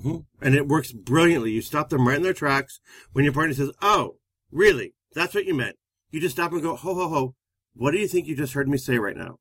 hmm 0.00 0.18
And 0.40 0.54
it 0.54 0.68
works 0.68 0.92
brilliantly. 0.92 1.50
You 1.50 1.60
stop 1.60 1.88
them 1.88 2.06
right 2.06 2.16
in 2.16 2.22
their 2.22 2.32
tracks 2.32 2.78
when 3.12 3.24
your 3.24 3.34
partner 3.34 3.54
says, 3.54 3.72
Oh, 3.82 4.18
really? 4.52 4.94
That's 5.14 5.34
what 5.34 5.46
you 5.46 5.54
meant. 5.54 5.76
You 6.10 6.20
just 6.20 6.36
stop 6.36 6.52
and 6.52 6.62
go, 6.62 6.76
Ho, 6.76 6.94
ho, 6.94 7.08
ho. 7.08 7.34
What 7.74 7.90
do 7.90 7.98
you 7.98 8.08
think 8.08 8.26
you 8.26 8.36
just 8.36 8.54
heard 8.54 8.68
me 8.68 8.78
say 8.78 8.98
right 8.98 9.16
now? 9.16 9.36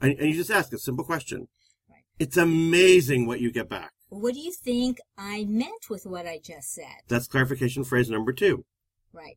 And, 0.00 0.18
and 0.18 0.28
you 0.28 0.34
just 0.34 0.50
ask 0.50 0.72
a 0.72 0.78
simple 0.78 1.04
question. 1.04 1.48
Right. 1.88 2.04
It's 2.18 2.36
amazing 2.36 3.26
what 3.26 3.40
you 3.40 3.50
get 3.52 3.68
back. 3.68 3.92
What 4.08 4.34
do 4.34 4.40
you 4.40 4.52
think 4.52 4.98
I 5.16 5.44
meant 5.48 5.88
with 5.88 6.04
what 6.04 6.26
I 6.26 6.40
just 6.42 6.72
said? 6.72 7.02
That's 7.08 7.28
clarification 7.28 7.84
phrase 7.84 8.10
number 8.10 8.32
two. 8.32 8.64
Right. 9.12 9.36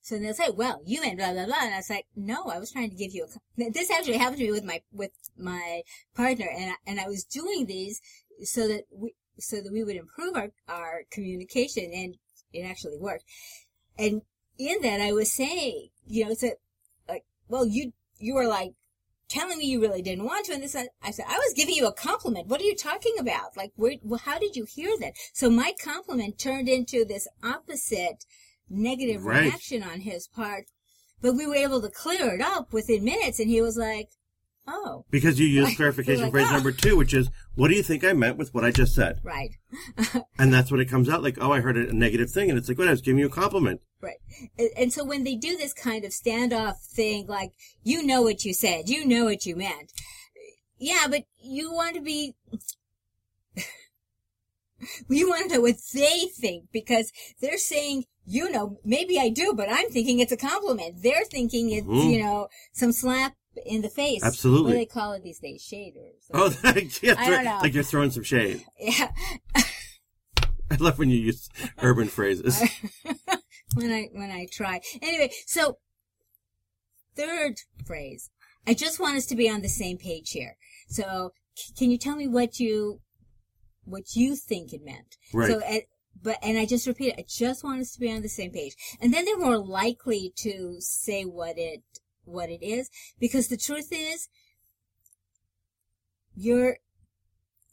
So 0.00 0.18
they'll 0.18 0.34
say, 0.34 0.50
"Well, 0.50 0.82
you 0.84 1.00
meant 1.00 1.18
blah 1.18 1.32
blah 1.32 1.46
blah," 1.46 1.60
and 1.60 1.74
I 1.74 1.76
was 1.76 1.90
like, 1.90 2.06
"No, 2.16 2.46
I 2.46 2.58
was 2.58 2.72
trying 2.72 2.90
to 2.90 2.96
give 2.96 3.14
you 3.14 3.24
a." 3.24 3.70
This 3.70 3.90
actually 3.90 4.18
happened 4.18 4.38
to 4.38 4.44
me 4.44 4.50
with 4.50 4.64
my 4.64 4.82
with 4.92 5.12
my 5.36 5.82
partner, 6.14 6.48
and 6.48 6.72
I, 6.72 6.74
and 6.86 7.00
I 7.00 7.06
was 7.06 7.24
doing 7.24 7.66
these 7.66 8.00
so 8.42 8.66
that 8.66 8.84
we 8.90 9.14
so 9.38 9.60
that 9.60 9.72
we 9.72 9.84
would 9.84 9.96
improve 9.96 10.34
our 10.36 10.50
our 10.68 11.02
communication, 11.10 11.92
and 11.92 12.16
it 12.52 12.62
actually 12.62 12.98
worked. 12.98 13.24
And 13.96 14.22
in 14.68 14.82
that, 14.82 15.00
I 15.00 15.12
was 15.12 15.32
saying, 15.32 15.88
you 16.06 16.24
know, 16.24 16.30
it's 16.30 16.42
a 16.42 16.52
like, 17.08 17.24
well, 17.48 17.66
you 17.66 17.92
you 18.18 18.34
were 18.34 18.46
like 18.46 18.74
telling 19.28 19.58
me 19.58 19.64
you 19.66 19.80
really 19.80 20.02
didn't 20.02 20.24
want 20.24 20.46
to, 20.46 20.52
and 20.52 20.62
this 20.62 20.76
I 20.76 21.10
said 21.10 21.24
I 21.28 21.38
was 21.38 21.54
giving 21.54 21.74
you 21.74 21.86
a 21.86 21.92
compliment. 21.92 22.48
What 22.48 22.60
are 22.60 22.64
you 22.64 22.76
talking 22.76 23.16
about? 23.18 23.56
Like, 23.56 23.72
where? 23.76 23.94
Well, 24.02 24.20
how 24.24 24.38
did 24.38 24.56
you 24.56 24.64
hear 24.64 24.96
that? 25.00 25.14
So 25.32 25.48
my 25.50 25.72
compliment 25.82 26.38
turned 26.38 26.68
into 26.68 27.04
this 27.04 27.26
opposite 27.42 28.24
negative 28.68 29.24
Right. 29.24 29.44
reaction 29.44 29.82
on 29.82 30.00
his 30.00 30.28
part, 30.28 30.66
but 31.20 31.34
we 31.34 31.46
were 31.46 31.56
able 31.56 31.80
to 31.82 31.90
clear 31.90 32.34
it 32.34 32.40
up 32.40 32.72
within 32.72 33.04
minutes, 33.04 33.38
and 33.40 33.50
he 33.50 33.60
was 33.60 33.76
like, 33.76 34.10
"Oh, 34.66 35.04
Because 35.10 35.38
you 35.40 35.46
use 35.46 35.74
clarification 35.76 36.22
like, 36.24 36.32
phrase 36.32 36.46
"Ah." 36.48 36.52
number 36.54 36.72
two, 36.72 36.96
which 36.96 37.12
is, 37.14 37.28
What 37.54 37.68
do 37.68 37.74
you 37.74 37.82
think 37.82 38.04
I 38.04 38.12
meant 38.12 38.36
with 38.38 38.52
what 38.54 38.64
I 38.64 38.70
just 38.70 38.94
said? 38.94 39.20
right." 39.22 39.50
And 40.38 40.52
that's 40.52 40.70
when 40.70 40.80
it 40.80 40.88
comes 40.88 41.08
out 41.08 41.22
like, 41.22 41.38
Oh, 41.40 41.52
I 41.52 41.60
heard 41.60 41.76
a 41.76 41.92
negative 41.92 42.30
thing. 42.30 42.48
And 42.50 42.58
it's 42.58 42.68
like, 42.68 42.78
What? 42.78 42.88
I 42.88 42.92
was 42.92 43.00
giving 43.00 43.18
you 43.20 43.26
a 43.26 43.30
compliment. 43.30 43.80
Right. 44.00 44.18
And, 44.76 44.92
so 44.92 45.04
when 45.04 45.22
they 45.24 45.36
do 45.36 45.56
this 45.56 45.72
kind 45.72 46.04
of 46.04 46.10
standoff 46.10 46.78
thing, 46.84 47.26
like, 47.28 47.52
you 47.84 48.02
know 48.04 48.22
what 48.22 48.44
you 48.44 48.52
said, 48.52 48.88
you 48.88 49.06
know 49.06 49.24
what 49.26 49.46
you 49.46 49.54
meant. 49.54 49.92
Yeah, 50.78 51.06
but 51.08 51.22
you 51.38 51.72
want 51.72 51.94
to 51.94 52.00
be, 52.02 52.34
you 55.08 55.28
want 55.28 55.48
to 55.48 55.54
know 55.56 55.60
what 55.60 55.76
they 55.94 56.26
think 56.36 56.64
because 56.72 57.12
they're 57.40 57.58
saying, 57.58 58.04
you 58.26 58.50
know, 58.50 58.78
maybe 58.84 59.18
I 59.18 59.28
do, 59.28 59.52
but 59.54 59.68
I'm 59.70 59.88
thinking 59.90 60.18
it's 60.18 60.32
a 60.32 60.36
compliment. 60.36 61.02
They're 61.02 61.24
thinking 61.24 61.70
it's, 61.70 61.86
Mhm. 61.86 62.12
you 62.12 62.22
know, 62.22 62.48
some 62.72 62.90
slap 62.92 63.34
in 63.66 63.82
the 63.82 63.88
face. 63.88 64.22
Absolutely. 64.24 64.64
What 64.64 64.70
do 64.72 64.78
they 64.78 64.86
call 64.86 65.12
it 65.12 65.22
these 65.22 65.38
days? 65.38 65.62
Shade 65.62 65.94
or 65.96 66.08
Oh, 66.34 66.54
yeah, 67.02 67.14
I 67.18 67.30
don't 67.30 67.44
know. 67.44 67.58
like 67.62 67.74
you're 67.74 67.82
throwing 67.82 68.10
some 68.10 68.22
shade. 68.22 68.64
Yeah. 68.78 69.10
I 70.70 70.76
love 70.80 70.98
when 70.98 71.10
you 71.10 71.18
use 71.18 71.48
urban 71.82 72.08
phrases. 72.08 72.58
when 73.74 73.90
I 73.92 74.08
when 74.12 74.30
I 74.30 74.46
try. 74.50 74.80
Anyway, 75.02 75.30
so 75.46 75.78
third 77.14 77.56
phrase. 77.86 78.30
I 78.66 78.74
just 78.74 79.00
want 79.00 79.16
us 79.16 79.26
to 79.26 79.36
be 79.36 79.50
on 79.50 79.60
the 79.62 79.68
same 79.68 79.98
page 79.98 80.30
here. 80.30 80.56
So 80.88 81.32
c- 81.54 81.74
can 81.76 81.90
you 81.90 81.98
tell 81.98 82.16
me 82.16 82.28
what 82.28 82.58
you 82.58 83.00
what 83.84 84.14
you 84.14 84.36
think 84.36 84.72
it 84.72 84.84
meant? 84.84 85.16
Right. 85.34 85.50
So 85.50 85.60
at, 85.66 85.82
but 86.22 86.38
and 86.42 86.56
I 86.58 86.64
just 86.66 86.86
repeat 86.86 87.08
it. 87.08 87.18
I 87.18 87.24
just 87.28 87.64
want 87.64 87.80
us 87.80 87.92
to 87.92 88.00
be 88.00 88.10
on 88.12 88.22
the 88.22 88.28
same 88.28 88.52
page, 88.52 88.74
and 89.00 89.12
then 89.12 89.24
they're 89.24 89.38
more 89.38 89.58
likely 89.58 90.32
to 90.38 90.76
say 90.78 91.24
what 91.24 91.58
it 91.58 91.82
what 92.24 92.50
it 92.50 92.62
is 92.64 92.90
because 93.18 93.48
the 93.48 93.56
truth 93.56 93.88
is 93.90 94.28
you're 96.34 96.78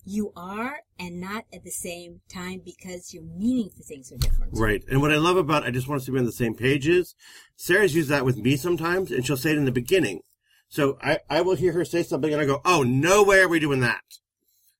you 0.06 0.32
are 0.36 0.80
and 0.98 1.20
not 1.20 1.46
at 1.54 1.64
the 1.64 1.70
same 1.70 2.22
time 2.28 2.62
because 2.64 3.14
your 3.14 3.24
meaning 3.24 3.70
for 3.70 3.84
things 3.84 4.12
are 4.12 4.18
different. 4.18 4.54
Right. 4.56 4.84
And 4.90 5.02
what 5.02 5.12
I 5.12 5.18
love 5.18 5.38
about 5.38 5.66
I 5.66 5.72
just 5.72 5.88
want 5.88 6.02
us 6.02 6.06
to 6.06 6.12
be 6.12 6.20
on 6.20 6.26
the 6.26 6.32
same 6.32 6.56
page 6.56 6.88
is 6.88 7.16
Sarah's 7.56 7.96
used 7.96 8.10
that 8.10 8.26
with 8.26 8.38
me 8.38 8.56
sometimes 8.56 9.12
and 9.12 9.26
she'll 9.26 9.38
say 9.38 9.52
it 9.52 9.58
in 9.58 9.66
the 9.66 9.72
beginning. 9.72 10.22
So 10.68 10.98
I, 11.02 11.20
I 11.30 11.42
will 11.42 11.56
hear 11.56 11.74
her 11.74 11.86
say 11.86 12.04
something 12.04 12.32
and 12.32 12.42
I 12.42 12.46
go, 12.46 12.62
Oh, 12.66 12.84
no 12.84 13.24
way 13.24 13.42
are 13.42 13.48
we 13.48 13.60
doing 13.60 13.82
that. 13.82 14.02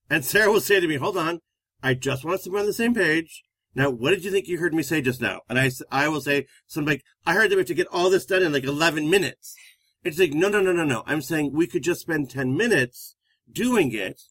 And 0.10 0.26
Sarah 0.26 0.52
will 0.52 0.62
say 0.62 0.80
to 0.80 0.88
me, 0.88 0.96
hold 0.96 1.18
on. 1.18 1.40
I 1.84 1.94
just 1.94 2.26
want 2.26 2.36
us 2.36 2.44
to 2.44 2.50
be 2.50 2.58
on 2.58 2.66
the 2.66 2.74
same 2.74 2.94
page. 2.94 3.44
Now, 3.76 3.90
what 3.90 4.12
did 4.12 4.26
you 4.26 4.32
think 4.32 4.48
you 4.48 4.58
heard 4.58 4.74
me 4.74 4.84
say 4.84 5.02
just 5.02 5.22
now? 5.22 5.42
And 5.48 5.60
I, 5.60 5.70
I 5.92 6.08
will 6.08 6.22
say 6.22 6.48
something 6.68 6.94
like, 6.94 7.04
I 7.26 7.34
heard 7.34 7.52
that 7.52 7.56
we 7.56 7.62
have 7.62 7.68
to 7.68 7.74
get 7.74 7.88
all 7.88 8.10
this 8.10 8.26
done 8.26 8.44
in 8.44 8.52
like 8.52 8.64
11 8.64 9.10
minutes. 9.10 9.56
It's 10.04 10.18
like, 10.18 10.34
no, 10.34 10.50
no, 10.50 10.62
no, 10.62 10.72
no, 10.72 10.84
no. 10.84 11.04
I'm 11.06 11.22
saying 11.22 11.52
we 11.54 11.68
could 11.68 11.84
just 11.84 12.02
spend 12.02 12.30
10 12.30 12.56
minutes 12.56 13.16
doing 13.52 13.94
it 13.94 14.22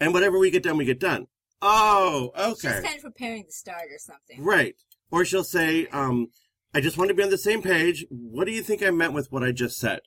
and 0.00 0.12
whatever 0.12 0.38
we 0.38 0.50
get 0.50 0.62
done, 0.62 0.76
we 0.76 0.84
get 0.84 1.00
done. 1.00 1.28
Oh, 1.62 2.32
okay. 2.36 2.54
She's 2.54 2.80
kind 2.80 2.96
of 2.96 3.02
preparing 3.02 3.44
the 3.46 3.52
start 3.52 3.84
or 3.90 3.98
something. 3.98 4.42
Right. 4.42 4.74
Or 5.10 5.24
she'll 5.24 5.44
say, 5.44 5.86
um, 5.86 6.28
I 6.74 6.80
just 6.80 6.98
want 6.98 7.08
to 7.08 7.14
be 7.14 7.22
on 7.22 7.30
the 7.30 7.38
same 7.38 7.62
page. 7.62 8.04
What 8.10 8.46
do 8.46 8.52
you 8.52 8.62
think 8.62 8.82
I 8.82 8.90
meant 8.90 9.12
with 9.12 9.30
what 9.30 9.44
I 9.44 9.52
just 9.52 9.78
said? 9.78 10.00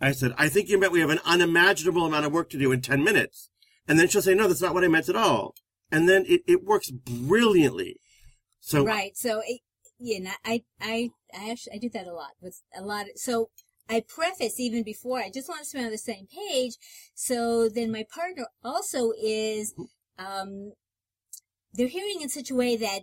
I 0.00 0.12
said, 0.12 0.34
I 0.38 0.48
think 0.48 0.68
you 0.68 0.78
meant 0.78 0.92
we 0.92 1.00
have 1.00 1.10
an 1.10 1.20
unimaginable 1.24 2.06
amount 2.06 2.26
of 2.26 2.32
work 2.32 2.48
to 2.50 2.58
do 2.58 2.72
in 2.72 2.80
10 2.80 3.02
minutes. 3.02 3.50
And 3.88 3.98
then 3.98 4.08
she'll 4.08 4.22
say, 4.22 4.34
no, 4.34 4.46
that's 4.46 4.62
not 4.62 4.74
what 4.74 4.84
I 4.84 4.88
meant 4.88 5.08
at 5.08 5.16
all. 5.16 5.54
And 5.90 6.08
then 6.08 6.24
it, 6.28 6.42
it 6.46 6.64
works 6.64 6.90
brilliantly. 6.90 8.00
So, 8.64 8.82
Right. 8.82 9.14
So, 9.14 9.42
it, 9.46 9.60
you 9.98 10.20
know, 10.20 10.30
I, 10.42 10.62
I, 10.80 11.10
I 11.38 11.50
actually, 11.50 11.74
I 11.74 11.78
do 11.78 11.90
that 11.90 12.06
a 12.06 12.14
lot 12.14 12.30
with 12.40 12.62
a 12.74 12.82
lot. 12.82 13.02
Of, 13.04 13.12
so 13.16 13.50
I 13.90 14.02
preface 14.08 14.58
even 14.58 14.82
before, 14.82 15.18
I 15.18 15.30
just 15.30 15.50
want 15.50 15.60
us 15.60 15.70
to 15.70 15.78
be 15.78 15.84
on 15.84 15.90
the 15.90 15.98
same 15.98 16.26
page. 16.26 16.72
So 17.14 17.68
then 17.68 17.92
my 17.92 18.06
partner 18.12 18.46
also 18.64 19.12
is, 19.22 19.74
um, 20.18 20.72
they're 21.74 21.88
hearing 21.88 22.20
in 22.22 22.28
such 22.28 22.50
a 22.50 22.54
way 22.54 22.76
that 22.76 23.00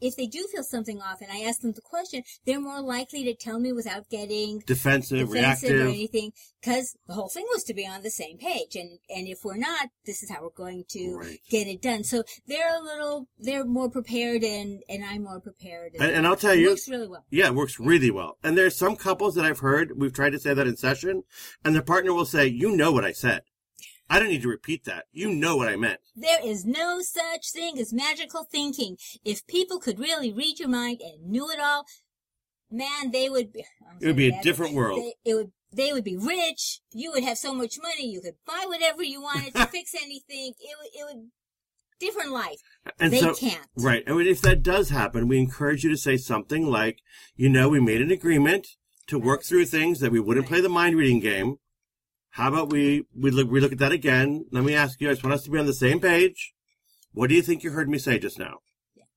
if 0.00 0.14
they 0.14 0.26
do 0.26 0.46
feel 0.52 0.62
something 0.62 1.00
off 1.00 1.22
and 1.22 1.32
I 1.32 1.40
ask 1.40 1.62
them 1.62 1.72
the 1.72 1.80
question, 1.80 2.22
they're 2.44 2.60
more 2.60 2.82
likely 2.82 3.24
to 3.24 3.34
tell 3.34 3.58
me 3.58 3.72
without 3.72 4.10
getting 4.10 4.62
defensive, 4.66 5.30
defensive 5.30 5.80
or 5.80 5.88
anything 5.88 6.32
because 6.60 6.96
the 7.06 7.14
whole 7.14 7.28
thing 7.30 7.46
was 7.50 7.64
to 7.64 7.74
be 7.74 7.86
on 7.86 8.02
the 8.02 8.10
same 8.10 8.36
page 8.36 8.76
and 8.76 8.98
and 9.08 9.26
if 9.26 9.38
we're 9.42 9.56
not 9.56 9.88
this 10.04 10.22
is 10.22 10.30
how 10.30 10.42
we're 10.42 10.50
going 10.50 10.84
to 10.90 11.16
Right. 11.16 11.40
get 11.50 11.66
it 11.66 11.80
done 11.80 12.04
so 12.04 12.22
they're 12.46 12.76
a 12.78 12.82
little 12.82 13.26
they're 13.38 13.64
more 13.64 13.88
prepared 13.90 14.44
and 14.44 14.82
and 14.88 15.02
i'm 15.04 15.24
more 15.24 15.40
prepared 15.40 15.92
And, 15.98 16.10
and 16.12 16.26
I'll 16.26 16.36
tell 16.36 16.52
it 16.52 16.58
you, 16.60 16.68
works 16.70 16.88
really 16.88 17.08
well 17.08 17.24
yeah, 17.30 17.46
it 17.46 17.54
works 17.54 17.80
really 17.80 18.10
well. 18.10 18.36
And 18.42 18.58
there's 18.58 18.76
some 18.76 18.96
couples 18.96 19.34
that 19.36 19.44
I've 19.44 19.60
heard, 19.60 19.92
we've 19.96 20.12
tried 20.12 20.30
to 20.30 20.38
say 20.38 20.52
that 20.52 20.66
in 20.66 20.76
session, 20.76 21.22
and 21.64 21.74
their 21.74 21.82
partner 21.82 22.12
will 22.12 22.24
say, 22.26 22.46
you 22.46 22.76
know 22.76 22.92
what 22.92 23.04
I 23.04 23.12
said. 23.12 23.42
I 24.10 24.18
don't 24.18 24.28
need 24.28 24.42
to 24.42 24.48
repeat 24.48 24.84
that. 24.84 25.04
You 25.12 25.32
know 25.32 25.56
what 25.56 25.68
I 25.68 25.76
meant. 25.76 26.00
there 26.16 26.44
is 26.44 26.66
no 26.66 27.00
such 27.00 27.52
thing 27.52 27.78
as 27.78 27.92
magical 27.92 28.44
thinking 28.44 28.96
if 29.24 29.46
people 29.46 29.78
could 29.78 30.00
really 30.00 30.32
read 30.32 30.58
your 30.58 30.68
mind 30.68 31.00
and 31.00 31.30
knew 31.30 31.48
it 31.48 31.60
all 31.60 31.86
man 32.70 33.12
they 33.12 33.28
would 33.28 33.52
be 33.52 33.64
It 34.00 34.06
would 34.06 34.16
be 34.16 34.28
a 34.28 34.42
different 34.42 34.74
world. 34.74 35.00
they, 35.00 35.30
it 35.30 35.34
would 35.34 35.52
they 35.72 35.92
would 35.92 36.04
be 36.04 36.16
rich 36.16 36.80
you 36.92 37.12
would 37.12 37.22
have 37.22 37.38
so 37.38 37.54
much 37.54 37.78
money 37.80 38.10
you 38.10 38.20
could 38.20 38.34
buy 38.46 38.64
whatever 38.66 39.02
you 39.02 39.22
wanted 39.22 39.54
to 39.54 39.66
fix 39.76 39.94
anything 39.94 40.54
it 40.58 40.76
would 40.78 40.90
it 40.92 41.04
would 41.16 41.30
different 42.00 42.32
life 42.32 42.60
And 42.98 43.12
they 43.12 43.20
so, 43.20 43.34
can't 43.34 43.68
Right. 43.76 44.02
And 44.06 44.20
if 44.22 44.40
that 44.40 44.62
does 44.62 44.88
happen, 44.90 45.28
we 45.28 45.38
encourage 45.38 45.84
you 45.84 45.90
to 45.90 45.96
say 45.96 46.16
something 46.16 46.66
like, 46.66 46.98
you 47.36 47.48
know, 47.50 47.68
we 47.68 47.78
made 47.78 48.00
an 48.00 48.10
agreement 48.10 48.66
to 49.06 49.18
work 49.18 49.44
through 49.44 49.66
things 49.66 50.00
that 50.00 50.10
we 50.10 50.18
wouldn't 50.20 50.46
play 50.46 50.60
the 50.60 50.68
mind 50.68 50.96
reading 50.96 51.20
game. 51.20 51.56
How 52.40 52.48
about 52.48 52.70
we, 52.70 53.04
we 53.14 53.30
look, 53.30 53.50
we 53.50 53.60
look 53.60 53.72
at 53.72 53.78
that 53.80 53.92
again. 53.92 54.46
Let 54.50 54.64
me 54.64 54.74
ask 54.74 54.98
you, 54.98 55.10
I 55.10 55.12
just 55.12 55.22
want 55.22 55.34
us 55.34 55.42
to 55.42 55.50
be 55.50 55.58
on 55.58 55.66
the 55.66 55.74
same 55.74 56.00
page. 56.00 56.54
What 57.12 57.28
do 57.28 57.34
you 57.34 57.42
think 57.42 57.62
you 57.62 57.72
heard 57.72 57.86
me 57.86 57.98
say 57.98 58.18
just 58.18 58.38
now? 58.38 58.60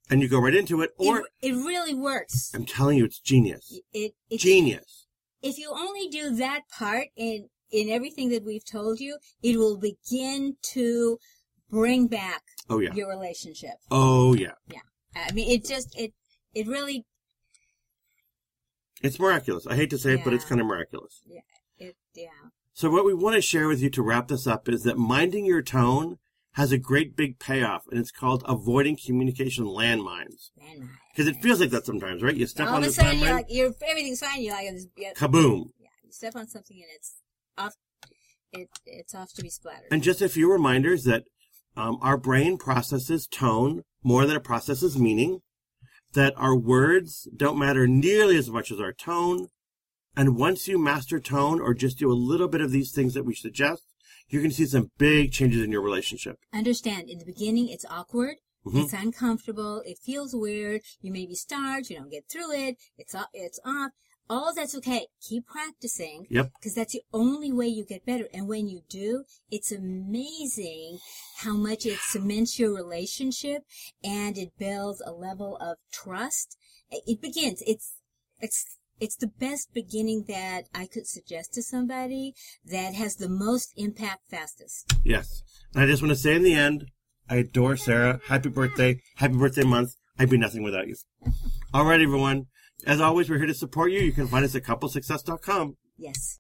And 0.10 0.22
you 0.22 0.28
go 0.28 0.42
right 0.42 0.54
into 0.54 0.82
it. 0.82 0.92
Or, 0.98 1.20
it, 1.20 1.26
it 1.42 1.54
really 1.54 1.94
works. 1.94 2.52
I'm 2.54 2.66
telling 2.66 2.98
you, 2.98 3.06
it's 3.06 3.20
genius. 3.20 3.80
It, 3.94 4.12
it 4.30 4.42
Genius. 4.42 5.08
if 5.42 5.58
you 5.58 5.72
only 5.74 6.10
do 6.10 6.36
that 6.36 6.64
part 6.70 7.08
in 7.16 7.48
in 7.72 7.90
everything 7.90 8.28
that 8.32 8.44
we've 8.44 8.66
told 8.66 9.00
you, 9.00 9.18
it 9.42 9.56
will 9.58 9.78
begin 9.78 10.58
to 10.74 11.18
bring 11.70 12.08
back 12.08 12.44
Oh 12.70 12.80
yeah. 12.80 12.94
your 12.94 13.08
relationship. 13.08 13.76
Oh 13.90 14.34
yeah. 14.34 14.56
Yeah. 14.68 14.82
I 15.16 15.32
mean, 15.32 15.50
it 15.50 15.66
just 15.66 15.98
it 15.98 16.12
it 16.54 16.68
really 16.68 17.06
It's 19.02 19.18
miraculous. 19.18 19.66
I 19.66 19.78
hate 19.78 19.92
to 19.92 19.98
say 19.98 20.16
it, 20.16 20.26
but 20.26 20.34
it's 20.34 20.44
kind 20.44 20.60
of 20.60 20.68
miraculous. 20.68 21.22
Yeah. 21.26 21.40
It 21.78 21.96
yeah. 22.14 22.50
So 22.74 22.90
what 22.90 23.06
we 23.06 23.14
want 23.14 23.36
to 23.36 23.42
share 23.42 23.68
with 23.68 23.82
you 23.82 23.90
to 23.92 24.02
wrap 24.02 24.28
this 24.28 24.48
up 24.48 24.68
is 24.68 24.84
that 24.84 24.98
minding 24.98 25.46
your 25.46 25.62
tone 25.62 26.18
has 26.54 26.72
a 26.72 26.78
great 26.78 27.16
big 27.16 27.40
payoff, 27.40 27.84
and 27.90 28.00
it's 28.00 28.12
called 28.12 28.44
avoiding 28.48 28.98
communication 28.98 29.66
landmines. 29.66 30.50
Because 31.12 31.28
it 31.28 31.42
feels 31.42 31.60
like 31.60 31.70
that 31.70 31.86
sometimes, 31.86 32.24
right? 32.24 32.36
You 32.36 32.48
step 32.48 32.68
all 32.68 32.76
on 32.76 32.80
of 32.80 32.86
a 32.86 32.88
the 32.88 32.94
sudden 32.94 33.20
you're 33.20 33.28
landmine, 33.28 33.34
like 33.34 33.46
you're 33.50 33.74
everything's 33.88 34.20
fine. 34.20 34.42
You're 34.42 34.56
like 34.56 34.68
yeah, 34.98 35.14
kaboom. 35.14 35.66
yeah, 35.80 35.88
you 36.04 36.12
step 36.12 36.36
on 36.36 36.48
something 36.48 36.78
and 36.78 36.90
it's 36.96 37.16
off. 37.58 37.76
It 38.52 38.70
it's 38.86 39.16
off 39.16 39.34
to 39.34 39.42
be 39.44 39.50
splattered. 39.50 39.88
And 39.92 40.04
just 40.04 40.22
a 40.22 40.30
few 40.30 40.52
reminders 40.52 41.04
that 41.04 41.24
um, 41.78 41.98
our 42.02 42.18
brain 42.18 42.58
processes 42.58 43.28
tone 43.28 43.84
more 44.04 44.26
than 44.26 44.36
it 44.36 44.44
processes 44.44 44.98
meaning. 44.98 45.42
That 46.14 46.34
our 46.38 46.56
words 46.56 47.28
don't 47.36 47.58
matter 47.58 47.88
nearly 47.88 48.38
as 48.38 48.48
much 48.50 48.72
as 48.72 48.80
our 48.80 48.94
tone. 48.94 49.48
And 50.16 50.38
once 50.38 50.68
you 50.68 50.78
master 50.78 51.20
tone 51.20 51.60
or 51.60 51.74
just 51.74 51.98
do 52.00 52.12
a 52.12 52.14
little 52.14 52.48
bit 52.48 52.62
of 52.62 52.72
these 52.72 52.92
things 52.92 53.14
that 53.14 53.26
we 53.26 53.34
suggest, 53.34 53.84
you're 54.30 54.42
going 54.42 54.52
to 54.52 54.56
see 54.58 54.66
some 54.66 54.92
big 54.98 55.32
changes 55.32 55.62
in 55.64 55.72
your 55.72 55.82
relationship. 55.82 56.38
Understand? 56.54 57.10
In 57.10 57.20
the 57.20 57.26
beginning, 57.26 57.70
it's 57.70 57.86
awkward. 57.90 58.38
Mhm. 58.66 58.84
It's 58.84 58.94
uncomfortable. 58.94 59.82
It 59.86 59.98
feels 60.00 60.34
weird. 60.36 60.82
You 61.02 61.12
maybe 61.12 61.36
start. 61.36 61.90
You 61.90 61.98
don't 61.98 62.12
get 62.12 62.30
through 62.30 62.52
it. 62.52 62.78
It's 62.98 63.14
off. 63.14 63.28
It's 63.34 63.60
off. 63.66 63.92
All 64.30 64.50
of 64.50 64.56
that's 64.56 64.74
okay. 64.76 65.08
Keep 65.22 65.48
practicing. 65.48 66.28
Yep. 66.30 66.52
Because 66.56 66.76
that's 66.76 66.94
the 66.94 67.04
only 67.12 67.52
way 67.52 67.68
you 67.68 67.84
get 67.84 68.06
better. 68.06 68.30
And 68.34 68.48
when 68.48 68.70
you 68.70 68.82
do, 68.88 69.26
it's 69.52 69.72
amazing 69.72 71.00
how 71.40 71.58
much 71.58 71.86
it 71.86 72.00
cements 72.00 72.58
your 72.58 72.74
relationship 72.74 73.64
and 74.02 74.38
it 74.38 74.54
builds 74.58 75.02
a 75.06 75.12
level 75.12 75.58
of 75.58 75.78
trust. 75.92 76.58
It 76.90 77.20
begins. 77.20 77.62
It's, 77.68 77.96
it's, 78.40 78.78
it's 79.00 79.16
the 79.16 79.28
best 79.28 79.74
beginning 79.74 80.26
that 80.28 80.64
I 80.74 80.88
could 80.88 81.08
suggest 81.08 81.54
to 81.54 81.64
somebody 81.64 82.34
that 82.66 82.94
has 82.94 83.16
the 83.16 83.30
most 83.30 83.74
impact 83.76 84.30
fastest. 84.30 84.94
Yes. 85.04 85.44
And 85.74 85.84
I 85.84 85.88
just 85.88 86.02
want 86.02 86.12
to 86.12 86.16
say 86.16 86.36
in 86.36 86.44
the 86.44 86.54
end, 86.54 86.86
I 87.30 87.38
adore 87.38 87.78
Sarah. 87.78 88.20
Happy 88.28 88.50
birthday. 88.50 89.00
Happy 89.16 89.36
birthday 89.36 89.64
month. 89.64 89.96
I'd 90.20 90.30
be 90.30 90.38
nothing 90.38 90.64
without 90.64 90.88
you. 90.88 90.96
All 91.74 91.86
right, 91.86 92.02
everyone. 92.02 92.46
As 92.86 93.02
always, 93.02 93.30
we're 93.30 93.38
here 93.38 93.48
to 93.48 93.54
support 93.54 93.92
you. 93.92 94.00
You 94.00 94.12
can 94.12 94.28
find 94.28 94.46
us 94.46 94.56
at 94.56 94.64
couplesuccess.com. 94.64 95.78
Yes. 95.98 96.40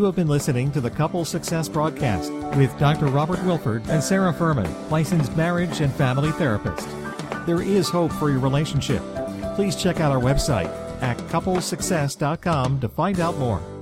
You 0.00 0.06
have 0.06 0.16
been 0.16 0.28
listening 0.28 0.72
to 0.72 0.80
the 0.80 0.88
Couple 0.88 1.26
Success 1.26 1.68
Broadcast 1.68 2.32
with 2.56 2.74
Dr. 2.78 3.04
Robert 3.08 3.44
Wilford 3.44 3.86
and 3.90 4.02
Sarah 4.02 4.32
Furman, 4.32 4.88
licensed 4.88 5.36
marriage 5.36 5.82
and 5.82 5.92
family 5.92 6.32
therapist. 6.32 6.88
There 7.44 7.60
is 7.60 7.90
hope 7.90 8.10
for 8.12 8.30
your 8.30 8.38
relationship. 8.38 9.02
Please 9.56 9.76
check 9.76 10.00
out 10.00 10.10
our 10.10 10.18
website 10.18 10.70
at 11.02 11.18
couplesuccess.com 11.28 12.80
to 12.80 12.88
find 12.88 13.20
out 13.20 13.36
more. 13.36 13.79